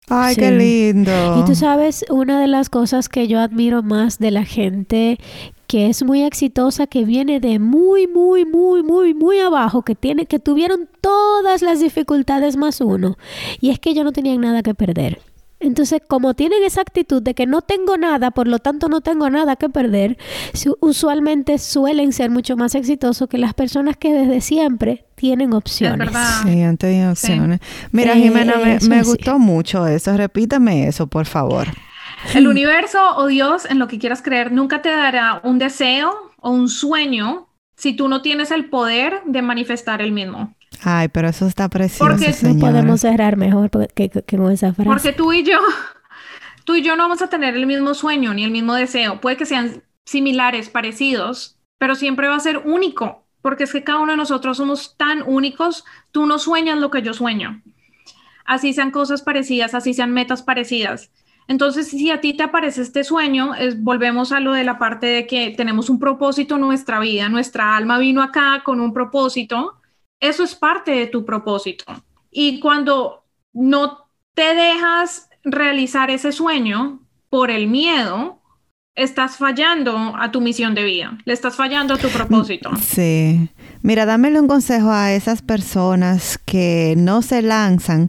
Ay, 0.09 0.35
Sí. 0.35 0.41
qué 0.41 0.51
lindo. 0.51 1.41
Y 1.41 1.45
tú 1.45 1.55
sabes, 1.55 2.05
una 2.11 2.41
de 2.41 2.49
las 2.49 2.69
cosas 2.69 3.09
que 3.09 3.29
yo 3.29 3.39
admiro 3.39 3.83
más 3.83 4.19
de 4.19 4.31
la 4.31 4.45
gente 4.45 5.19
que 5.69 5.87
es 5.89 6.03
muy 6.03 6.23
exitosa, 6.23 6.89
que 6.89 7.05
viene 7.05 7.39
de 7.39 7.61
muy, 7.61 8.09
muy, 8.09 8.45
muy, 8.45 8.83
muy, 8.83 9.15
muy 9.15 9.39
abajo, 9.39 9.83
que 9.83 9.95
tiene, 9.95 10.27
que 10.27 10.41
tuvieron 10.41 10.89
todas 11.01 11.63
las 11.63 11.79
dificultades 11.81 12.57
más 12.57 12.81
uno, 12.81 13.17
y 13.61 13.71
es 13.71 13.79
que 13.79 13.91
ellos 13.91 14.05
no 14.05 14.11
tenían 14.13 14.41
nada 14.41 14.63
que 14.63 14.75
perder. 14.75 15.21
Entonces, 15.61 16.01
como 16.09 16.35
tienen 16.35 16.63
esa 16.65 16.81
actitud 16.81 17.23
de 17.23 17.35
que 17.35 17.47
no 17.47 17.61
tengo 17.63 17.97
nada, 17.99 18.31
por 18.31 18.49
lo 18.49 18.59
tanto 18.59 18.89
no 18.89 19.03
tengo 19.03 19.29
nada 19.31 19.57
que 19.57 19.69
perder, 19.69 20.17
su- 20.55 20.77
usualmente 20.81 21.59
suelen 21.59 22.13
ser 22.13 22.31
mucho 22.31 22.57
más 22.57 22.75
exitosos 22.75 23.29
que 23.29 23.39
las 23.39 23.53
personas 23.55 23.97
que 23.97 24.13
desde 24.13 24.41
siempre 24.41 25.05
tienen 25.15 25.53
opciones. 25.53 25.99
verdad. 25.99 26.43
Sí, 26.45 26.63
han 26.63 26.77
tenido 26.79 27.15
Sí. 27.15 27.33
opciones. 27.33 27.61
Mira, 27.93 28.15
Eh, 28.15 28.21
Jimena, 28.23 28.55
me, 28.57 28.79
me 28.89 29.05
sí. 29.05 29.11
gustó 29.11 29.39
mucho 29.39 29.87
eso. 29.87 30.17
Repítame 30.17 30.89
eso, 30.89 31.07
por 31.07 31.27
favor. 31.27 31.67
El 32.35 32.47
universo 32.49 32.99
o 33.17 33.27
Dios, 33.27 33.67
en 33.71 33.79
lo 33.79 33.87
que 33.89 33.99
quieras 33.99 34.23
creer, 34.23 34.53
nunca 34.53 34.83
te 34.83 34.89
dará 34.91 35.41
un 35.45 35.59
deseo 35.59 36.15
o 36.39 36.51
un 36.51 36.69
sueño 36.69 37.49
si 37.77 37.95
tú 37.95 38.09
no 38.09 38.21
tienes 38.23 38.51
el 38.51 38.67
poder 38.69 39.21
de 39.27 39.41
manifestar 39.43 40.03
el 40.03 40.13
mismo. 40.13 40.55
Ay, 40.83 41.09
pero 41.09 41.29
eso 41.29 41.47
está 41.47 41.69
precioso, 41.69 42.11
Porque 42.11 42.35
no 42.43 42.59
podemos 42.59 43.01
cerrar 43.01 43.37
mejor 43.37 43.71
que, 43.71 44.09
que- 44.09 44.23
que 44.23 44.37
con 44.37 44.51
esa 44.51 44.73
frase. 44.73 44.89
Porque 44.89 45.13
tú 45.13 45.33
y 45.33 45.43
yo, 45.43 45.59
tú 46.65 46.75
y 46.75 46.83
yo 46.83 46.97
no 46.97 47.05
vamos 47.05 47.23
a 47.23 47.29
tener 47.29 47.57
el 47.57 47.67
mismo 47.67 47.95
sueño 47.95 48.33
ni 48.35 48.45
el 48.45 48.51
mismo 48.51 48.75
deseo. 48.75 49.21
Puede 49.21 49.37
que 49.37 49.47
sean 49.47 49.83
similares, 50.05 50.71
parecidos, 50.71 51.59
pero 51.79 51.95
siempre 51.95 52.29
va 52.29 52.37
a 52.37 52.41
ser 52.41 52.59
único, 52.59 53.27
porque 53.43 53.65
es 53.65 53.73
que 53.73 53.85
cada 53.85 54.01
uno 54.01 54.13
de 54.13 54.17
nosotros 54.19 54.57
somos 54.57 54.97
tan 54.97 55.23
únicos. 55.27 55.85
Tú 56.13 56.27
no 56.27 56.39
sueñas 56.39 56.79
lo 56.79 56.91
que 56.91 57.03
yo 57.03 57.13
sueño. 57.15 57.63
Así 58.45 58.73
sean 58.73 58.91
cosas 58.91 59.23
parecidas, 59.23 59.75
así 59.75 59.95
sean 59.95 60.13
metas 60.13 60.43
parecidas. 60.43 61.11
Entonces, 61.47 61.89
si 61.89 62.11
a 62.11 62.21
ti 62.21 62.35
te 62.35 62.45
aparece 62.45 62.83
este 62.83 63.05
sueño, 63.05 63.55
es- 63.55 63.83
volvemos 63.83 64.33
a 64.33 64.41
lo 64.41 64.53
de 64.53 64.65
la 64.65 64.79
parte 64.79 65.07
de 65.07 65.27
que 65.27 65.51
tenemos 65.57 65.91
un 65.91 65.99
propósito 65.99 66.55
en 66.57 66.61
nuestra 66.63 67.01
vida, 67.01 67.29
nuestra 67.29 67.77
alma 67.77 67.99
vino 67.99 68.23
acá 68.23 68.63
con 68.65 68.81
un 68.81 68.93
propósito, 68.93 69.80
eso 70.21 70.45
es 70.45 70.55
parte 70.55 70.93
de 70.93 71.07
tu 71.07 71.25
propósito. 71.25 71.85
Y 72.31 72.61
cuando 72.61 73.25
no 73.53 74.07
te 74.35 74.55
dejas 74.55 75.29
realizar 75.43 76.11
ese 76.11 76.33
sueño 76.33 77.01
por 77.29 77.51
el 77.51 77.67
miedo, 77.67 78.41
estás 78.95 79.37
fallando 79.37 80.15
a 80.17 80.31
tu 80.31 80.41
misión 80.41 80.75
de 80.75 80.85
vida, 80.85 81.19
le 81.25 81.33
estás 81.33 81.57
fallando 81.57 81.95
a 81.95 81.99
tu 81.99 82.09
propósito. 82.09 82.71
Sí. 82.81 83.49
Mira, 83.83 84.05
dámele 84.05 84.41
un 84.41 84.49
consejo 84.49 84.91
a 84.91 85.13
esas 85.13 85.43
personas 85.43 86.39
que 86.39 86.95
no 86.97 87.23
se 87.23 87.43
lanzan 87.43 88.09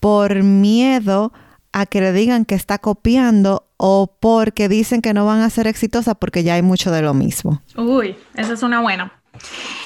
por 0.00 0.42
miedo 0.42 1.32
a 1.72 1.86
que 1.86 2.00
le 2.00 2.12
digan 2.12 2.44
que 2.44 2.54
está 2.54 2.78
copiando 2.78 3.66
o 3.76 4.12
porque 4.20 4.68
dicen 4.68 5.00
que 5.00 5.14
no 5.14 5.24
van 5.24 5.40
a 5.40 5.50
ser 5.50 5.66
exitosas 5.66 6.16
porque 6.18 6.42
ya 6.42 6.54
hay 6.54 6.62
mucho 6.62 6.90
de 6.90 7.02
lo 7.02 7.14
mismo. 7.14 7.62
Uy, 7.76 8.16
esa 8.34 8.52
es 8.52 8.62
una 8.62 8.80
buena. 8.80 9.12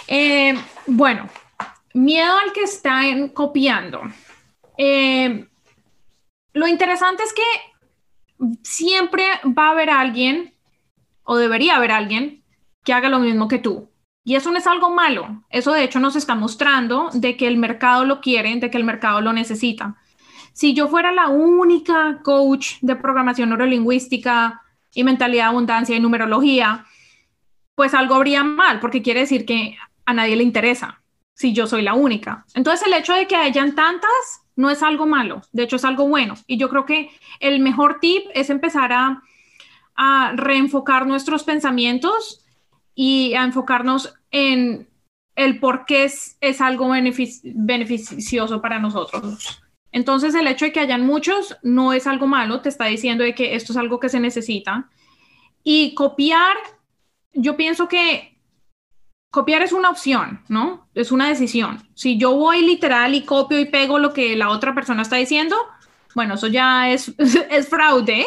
Eh, 0.09 0.55
bueno, 0.87 1.29
miedo 1.95 2.37
al 2.39 2.53
que 2.53 2.63
están 2.63 3.29
copiando. 3.29 4.03
Eh, 4.79 5.47
lo 6.53 6.67
interesante 6.67 7.23
es 7.23 7.33
que 7.33 7.43
siempre 8.63 9.25
va 9.47 9.69
a 9.69 9.71
haber 9.71 9.91
alguien, 9.91 10.55
o 11.25 11.37
debería 11.37 11.77
haber 11.77 11.93
alguien, 11.93 12.43
que 12.85 12.93
haga 12.93 13.09
lo 13.09 13.21
mismo 13.21 13.49
que 13.49 13.59
tú. 13.59 13.91
Y 14.25 14.37
eso 14.37 14.51
no 14.51 14.59
es 14.59 14.67
algo 14.67 14.91
malo. 14.91 15.45
Eso 15.51 15.73
de 15.73 15.85
hecho 15.85 15.99
nos 15.99 16.17
está 16.17 16.35
mostrando 16.35 17.11
de 17.13 17.37
que 17.37 17.47
el 17.47 17.57
mercado 17.57 18.05
lo 18.05 18.21
quiere, 18.21 18.55
de 18.57 18.71
que 18.71 18.79
el 18.79 18.85
mercado 18.85 19.21
lo 19.21 19.33
necesita. 19.33 19.97
Si 20.53 20.75
yo 20.75 20.89
fuera 20.89 21.13
la 21.13 21.29
única 21.29 22.21
coach 22.23 22.75
de 22.83 22.97
programación 22.97 23.49
neurolingüística 23.49 24.63
y 24.95 25.03
mentalidad 25.03 25.45
de 25.45 25.49
abundancia 25.49 25.97
y 25.97 26.01
numerología, 26.01 26.85
pues 27.75 27.95
algo 27.95 28.15
habría 28.15 28.45
mal, 28.45 28.79
porque 28.81 29.03
quiere 29.03 29.21
decir 29.21 29.47
que 29.47 29.77
a 30.05 30.13
nadie 30.13 30.37
le 30.37 30.43
interesa 30.43 31.02
si 31.35 31.53
yo 31.53 31.67
soy 31.67 31.83
la 31.83 31.95
única. 31.95 32.45
Entonces 32.55 32.87
el 32.87 32.95
hecho 32.95 33.15
de 33.15 33.27
que 33.27 33.37
hayan 33.37 33.75
tantas 33.75 34.11
no 34.57 34.71
es 34.71 34.83
algo 34.83 35.07
malo, 35.07 35.43
de 35.53 35.65
hecho 35.65 35.77
es 35.77 35.85
algo 35.85 36.07
bueno. 36.09 36.35
Y 36.47 36.57
yo 36.59 36.69
creo 36.69 36.85
que 36.85 37.11
el 37.41 37.61
mejor 37.61 37.99
tip 38.01 38.25
es 38.35 38.51
empezar 38.51 38.93
a, 38.93 39.23
reenfocar 40.35 41.07
nuestros 41.07 41.45
pensamientos 41.45 42.45
y 42.95 43.35
a 43.35 43.45
enfocarnos 43.45 44.15
en 44.31 44.89
el 45.37 45.61
por 45.61 45.85
qué 45.85 46.05
es, 46.05 46.61
algo 46.61 46.89
benefic- 46.89 47.41
beneficioso 47.45 48.61
para 48.61 48.79
nosotros. 48.79 49.63
Entonces 49.93 50.35
el 50.35 50.47
hecho 50.47 50.65
de 50.65 50.73
que 50.73 50.81
hayan 50.81 51.07
muchos 51.07 51.57
no 51.63 51.93
es 51.93 52.07
algo 52.07 52.27
malo, 52.27 52.63
te 52.63 52.71
está 52.71 52.87
diciendo 52.87 53.23
de 53.23 53.35
que 53.35 53.55
esto 53.55 53.73
es 53.73 53.77
algo 53.77 54.01
que 54.01 54.09
se 54.09 54.19
necesita. 54.19 54.89
Y 55.63 55.95
copiar, 55.95 56.57
yo 57.35 57.57
pienso 57.57 57.87
que 57.87 58.32
copiar 59.33 59.63
es 59.63 59.73
una 59.73 59.89
opción, 59.89 60.43
¿no? 60.49 60.87
Es 60.95 61.11
una 61.11 61.29
decisión. 61.29 61.83
Si 61.95 62.19
yo 62.19 62.37
voy 62.37 62.61
literal 62.61 63.15
y 63.15 63.23
copio 63.23 63.59
y 63.59 63.65
pego 63.65 63.99
lo 63.99 64.13
que 64.13 64.37
la 64.37 64.51
otra 64.51 64.75
persona 64.75 65.03
está 65.03 65.17
diciendo, 65.17 65.57
bueno, 66.15 66.35
eso 66.35 66.47
ya 66.47 66.91
es, 66.93 67.15
fraude. 67.69 68.27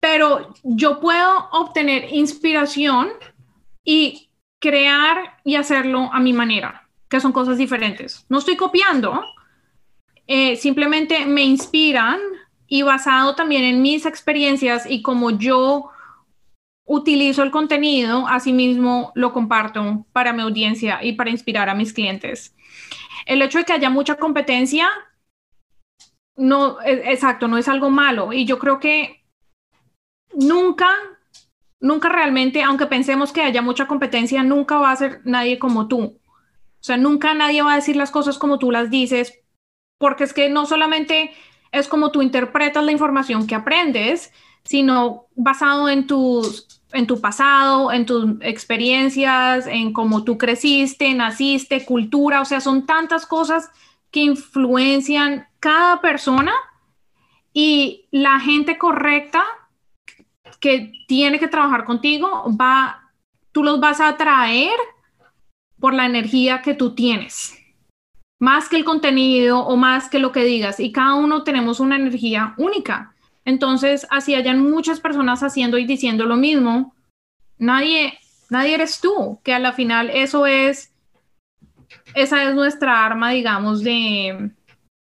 Pero 0.00 0.54
yo 0.62 1.00
puedo 1.00 1.48
obtener 1.50 2.06
inspiración 2.12 3.08
y 3.84 4.30
crear 4.60 5.38
y 5.44 5.56
hacerlo 5.56 6.08
a 6.12 6.20
mi 6.20 6.32
manera, 6.32 6.88
que 7.08 7.18
son 7.18 7.32
cosas 7.32 7.58
diferentes. 7.58 8.24
No 8.28 8.38
estoy 8.38 8.56
copiando, 8.56 9.24
eh, 10.28 10.54
simplemente 10.54 11.26
me 11.26 11.42
inspiran 11.42 12.20
y 12.68 12.82
basado 12.82 13.34
también 13.34 13.64
en 13.64 13.82
mis 13.82 14.06
experiencias 14.06 14.88
y 14.88 15.02
como 15.02 15.32
yo 15.32 15.90
utilizo 16.88 17.42
el 17.42 17.50
contenido, 17.50 18.26
asimismo 18.26 19.12
lo 19.14 19.32
comparto 19.32 20.06
para 20.12 20.32
mi 20.32 20.42
audiencia 20.42 21.04
y 21.04 21.12
para 21.12 21.30
inspirar 21.30 21.68
a 21.68 21.74
mis 21.74 21.92
clientes. 21.92 22.56
El 23.26 23.42
hecho 23.42 23.58
de 23.58 23.64
que 23.64 23.74
haya 23.74 23.90
mucha 23.90 24.16
competencia, 24.16 24.88
no, 26.34 26.80
e- 26.80 27.12
exacto, 27.12 27.46
no 27.46 27.58
es 27.58 27.68
algo 27.68 27.90
malo. 27.90 28.32
Y 28.32 28.46
yo 28.46 28.58
creo 28.58 28.80
que 28.80 29.22
nunca, 30.34 30.88
nunca 31.78 32.08
realmente, 32.08 32.62
aunque 32.62 32.86
pensemos 32.86 33.32
que 33.32 33.42
haya 33.42 33.60
mucha 33.60 33.86
competencia, 33.86 34.42
nunca 34.42 34.78
va 34.78 34.90
a 34.90 34.96
ser 34.96 35.20
nadie 35.24 35.58
como 35.58 35.88
tú. 35.88 36.18
O 36.80 36.82
sea, 36.82 36.96
nunca 36.96 37.34
nadie 37.34 37.60
va 37.60 37.74
a 37.74 37.76
decir 37.76 37.96
las 37.96 38.10
cosas 38.10 38.38
como 38.38 38.58
tú 38.58 38.70
las 38.70 38.88
dices, 38.88 39.40
porque 39.98 40.24
es 40.24 40.32
que 40.32 40.48
no 40.48 40.64
solamente 40.64 41.32
es 41.70 41.86
como 41.86 42.12
tú 42.12 42.22
interpretas 42.22 42.82
la 42.82 42.92
información 42.92 43.46
que 43.46 43.54
aprendes, 43.54 44.32
sino 44.64 45.26
basado 45.34 45.88
en 45.88 46.06
tus 46.06 46.66
en 46.92 47.06
tu 47.06 47.20
pasado, 47.20 47.92
en 47.92 48.06
tus 48.06 48.36
experiencias, 48.40 49.66
en 49.66 49.92
cómo 49.92 50.24
tú 50.24 50.38
creciste, 50.38 51.12
naciste, 51.12 51.84
cultura, 51.84 52.40
o 52.40 52.46
sea, 52.46 52.62
son 52.62 52.86
tantas 52.86 53.26
cosas 53.26 53.70
que 54.10 54.20
influencian 54.20 55.46
cada 55.60 56.00
persona 56.00 56.54
y 57.52 58.06
la 58.10 58.40
gente 58.40 58.78
correcta 58.78 59.44
que 60.60 60.92
tiene 61.06 61.38
que 61.38 61.48
trabajar 61.48 61.84
contigo 61.84 62.44
va, 62.58 63.12
tú 63.52 63.62
los 63.62 63.80
vas 63.80 64.00
a 64.00 64.08
atraer 64.08 64.78
por 65.78 65.92
la 65.92 66.06
energía 66.06 66.62
que 66.62 66.72
tú 66.72 66.94
tienes 66.94 67.54
más 68.38 68.68
que 68.68 68.76
el 68.76 68.84
contenido 68.84 69.60
o 69.60 69.76
más 69.76 70.08
que 70.08 70.18
lo 70.18 70.32
que 70.32 70.44
digas. 70.44 70.80
Y 70.80 70.92
cada 70.92 71.14
uno 71.14 71.42
tenemos 71.42 71.80
una 71.80 71.96
energía 71.96 72.54
única. 72.56 73.14
Entonces, 73.48 74.06
así 74.10 74.34
hayan 74.34 74.62
muchas 74.62 75.00
personas 75.00 75.42
haciendo 75.42 75.78
y 75.78 75.86
diciendo 75.86 76.26
lo 76.26 76.36
mismo, 76.36 76.94
nadie, 77.56 78.18
nadie 78.50 78.74
eres 78.74 79.00
tú, 79.00 79.40
que 79.42 79.54
a 79.54 79.58
la 79.58 79.72
final 79.72 80.10
eso 80.12 80.46
es, 80.46 80.92
esa 82.14 82.42
es 82.46 82.54
nuestra 82.54 83.06
arma, 83.06 83.30
digamos, 83.30 83.82
de 83.82 84.50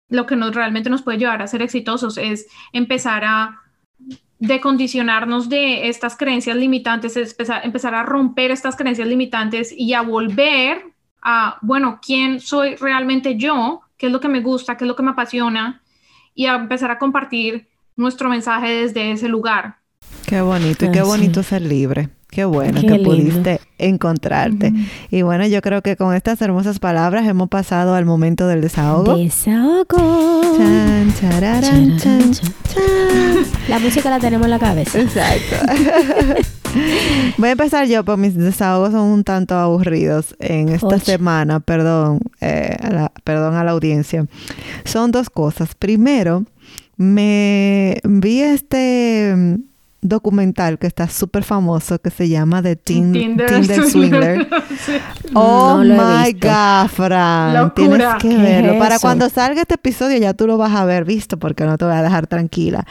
lo 0.10 0.26
que 0.26 0.36
nos 0.36 0.54
realmente 0.54 0.90
nos 0.90 1.04
puede 1.04 1.20
llevar 1.20 1.42
a 1.42 1.48
ser 1.48 1.62
exitosos, 1.62 2.18
es 2.18 2.46
empezar 2.74 3.24
a 3.24 3.62
decondicionarnos 4.40 5.48
de 5.48 5.88
estas 5.88 6.18
creencias 6.18 6.58
limitantes, 6.58 7.16
es 7.16 7.32
empezar, 7.32 7.66
empezar 7.66 7.96
a 7.96 8.04
romper 8.04 8.52
estas 8.52 8.76
creencias 8.76 9.08
limitantes 9.08 9.72
y 9.72 9.94
a 9.94 10.02
volver 10.02 10.84
a, 11.22 11.60
bueno, 11.62 12.02
quién 12.06 12.42
soy 12.42 12.76
realmente 12.76 13.38
yo, 13.38 13.84
qué 13.96 14.08
es 14.08 14.12
lo 14.12 14.20
que 14.20 14.28
me 14.28 14.42
gusta, 14.42 14.76
qué 14.76 14.84
es 14.84 14.88
lo 14.90 14.98
que 14.98 15.04
me 15.04 15.12
apasiona, 15.12 15.82
y 16.36 16.48
a 16.48 16.56
empezar 16.56 16.92
a 16.92 17.00
compartir 17.00 17.72
nuestro 17.96 18.30
mensaje 18.30 18.68
desde 18.70 19.12
ese 19.12 19.28
lugar. 19.28 19.78
Qué 20.26 20.42
bonito 20.42 20.86
y 20.86 20.92
qué 20.92 21.00
sí. 21.02 21.06
bonito 21.06 21.44
ser 21.44 21.62
libre. 21.62 22.10
Qué 22.30 22.46
bueno 22.46 22.82
Qué 22.82 22.88
que 22.88 22.94
lindo. 22.98 23.10
pudiste 23.12 23.62
encontrarte. 23.78 24.74
Y 25.12 25.22
bueno, 25.22 25.46
yo 25.46 25.62
creo 25.62 25.84
que 25.84 25.96
con 25.96 26.16
estas 26.16 26.42
hermosas 26.42 26.80
palabras 26.80 27.28
hemos 27.28 27.48
pasado 27.48 27.94
al 27.94 28.06
momento 28.06 28.48
del 28.48 28.60
desahogo. 28.62 29.18
Desahogo. 29.18 30.42
Chan, 30.58 31.14
chararán, 31.20 31.98
chan, 32.00 32.32
chan. 32.34 32.42
La 33.68 33.78
música 33.78 34.10
la 34.10 34.20
tenemos 34.20 34.46
en 34.46 34.52
la 34.52 34.58
cabeza. 34.60 35.00
Exacto. 35.00 35.56
Voy 37.38 37.50
a 37.50 37.52
empezar 37.52 37.86
yo, 37.88 38.04
porque 38.04 38.22
mis 38.22 38.36
desahogos 38.36 38.92
son 38.94 39.02
un 39.10 39.24
tanto 39.24 39.56
aburridos 39.56 40.36
en 40.40 40.70
esta 40.70 40.88
Ocho. 40.88 41.00
semana, 41.06 41.60
perdón, 41.60 42.20
eh, 42.42 42.76
a 42.82 42.90
la- 42.90 43.12
perdón 43.24 43.56
a 43.56 43.64
la 43.64 43.72
audiencia. 43.72 44.26
Son 44.86 45.12
dos 45.12 45.30
cosas. 45.30 45.76
Primero, 45.76 46.46
me 46.98 48.00
vi 48.04 48.42
este 48.42 49.34
mm, 49.36 49.56
documental 50.02 50.78
que 50.80 50.88
está 50.88 51.08
súper 51.08 51.44
famoso 51.44 52.00
que 52.00 52.10
se 52.10 52.28
llama 52.28 52.62
The 52.62 52.76
Teen- 52.76 53.14
Tinder, 53.14 53.90
Swindler. 53.90 54.48
Sí. 54.86 54.94
Oh 55.34 55.78
No 55.78 55.84
lo 55.84 55.94
he 56.20 56.34
my. 56.34 56.34
God, 56.34 56.88
Fran. 56.90 57.54
Locura. 57.54 57.74
Tienes 57.74 58.16
que 58.22 58.28
¿Qué 58.30 58.38
verlo. 58.38 58.74
es 58.74 58.80
Para 58.80 59.00
cuando 59.00 59.30
salga 59.30 59.62
este 59.62 59.76
episodio 59.76 60.18
ya 60.18 60.34
tú 60.34 60.46
lo 60.48 60.58
vas 60.58 60.72
a 60.74 60.82
haber 60.82 61.06
visto 61.06 61.38
porque 61.40 61.64
no 61.66 61.78
te 61.78 61.86
voy 61.86 61.94
a 61.94 62.02
dejar 62.04 62.28
tranquila. 62.28 62.86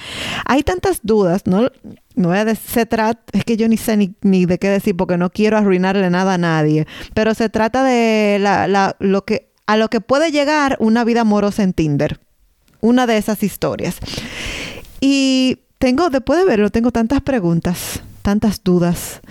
Hay 0.47 0.63
tantas 0.63 1.01
dudas, 1.03 1.43
¿no? 1.47 1.69
No 2.15 2.29
voy 2.29 2.39
a 2.39 2.55
se 2.55 2.87
trata, 2.87 3.21
es 3.33 3.45
que 3.45 3.57
yo 3.57 3.69
ni 3.69 3.77
sé 3.77 3.97
ni, 3.97 4.15
ni 4.23 4.47
de 4.47 4.59
qué 4.59 4.69
decir 4.69 4.97
porque 4.97 5.19
no 5.19 5.29
quiero 5.31 5.59
arruinarle 5.59 6.09
nada 6.11 6.35
a 6.35 6.39
nadie, 6.39 6.87
pero 7.15 7.35
se 7.35 7.49
trata 7.51 7.85
de 7.85 8.39
la, 8.41 8.67
la- 8.69 8.97
lo 9.01 9.25
que, 9.25 9.51
a 9.67 9.77
lo 9.77 9.89
que 9.89 10.01
puede 10.01 10.31
llegar 10.31 10.77
una 10.81 11.05
vida 11.05 11.23
amorosa 11.23 11.63
en 11.63 11.73
Tinder. 11.75 12.21
Una 12.83 13.07
de 13.07 13.17
esas 13.17 13.43
historias. 13.43 13.97
Y 15.01 15.61
tengo, 15.79 16.11
después 16.11 16.39
de 16.39 16.45
verlo, 16.45 16.69
tengo 16.69 16.93
tantas 16.93 17.23
preguntas, 17.23 18.03
tantas 18.21 18.63
dudas. 18.63 19.23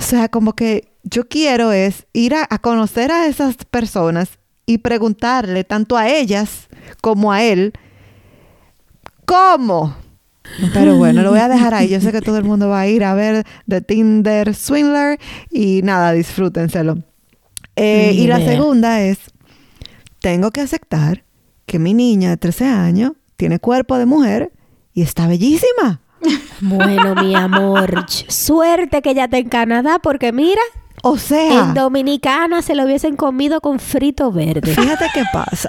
O 0.00 0.02
sea, 0.02 0.28
como 0.28 0.54
que 0.54 0.92
yo 1.04 1.28
quiero 1.28 1.70
es 1.70 2.06
ir 2.12 2.34
a, 2.34 2.44
a 2.50 2.58
conocer 2.58 3.12
a 3.12 3.26
esas 3.26 3.54
personas 3.70 4.30
y 4.66 4.78
preguntarle 4.78 5.62
tanto 5.62 5.96
a 5.96 6.08
ellas 6.08 6.68
como 7.00 7.32
a 7.32 7.44
él, 7.44 7.72
¿cómo? 9.24 9.96
Pero 10.72 10.96
bueno, 10.96 11.22
lo 11.22 11.30
voy 11.30 11.40
a 11.40 11.48
dejar 11.48 11.74
ahí. 11.74 11.88
Yo 11.88 12.00
sé 12.00 12.12
que 12.12 12.20
todo 12.20 12.38
el 12.38 12.44
mundo 12.44 12.68
va 12.68 12.80
a 12.80 12.88
ir 12.88 13.04
a 13.04 13.14
ver 13.14 13.44
The 13.68 13.80
Tinder 13.80 14.54
Swindler 14.54 15.18
y 15.50 15.82
nada, 15.82 16.12
disfrútenselo. 16.12 16.98
Eh, 17.76 18.12
y 18.14 18.26
la 18.26 18.38
segunda 18.38 19.02
es, 19.02 19.18
tengo 20.20 20.50
que 20.50 20.60
aceptar 20.60 21.24
que 21.68 21.78
mi 21.78 21.94
niña 21.94 22.30
de 22.30 22.36
13 22.36 22.64
años 22.64 23.12
tiene 23.36 23.60
cuerpo 23.60 23.96
de 23.98 24.06
mujer 24.06 24.50
y 24.92 25.02
está 25.02 25.28
bellísima. 25.28 26.00
Bueno, 26.60 27.14
mi 27.14 27.36
amor, 27.36 28.04
suerte 28.26 29.00
que 29.02 29.14
ya 29.14 29.24
está 29.24 29.38
en 29.38 29.48
Canadá, 29.48 30.00
porque 30.00 30.32
mira, 30.32 30.60
O 31.04 31.16
sea, 31.16 31.68
en 31.68 31.74
Dominicana 31.74 32.62
se 32.62 32.74
lo 32.74 32.82
hubiesen 32.84 33.14
comido 33.14 33.60
con 33.60 33.78
frito 33.78 34.32
verde. 34.32 34.74
fíjate 34.74 35.06
qué 35.14 35.22
pasa. 35.32 35.68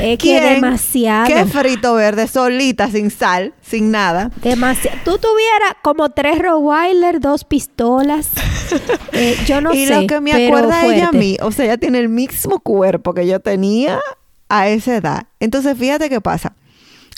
Es 0.00 0.18
que 0.18 0.40
demasiado. 0.40 1.26
¿Qué 1.26 1.44
frito 1.44 1.94
verde 1.94 2.26
solita, 2.26 2.90
sin 2.90 3.10
sal, 3.10 3.52
sin 3.60 3.90
nada? 3.90 4.30
Demasiado. 4.42 4.96
Tú 5.04 5.18
tuvieras 5.18 5.74
como 5.82 6.08
tres 6.10 6.38
Rottweiler, 6.38 7.20
dos 7.20 7.44
pistolas. 7.44 8.30
Eh, 9.12 9.36
yo 9.46 9.60
no 9.60 9.72
y 9.72 9.86
sé. 9.86 9.94
lo 10.00 10.06
que 10.08 10.20
me 10.20 10.32
acuerda 10.32 10.84
ella 10.86 11.08
a 11.08 11.12
mí, 11.12 11.36
o 11.40 11.52
sea, 11.52 11.66
ella 11.66 11.76
tiene 11.78 12.00
el 12.00 12.08
mismo 12.08 12.58
cuerpo 12.60 13.14
que 13.14 13.26
yo 13.26 13.38
tenía 13.40 14.00
a 14.48 14.68
esa 14.68 14.96
edad. 14.96 15.26
Entonces, 15.38 15.78
fíjate 15.78 16.08
qué 16.08 16.20
pasa. 16.20 16.54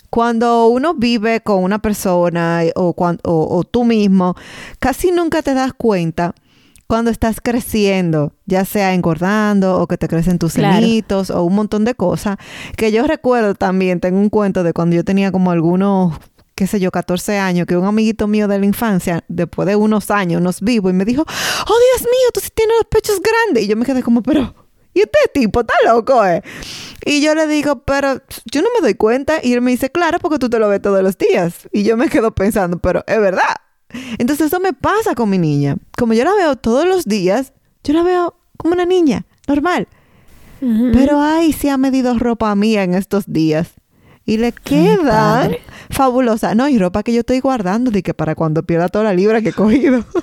Cuando 0.09 0.67
uno 0.67 0.93
vive 0.93 1.41
con 1.41 1.63
una 1.63 1.79
persona 1.79 2.61
o, 2.75 2.93
cuan- 2.93 3.19
o- 3.23 3.57
o 3.57 3.63
tú 3.63 3.83
mismo, 3.83 4.35
casi 4.79 5.11
nunca 5.11 5.41
te 5.41 5.53
das 5.53 5.73
cuenta 5.73 6.33
cuando 6.87 7.11
estás 7.11 7.41
creciendo, 7.41 8.31
ya 8.45 8.63
sea 8.63 8.93
engordando 8.93 9.81
o 9.81 9.87
que 9.87 9.97
te 9.97 10.07
crecen 10.07 10.39
tus 10.39 10.53
Claro. 10.53 10.75
senitos 10.75 11.29
o 11.29 11.43
un 11.43 11.55
montón 11.55 11.83
de 11.83 11.95
cosas. 11.95 12.37
Que 12.77 12.91
yo 12.93 13.05
recuerdo 13.05 13.55
también, 13.55 13.99
tengo 13.99 14.19
un 14.19 14.29
cuento 14.29 14.63
de 14.63 14.71
cuando 14.71 14.95
yo 14.95 15.03
tenía 15.03 15.31
como 15.33 15.51
algunos, 15.51 16.13
qué 16.57 16.65
sé 16.65 16.79
yo, 16.79 16.91
14 16.91 17.37
años, 17.37 17.67
que 17.67 17.77
un 17.77 17.85
amiguito 17.85 18.27
mío 18.27 18.47
de 18.47 18.57
la 18.57 18.65
infancia, 18.65 19.23
después 19.27 19.67
de 19.67 19.75
unos 19.75 20.09
años, 20.09 20.41
nos 20.41 20.59
vivo 20.59 20.89
y 20.89 20.93
me 20.93 21.05
dijo, 21.05 21.21
oh 21.21 21.25
Dios 21.93 22.01
mío, 22.01 22.29
tú 22.33 22.39
sí 22.39 22.49
tienes 22.53 22.75
los 22.77 22.87
pechos 22.89 23.21
grandes. 23.21 23.63
Y 23.63 23.67
yo 23.67 23.77
me 23.77 23.85
quedé 23.85 24.01
como, 24.01 24.23
pero, 24.23 24.55
¿y 24.91 25.01
este 25.01 25.19
tipo 25.33 25.61
está 25.61 25.75
loco, 25.85 26.25
eh? 26.25 26.41
Y 27.05 27.21
yo 27.21 27.35
le 27.35 27.45
digo, 27.47 27.83
pero 27.83 28.21
yo 28.51 28.61
no 28.63 28.69
me 28.75 28.81
doy 28.81 28.95
cuenta. 28.95 29.39
Y 29.43 29.53
él 29.53 29.61
me 29.61 29.69
dice, 29.69 29.91
claro, 29.91 30.17
porque 30.19 30.39
tú 30.39 30.49
te 30.49 30.57
lo 30.57 30.67
ves 30.67 30.81
todos 30.81 31.03
los 31.03 31.15
días. 31.17 31.69
Y 31.71 31.83
yo 31.83 31.95
me 31.95 32.09
quedo 32.09 32.33
pensando, 32.33 32.79
pero 32.79 33.03
es 33.05 33.21
verdad. 33.21 33.55
Entonces 34.17 34.47
eso 34.47 34.59
me 34.59 34.73
pasa 34.73 35.13
con 35.13 35.29
mi 35.29 35.37
niña. 35.37 35.77
Como 35.95 36.13
yo 36.13 36.25
la 36.25 36.33
veo 36.33 36.55
todos 36.55 36.85
los 36.85 37.05
días, 37.05 37.53
yo 37.83 37.93
la 37.93 38.01
veo 38.01 38.35
como 38.57 38.73
una 38.73 38.85
niña, 38.85 39.25
normal. 39.47 39.87
Pero 40.59 41.21
ay, 41.21 41.53
sí 41.53 41.69
ha 41.69 41.77
medido 41.77 42.17
ropa 42.17 42.55
mía 42.55 42.81
en 42.81 42.95
estos 42.95 43.25
días. 43.27 43.73
Y 44.25 44.37
le 44.37 44.51
quedan. 44.51 45.55
Fabulosa. 45.89 46.55
No, 46.55 46.67
y 46.69 46.77
ropa 46.77 47.03
que 47.03 47.13
yo 47.13 47.19
estoy 47.21 47.39
guardando 47.39 47.91
de 47.91 48.03
que 48.03 48.13
para 48.13 48.35
cuando 48.35 48.63
pierda 48.63 48.87
toda 48.89 49.05
la 49.05 49.13
libra 49.13 49.41
que 49.41 49.49
he 49.49 49.53
cogido. 49.53 50.03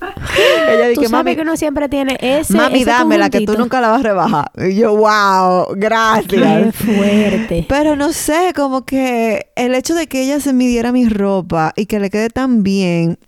Ella 0.00 0.84
Tú 0.94 1.00
dice, 1.00 1.08
sabes 1.08 1.10
mami, 1.10 1.36
que 1.36 1.42
uno 1.42 1.56
siempre 1.58 1.88
tiene 1.88 2.16
ese. 2.20 2.54
mami, 2.54 2.76
ese 2.80 2.90
dámela 2.90 3.28
que 3.28 3.42
tú 3.44 3.58
nunca 3.58 3.80
la 3.82 3.88
vas 3.88 4.00
a 4.00 4.02
rebajar. 4.02 4.50
Y 4.56 4.74
yo, 4.76 4.96
wow, 4.96 5.74
Qué 5.74 5.80
gracias. 5.80 6.74
fuerte. 6.74 7.66
Pero 7.68 7.96
no 7.96 8.12
sé, 8.12 8.52
como 8.56 8.84
que 8.86 9.50
el 9.56 9.74
hecho 9.74 9.94
de 9.94 10.06
que 10.06 10.22
ella 10.22 10.40
se 10.40 10.52
midiera 10.54 10.90
mi 10.92 11.06
ropa 11.06 11.72
y 11.76 11.84
que 11.86 12.00
le 12.00 12.08
quede 12.08 12.30
tan 12.30 12.62
bien, 12.62 13.18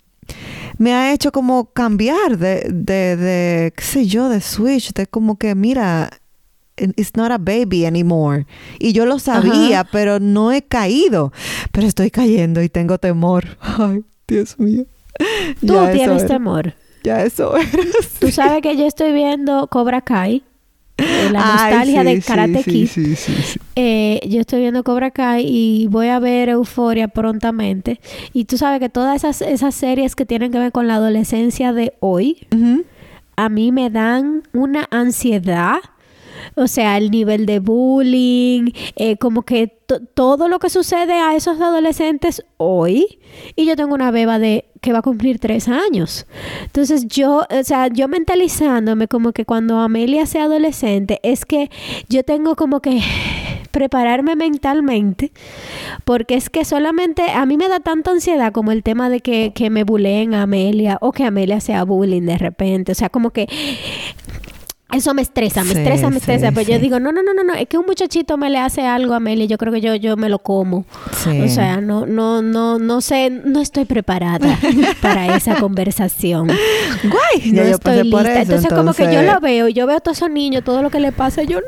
me 0.79 0.95
ha 0.95 1.13
hecho 1.13 1.31
como 1.31 1.67
cambiar 1.73 2.39
de, 2.39 2.67
de, 2.73 3.17
de 3.17 3.73
qué 3.77 3.85
sé 3.85 4.07
yo, 4.07 4.31
de 4.31 4.41
switch, 4.41 4.95
de 4.95 5.07
como 5.07 5.37
que, 5.37 5.55
mira, 5.55 6.09
it's 6.97 7.16
not 7.16 7.30
a 7.30 7.39
baby 7.39 7.85
anymore. 7.85 8.47
Y 8.78 8.93
yo 8.93 9.07
lo 9.07 9.18
sabía, 9.18 9.85
pero 9.85 10.20
no 10.20 10.53
he 10.53 10.62
caído. 10.62 11.33
Pero 11.72 11.87
estoy 11.87 12.11
cayendo 12.11 12.62
y 12.62 12.68
tengo 12.68 12.99
temor. 12.99 13.45
Ay, 13.61 14.03
Dios 14.28 14.59
mío. 14.59 14.85
Tú 15.61 15.74
Ya 15.74 15.93
tienes 15.93 16.26
temor. 16.26 16.74
Ya 17.05 17.22
eso 17.24 17.57
era. 17.57 17.68
Tú 18.20 18.30
sabes 18.30 18.62
que 18.62 18.76
yo 18.76 18.87
estoy 18.87 19.12
viendo 19.12 19.66
Cobra 19.68 20.01
Kai. 20.03 20.43
eh, 20.99 21.28
la 21.33 21.41
Ay, 21.64 21.74
nostalgia 21.74 22.01
sí, 22.03 22.07
de 22.07 22.22
Karate 22.22 22.62
sí, 22.62 22.70
Kid. 22.70 22.87
sí. 23.16 23.59
Eh, 23.76 24.20
yo 24.28 24.41
estoy 24.41 24.61
viendo 24.61 24.85
Cobra 24.85 25.11
Kai 25.11 25.45
y 25.47 25.87
voy 25.89 26.09
a 26.09 26.18
ver 26.20 26.49
Euforia 26.51 27.09
prontamente. 27.09 28.01
Y 28.33 28.45
tú 28.45 28.57
sabes 28.59 28.78
que 28.78 28.89
todas 28.89 29.16
esas, 29.16 29.43
esas 29.43 29.74
series 29.74 30.14
que 30.14 30.26
tienen 30.26 30.53
que 30.53 30.59
ver 30.59 30.70
con 30.70 30.87
la 30.87 30.95
adolescencia 30.97 31.72
de 31.72 31.95
hoy, 32.01 32.47
a 33.37 33.49
mí 33.49 33.72
me 33.72 33.91
dan 33.91 34.43
una 34.53 34.87
ansiedad. 34.91 35.78
O 36.57 36.66
sea, 36.66 36.97
el 36.99 37.11
nivel 37.11 37.47
de 37.47 37.61
bullying, 37.61 38.72
eh, 38.97 39.16
como 39.16 39.43
que 39.43 39.68
to- 39.86 40.01
todo 40.14 40.49
lo 40.49 40.59
que 40.59 40.70
sucede 40.70 41.14
a 41.14 41.34
esos 41.34 41.61
adolescentes 41.61 42.45
hoy. 42.57 43.18
Y 43.57 43.64
yo 43.66 43.76
tengo 43.76 43.95
una 43.95 44.11
beba 44.11 44.38
de 44.38 44.66
que 44.80 44.93
va 44.93 44.99
a 44.99 45.03
cumplir 45.03 45.38
tres 45.38 45.68
años. 45.68 46.26
Entonces 46.64 47.07
yo, 47.07 47.47
o 47.49 47.64
sea, 47.64 47.86
yo 47.88 48.09
mentalizándome 48.09 49.09
como 49.09 49.32
que 49.32 49.45
cuando 49.45 49.78
Amelia 49.78 50.26
sea 50.26 50.45
adolescente, 50.45 51.20
es 51.22 51.45
que 51.45 51.70
yo 52.09 52.24
tengo 52.24 52.57
como 52.57 52.80
que 52.80 53.01
prepararme 53.70 54.36
mentalmente, 54.36 55.32
porque 56.05 56.34
es 56.34 56.51
que 56.51 56.64
solamente 56.64 57.22
a 57.30 57.47
mí 57.47 57.57
me 57.57 57.68
da 57.68 57.80
tanta 57.80 58.11
ansiedad 58.11 58.53
como 58.53 58.70
el 58.70 58.82
tema 58.82 59.09
de 59.09 59.20
que, 59.20 59.53
que 59.55 59.70
me 59.70 59.84
buleen 59.84 60.34
a 60.34 60.43
Amelia 60.43 60.99
o 61.01 61.12
que 61.12 61.24
Amelia 61.24 61.59
sea 61.61 61.84
bullying 61.84 62.22
de 62.26 62.36
repente. 62.36 62.93
O 62.93 62.95
sea, 62.95 63.09
como 63.09 63.30
que 63.30 63.49
eso 64.93 65.14
me 65.14 65.22
estresa, 65.22 65.64
me 65.64 65.72
Sí, 65.72 65.78
estresa, 65.78 66.11
me 66.11 66.18
estresa. 66.18 66.49
sí, 66.49 66.55
Pero 66.55 66.70
yo 66.72 66.78
digo, 66.78 67.01
no, 67.01 67.12
no, 67.12 67.22
no, 67.22 67.32
no, 67.34 67.45
no, 67.45 67.55
es 67.55 67.66
que 67.68 67.78
un 67.78 67.86
muchachito 67.86 68.36
me 68.36 68.51
le 68.51 68.59
hace 68.59 68.82
algo 68.86 69.14
a 69.14 69.16
Amelia, 69.16 69.47
yo 69.47 69.59
creo 69.59 69.72
que 69.72 69.80
yo, 69.80 69.95
yo 69.95 70.16
me 70.16 70.28
lo 70.28 70.38
como. 70.38 70.84
O 71.45 71.49
sea, 71.49 71.80
no, 71.80 72.07
no, 72.07 72.43
no, 72.43 72.78
no 72.78 73.01
sé, 73.01 73.30
no 73.30 73.61
estoy 73.61 73.84
preparada 73.84 74.59
para 75.01 75.34
esa 75.36 75.55
conversación. 75.61 76.47
Guay, 76.49 77.53
ya 77.53 77.62
no 77.62 77.68
yo 77.68 77.74
estoy 77.76 77.99
pasé 77.99 78.11
por 78.11 78.22
lista. 78.22 78.32
eso. 78.43 78.53
entonces, 78.53 78.72
como 78.72 78.93
que 78.95 79.05
yo 79.05 79.09
entonces- 79.20 79.34
lo 79.34 79.40
veo 79.40 79.68
yo 79.68 79.86
veo 79.86 79.97
a 79.97 80.01
todos 80.01 80.18
esos 80.18 80.30
niños, 80.30 80.62
todo 80.64 80.82
lo 80.82 80.90
que 80.90 81.01
le 81.01 81.12
pasa, 81.12 81.43
yo 81.43 81.59
no, 81.61 81.66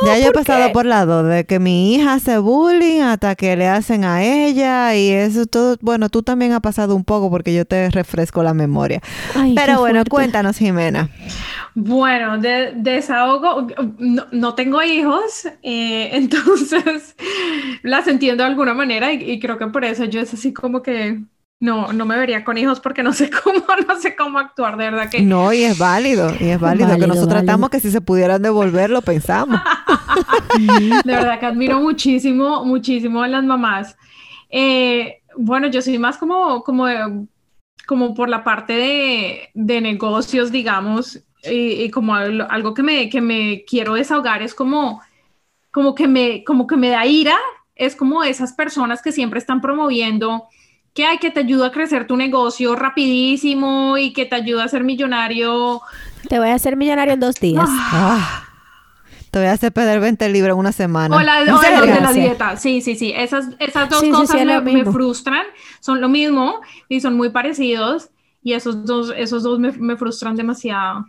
no. 0.00 0.14
ya 0.14 0.18
yo 0.18 0.28
he 0.28 0.32
¿por 0.32 0.32
pasado 0.32 0.46
qué? 0.46 0.72
por 0.72 0.86
lado 0.86 1.22
de 1.24 1.44
que 1.46 1.58
mi 1.60 1.94
hija 1.94 2.14
hace 2.14 2.38
bullying 2.38 3.00
hasta 3.02 3.34
que 3.36 3.56
le 3.56 3.68
hacen 3.68 4.04
a 4.04 4.22
ella 4.24 4.94
y 4.94 5.10
eso 5.10 5.46
todo. 5.46 5.76
Bueno, 5.80 6.08
tú 6.10 6.22
también 6.22 6.52
has 6.52 6.60
pasado 6.60 6.94
un 6.96 7.04
poco 7.04 7.30
porque 7.30 7.54
yo 7.54 7.64
te 7.64 7.90
refresco 7.90 8.42
la 8.42 8.54
memoria. 8.54 9.00
Ay, 9.34 9.54
Pero 9.54 9.80
bueno, 9.80 10.04
fuerte. 10.04 10.10
cuéntanos, 10.10 10.58
Jimena. 10.58 11.10
Bueno, 11.74 12.38
de, 12.38 12.72
desahogo, 12.76 13.66
no, 13.98 14.26
no 14.32 14.54
tengo 14.54 14.82
hijos, 14.82 15.46
eh, 15.62 16.10
entonces 16.16 17.16
las 17.82 18.06
entiendo 18.08 18.44
de 18.44 18.50
alguna 18.50 18.74
manera 18.74 19.12
y, 19.12 19.30
y 19.30 19.40
creo 19.40 19.58
que 19.58 19.66
por 19.68 19.84
eso 19.84 20.04
yo 20.04 20.20
es 20.20 20.32
así 20.34 20.52
como 20.52 20.82
que 20.82 21.22
no, 21.60 21.92
no 21.92 22.06
me 22.06 22.16
vería 22.18 22.44
con 22.44 22.58
hijos 22.58 22.80
porque 22.80 23.02
no 23.02 23.12
sé 23.12 23.30
cómo, 23.44 23.64
no 23.88 23.96
sé 24.00 24.16
cómo 24.16 24.38
actuar, 24.38 24.76
de 24.76 24.84
verdad 24.90 25.10
que 25.10 25.28
No, 25.28 25.52
y 25.52 25.64
es 25.64 25.76
válido, 25.78 26.30
y 26.40 26.48
es 26.50 26.60
válido, 26.60 26.98
que 26.98 27.06
Válido, 27.06 27.06
nosotros 27.06 27.28
válido. 27.34 27.46
tratamos 27.46 27.70
que 27.70 27.80
si 27.80 27.90
se 27.90 28.00
pudieran 28.02 28.42
devolver, 28.42 28.90
lo 28.90 29.02
pensamos. 29.02 29.62
de 31.04 31.14
verdad 31.14 31.40
que 31.40 31.46
admiro 31.46 31.80
muchísimo, 31.80 32.64
muchísimo 32.64 33.22
a 33.22 33.28
las 33.28 33.44
mamás. 33.44 33.96
Eh, 34.50 35.22
bueno, 35.36 35.68
yo 35.68 35.82
soy 35.82 35.98
más 35.98 36.16
como, 36.18 36.62
como, 36.62 36.86
como 37.86 38.14
por 38.14 38.28
la 38.28 38.44
parte 38.44 38.72
de, 38.74 39.50
de 39.54 39.80
negocios, 39.80 40.50
digamos, 40.52 41.20
y, 41.44 41.84
y 41.84 41.90
como 41.90 42.14
al- 42.14 42.46
algo 42.50 42.74
que 42.74 42.82
me, 42.82 43.08
que 43.10 43.20
me 43.20 43.64
quiero 43.66 43.94
desahogar 43.94 44.42
es 44.42 44.54
como, 44.54 45.02
como 45.72 45.94
que 45.94 46.08
me, 46.08 46.44
como 46.44 46.66
que 46.66 46.76
me 46.76 46.90
da 46.90 47.06
ira, 47.06 47.36
es 47.74 47.96
como 47.96 48.24
esas 48.24 48.52
personas 48.54 49.02
que 49.02 49.12
siempre 49.12 49.38
están 49.38 49.60
promoviendo 49.60 50.48
que 50.96 51.04
hay 51.04 51.18
que 51.18 51.30
te 51.30 51.40
ayuda 51.40 51.66
a 51.66 51.70
crecer 51.70 52.06
tu 52.06 52.16
negocio 52.16 52.74
rapidísimo 52.74 53.98
y 53.98 54.14
que 54.14 54.24
te 54.24 54.34
ayuda 54.34 54.64
a 54.64 54.68
ser 54.68 54.82
millonario. 54.82 55.82
Te 56.26 56.38
voy 56.38 56.48
a 56.48 56.54
hacer 56.54 56.74
millonario 56.74 57.12
en 57.12 57.20
dos 57.20 57.34
días. 57.36 57.68
Ah, 57.68 58.44
te 59.30 59.38
voy 59.38 59.48
a 59.48 59.52
hacer 59.52 59.72
perder 59.72 60.00
20 60.00 60.26
libras 60.30 60.54
en 60.54 60.58
una 60.58 60.72
semana. 60.72 61.14
O 61.14 61.20
la, 61.20 61.42
¿En 61.42 61.50
o 61.50 61.60
de 61.60 62.00
la 62.00 62.12
dieta. 62.12 62.56
Sí, 62.56 62.80
sí, 62.80 62.96
sí. 62.96 63.12
Esas, 63.14 63.50
esas 63.58 63.90
dos 63.90 64.00
Sí, 64.00 64.06
sí, 64.06 64.12
cosas 64.12 64.40
sí, 64.40 64.48
es 64.48 64.62
me, 64.62 64.72
me 64.72 64.90
frustran. 64.90 65.44
Son 65.80 66.00
lo 66.00 66.08
mismo 66.08 66.60
y 66.88 67.00
son 67.00 67.14
muy 67.14 67.28
parecidos. 67.28 68.08
Y 68.42 68.54
esos 68.54 68.86
dos, 68.86 69.12
esos 69.14 69.42
dos 69.42 69.58
me, 69.58 69.72
me 69.72 69.98
frustran 69.98 70.34
demasiado. 70.34 71.04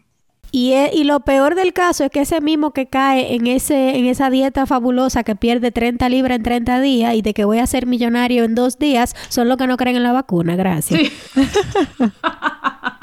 Y, 0.51 0.73
e- 0.73 0.91
y 0.93 1.03
lo 1.03 1.19
peor 1.21 1.55
del 1.55 1.73
caso 1.73 2.03
es 2.05 2.09
que 2.11 2.21
ese 2.21 2.41
mismo 2.41 2.71
que 2.71 2.87
cae 2.87 3.35
en, 3.35 3.47
ese, 3.47 3.97
en 3.97 4.05
esa 4.05 4.29
dieta 4.29 4.65
fabulosa 4.65 5.23
que 5.23 5.35
pierde 5.35 5.71
30 5.71 6.07
libras 6.09 6.37
en 6.37 6.43
30 6.43 6.81
días 6.81 7.15
y 7.15 7.21
de 7.21 7.33
que 7.33 7.45
voy 7.45 7.59
a 7.59 7.67
ser 7.67 7.85
millonario 7.85 8.43
en 8.43 8.55
dos 8.55 8.79
días, 8.79 9.15
son 9.29 9.49
los 9.49 9.57
que 9.57 9.67
no 9.67 9.77
creen 9.77 9.97
en 9.97 10.03
la 10.03 10.13
vacuna. 10.13 10.55
Gracias. 10.55 10.99
Sí. 11.01 11.11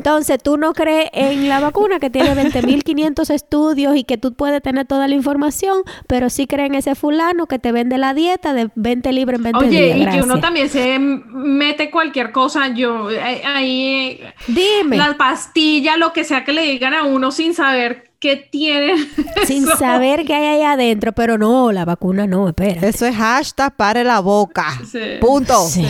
Entonces, 0.00 0.42
tú 0.42 0.56
no 0.56 0.72
crees 0.72 1.10
en 1.12 1.46
la 1.46 1.60
vacuna 1.60 2.00
que 2.00 2.08
tiene 2.08 2.34
20.500 2.34 3.28
estudios 3.34 3.94
y 3.96 4.04
que 4.04 4.16
tú 4.16 4.32
puedes 4.32 4.62
tener 4.62 4.86
toda 4.86 5.06
la 5.08 5.14
información, 5.14 5.82
pero 6.06 6.30
sí 6.30 6.46
crees 6.46 6.70
en 6.70 6.76
ese 6.76 6.94
fulano 6.94 7.44
que 7.46 7.58
te 7.58 7.70
vende 7.70 7.98
la 7.98 8.14
dieta 8.14 8.54
de 8.54 8.70
20 8.76 9.12
libras 9.12 9.36
en 9.36 9.42
20 9.42 9.58
Oye, 9.58 9.94
días. 9.94 10.14
y 10.14 10.16
que 10.18 10.22
uno 10.24 10.40
también 10.40 10.70
se 10.70 10.98
mete 10.98 11.90
cualquier 11.90 12.32
cosa. 12.32 12.68
Yo, 12.68 13.10
eh, 13.10 13.42
ahí, 13.44 14.20
eh, 14.22 14.34
Dime, 14.46 14.96
la 14.96 15.18
pastilla, 15.18 15.98
lo 15.98 16.14
que 16.14 16.24
sea 16.24 16.46
que 16.46 16.54
le 16.54 16.62
digan 16.62 16.94
a 16.94 17.04
uno 17.04 17.30
sin 17.30 17.52
saber 17.52 18.09
qué 18.20 18.36
tiene. 18.36 18.94
sin 19.46 19.64
eso. 19.64 19.76
saber 19.76 20.24
qué 20.24 20.34
hay 20.34 20.58
ahí 20.58 20.62
adentro, 20.62 21.12
pero 21.12 21.38
no, 21.38 21.72
la 21.72 21.84
vacuna 21.84 22.26
no, 22.26 22.48
espera. 22.48 22.86
Eso 22.86 23.06
es 23.06 23.16
hashtag 23.16 23.74
pare 23.74 24.04
la 24.04 24.20
boca. 24.20 24.66
Sí. 24.90 24.98
Punto. 25.20 25.66
Sí, 25.66 25.86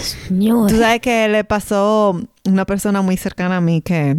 señor. 0.00 0.70
Tú 0.70 0.78
sabes 0.78 1.00
que 1.00 1.28
le 1.28 1.44
pasó 1.44 2.18
una 2.44 2.64
persona 2.64 3.02
muy 3.02 3.16
cercana 3.16 3.58
a 3.58 3.60
mí 3.60 3.82
que 3.82 4.16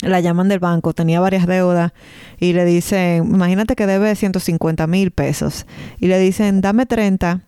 la 0.00 0.20
llaman 0.20 0.48
del 0.48 0.58
banco, 0.58 0.92
tenía 0.92 1.20
varias 1.20 1.46
deudas 1.46 1.92
y 2.38 2.52
le 2.52 2.64
dicen, 2.64 3.24
imagínate 3.26 3.74
que 3.76 3.86
debe 3.86 4.14
150 4.14 4.86
mil 4.86 5.10
pesos 5.10 5.66
y 5.98 6.08
le 6.08 6.18
dicen, 6.18 6.60
dame 6.60 6.86
30 6.86 7.42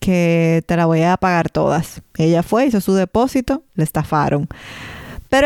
que 0.00 0.62
te 0.66 0.76
la 0.76 0.86
voy 0.86 1.02
a 1.02 1.16
pagar 1.16 1.50
todas. 1.50 2.02
Ella 2.16 2.42
fue, 2.42 2.66
hizo 2.66 2.80
su 2.80 2.94
depósito, 2.94 3.64
le 3.74 3.84
estafaron. 3.84 4.48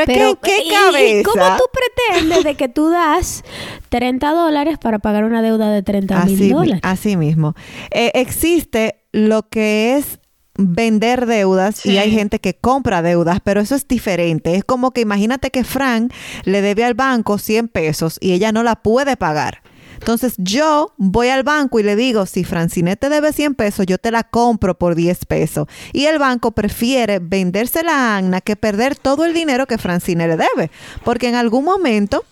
Pero 0.06 0.28
es 0.30 0.38
que, 0.38 0.38
¿qué 0.42 0.64
¿y- 0.64 0.68
cabeza? 0.70 1.20
¿Y 1.20 1.22
cómo 1.22 1.44
tú 1.56 1.64
pretendes 1.72 2.44
de 2.44 2.54
que 2.54 2.68
tú 2.68 2.90
das 2.90 3.44
30 3.88 4.30
dólares 4.32 4.78
para 4.78 4.98
pagar 4.98 5.24
una 5.24 5.42
deuda 5.42 5.70
de 5.70 5.82
30 5.82 6.24
mil 6.24 6.34
Así, 6.34 6.48
dólares? 6.50 6.80
así 6.82 7.16
mismo. 7.16 7.54
Eh, 7.90 8.10
existe 8.14 9.04
lo 9.12 9.48
que 9.48 9.96
es 9.96 10.18
vender 10.60 11.26
deudas 11.26 11.86
y 11.86 11.98
hay 11.98 12.10
gente 12.10 12.40
que 12.40 12.54
compra 12.54 13.00
deudas, 13.00 13.38
pero 13.44 13.60
eso 13.60 13.76
es 13.76 13.86
diferente. 13.86 14.56
Es 14.56 14.64
como 14.64 14.90
que 14.90 15.00
imagínate 15.02 15.50
que 15.50 15.62
Fran 15.62 16.10
le 16.44 16.62
debe 16.62 16.84
al 16.84 16.94
banco 16.94 17.38
100 17.38 17.68
pesos 17.68 18.18
y 18.20 18.32
ella 18.32 18.50
no 18.50 18.62
la 18.64 18.74
puede 18.76 19.16
pagar. 19.16 19.62
Entonces 19.98 20.34
yo 20.38 20.94
voy 20.96 21.28
al 21.28 21.42
banco 21.42 21.78
y 21.80 21.82
le 21.82 21.96
digo, 21.96 22.26
si 22.26 22.44
Francine 22.44 22.96
te 22.96 23.08
debe 23.08 23.32
100 23.32 23.54
pesos, 23.54 23.86
yo 23.86 23.98
te 23.98 24.10
la 24.10 24.24
compro 24.24 24.78
por 24.78 24.94
10 24.94 25.26
pesos. 25.26 25.66
Y 25.92 26.06
el 26.06 26.18
banco 26.18 26.52
prefiere 26.52 27.18
vendérsela 27.18 27.92
a 27.92 28.16
Anna 28.16 28.40
que 28.40 28.56
perder 28.56 28.96
todo 28.96 29.24
el 29.24 29.34
dinero 29.34 29.66
que 29.66 29.78
Francine 29.78 30.28
le 30.28 30.36
debe. 30.36 30.70
Porque 31.04 31.28
en 31.28 31.34
algún 31.34 31.64
momento 31.64 32.24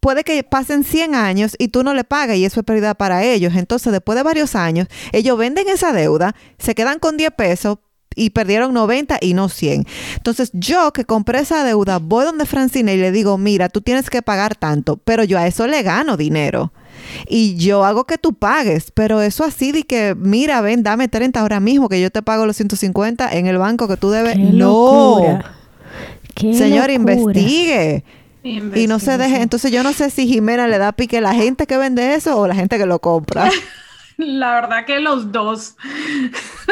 puede 0.00 0.22
que 0.22 0.42
pasen 0.44 0.84
100 0.84 1.14
años 1.14 1.56
y 1.58 1.68
tú 1.68 1.82
no 1.82 1.94
le 1.94 2.04
pagas 2.04 2.36
y 2.36 2.44
eso 2.44 2.60
es 2.60 2.66
pérdida 2.66 2.94
para 2.94 3.24
ellos. 3.24 3.54
Entonces, 3.56 3.90
después 3.90 4.16
de 4.16 4.22
varios 4.22 4.54
años, 4.54 4.86
ellos 5.12 5.38
venden 5.38 5.66
esa 5.68 5.94
deuda, 5.94 6.34
se 6.58 6.74
quedan 6.74 6.98
con 6.98 7.16
10 7.16 7.30
pesos 7.30 7.78
y 8.14 8.30
perdieron 8.30 8.74
90 8.74 9.18
y 9.20 9.34
no 9.34 9.48
100. 9.48 9.86
Entonces, 10.16 10.50
yo 10.52 10.92
que 10.92 11.06
compré 11.06 11.40
esa 11.40 11.64
deuda, 11.64 11.98
voy 11.98 12.26
donde 12.26 12.44
Francine 12.46 12.94
y 12.94 12.98
le 12.98 13.12
digo, 13.12 13.38
mira, 13.38 13.70
tú 13.70 13.80
tienes 13.80 14.10
que 14.10 14.20
pagar 14.20 14.56
tanto, 14.56 14.98
pero 14.98 15.24
yo 15.24 15.38
a 15.38 15.46
eso 15.46 15.66
le 15.66 15.82
gano 15.82 16.16
dinero. 16.16 16.72
Y 17.28 17.56
yo 17.56 17.84
hago 17.84 18.04
que 18.04 18.18
tú 18.18 18.32
pagues, 18.34 18.90
pero 18.92 19.20
eso 19.22 19.44
así 19.44 19.72
de 19.72 19.84
que, 19.84 20.14
mira, 20.16 20.60
ven, 20.60 20.82
dame 20.82 21.08
30 21.08 21.40
ahora 21.40 21.60
mismo 21.60 21.88
que 21.88 22.00
yo 22.00 22.10
te 22.10 22.22
pago 22.22 22.46
los 22.46 22.56
150 22.56 23.32
en 23.36 23.46
el 23.46 23.58
banco 23.58 23.88
que 23.88 23.96
tú 23.96 24.10
debes. 24.10 24.34
¡Qué 24.36 24.42
no. 24.42 25.40
Señor, 26.36 26.90
locura! 26.90 26.92
investigue. 26.92 28.04
Y 28.42 28.86
no 28.86 28.98
se 28.98 29.16
deje, 29.16 29.40
entonces 29.40 29.72
yo 29.72 29.82
no 29.82 29.92
sé 29.94 30.10
si 30.10 30.26
Jimena 30.26 30.68
le 30.68 30.76
da 30.76 30.92
pique 30.92 31.16
a 31.18 31.20
la 31.22 31.32
gente 31.32 31.66
que 31.66 31.78
vende 31.78 32.14
eso 32.14 32.38
o 32.38 32.46
la 32.46 32.54
gente 32.54 32.76
que 32.76 32.84
lo 32.86 32.98
compra. 32.98 33.50
La 34.16 34.54
verdad 34.54 34.84
que 34.84 35.00
los 35.00 35.32
dos. 35.32 35.74
ay, 36.68 36.70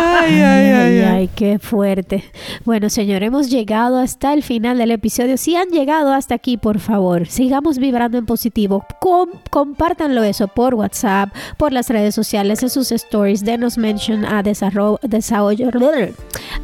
ay, 0.00 0.40
Ay, 0.40 0.42
ay, 0.42 0.72
ay. 0.72 1.00
ay, 1.02 1.30
qué 1.34 1.58
fuerte. 1.58 2.24
Bueno, 2.64 2.88
señor, 2.88 3.22
hemos 3.22 3.50
llegado 3.50 3.98
hasta 3.98 4.32
el 4.32 4.42
final 4.42 4.78
del 4.78 4.90
episodio. 4.90 5.36
Si 5.36 5.54
han 5.54 5.68
llegado 5.68 6.14
hasta 6.14 6.34
aquí, 6.34 6.56
por 6.56 6.78
favor, 6.78 7.26
sigamos 7.26 7.76
vibrando 7.76 8.16
en 8.16 8.24
positivo. 8.24 8.86
Com- 9.02 9.28
compártanlo 9.50 10.22
eso 10.22 10.48
por 10.48 10.74
WhatsApp, 10.74 11.28
por 11.58 11.74
las 11.74 11.90
redes 11.90 12.14
sociales, 12.14 12.62
en 12.62 12.70
sus 12.70 12.90
stories. 12.90 13.44
Denos 13.44 13.76
mention 13.76 14.24
a 14.24 14.42
desahogo, 14.42 14.98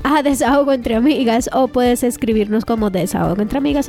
a 0.03 0.23
desahogo 0.23 0.73
entre 0.73 0.95
amigas 0.95 1.51
o 1.53 1.69
puedes 1.69 2.03
escribirnos 2.03 2.65
como 2.65 2.89
desahogo 2.89 3.43
entre 3.43 3.59
amigas. 3.59 3.89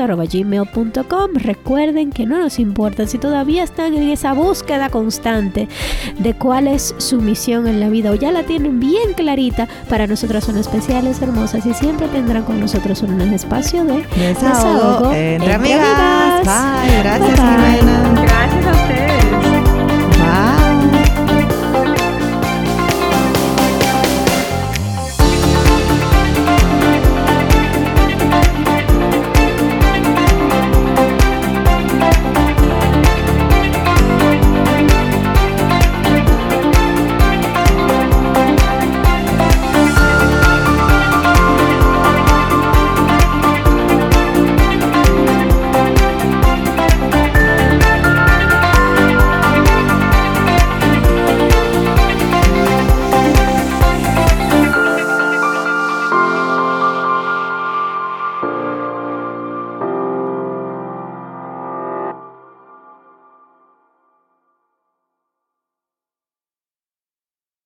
Recuerden 1.36 2.12
que 2.12 2.26
no 2.26 2.39
nos 2.39 2.59
importa 2.59 3.07
si 3.07 3.20
todavía 3.20 3.64
están 3.64 3.93
en 3.93 4.09
esa 4.09 4.34
búsqueda 4.34 4.89
constante 4.89 5.70
de 6.20 6.34
cuál 6.34 6.68
es 6.68 6.93
su 6.97 7.22
misión 7.22 7.68
en 7.68 7.80
la 7.80 7.88
vida 7.88 8.12
o 8.12 8.16
ya 8.16 8.34
la 8.34 8.43
tienen 8.43 8.82
bien 8.82 9.14
clarita. 9.16 9.70
Para 9.88 10.07
nosotras 10.07 10.43
son 10.43 10.57
especiales, 10.57 11.22
hermosas 11.22 11.66
y 11.66 11.74
siempre 11.74 12.00
tendrán 12.07 12.43
con 12.43 12.59
nosotros 12.59 13.01
un 13.03 13.21
espacio 13.33 13.83
de 13.85 14.05
Desahogo 14.15 15.11
entre 15.13 15.53
amigas. 15.53 16.43
Bye. 16.43 16.99
Gracias, 16.99 17.37
Bye. 17.37 18.23
Gracias 18.23 18.65
a 18.65 18.71
ustedes. 18.71 19.11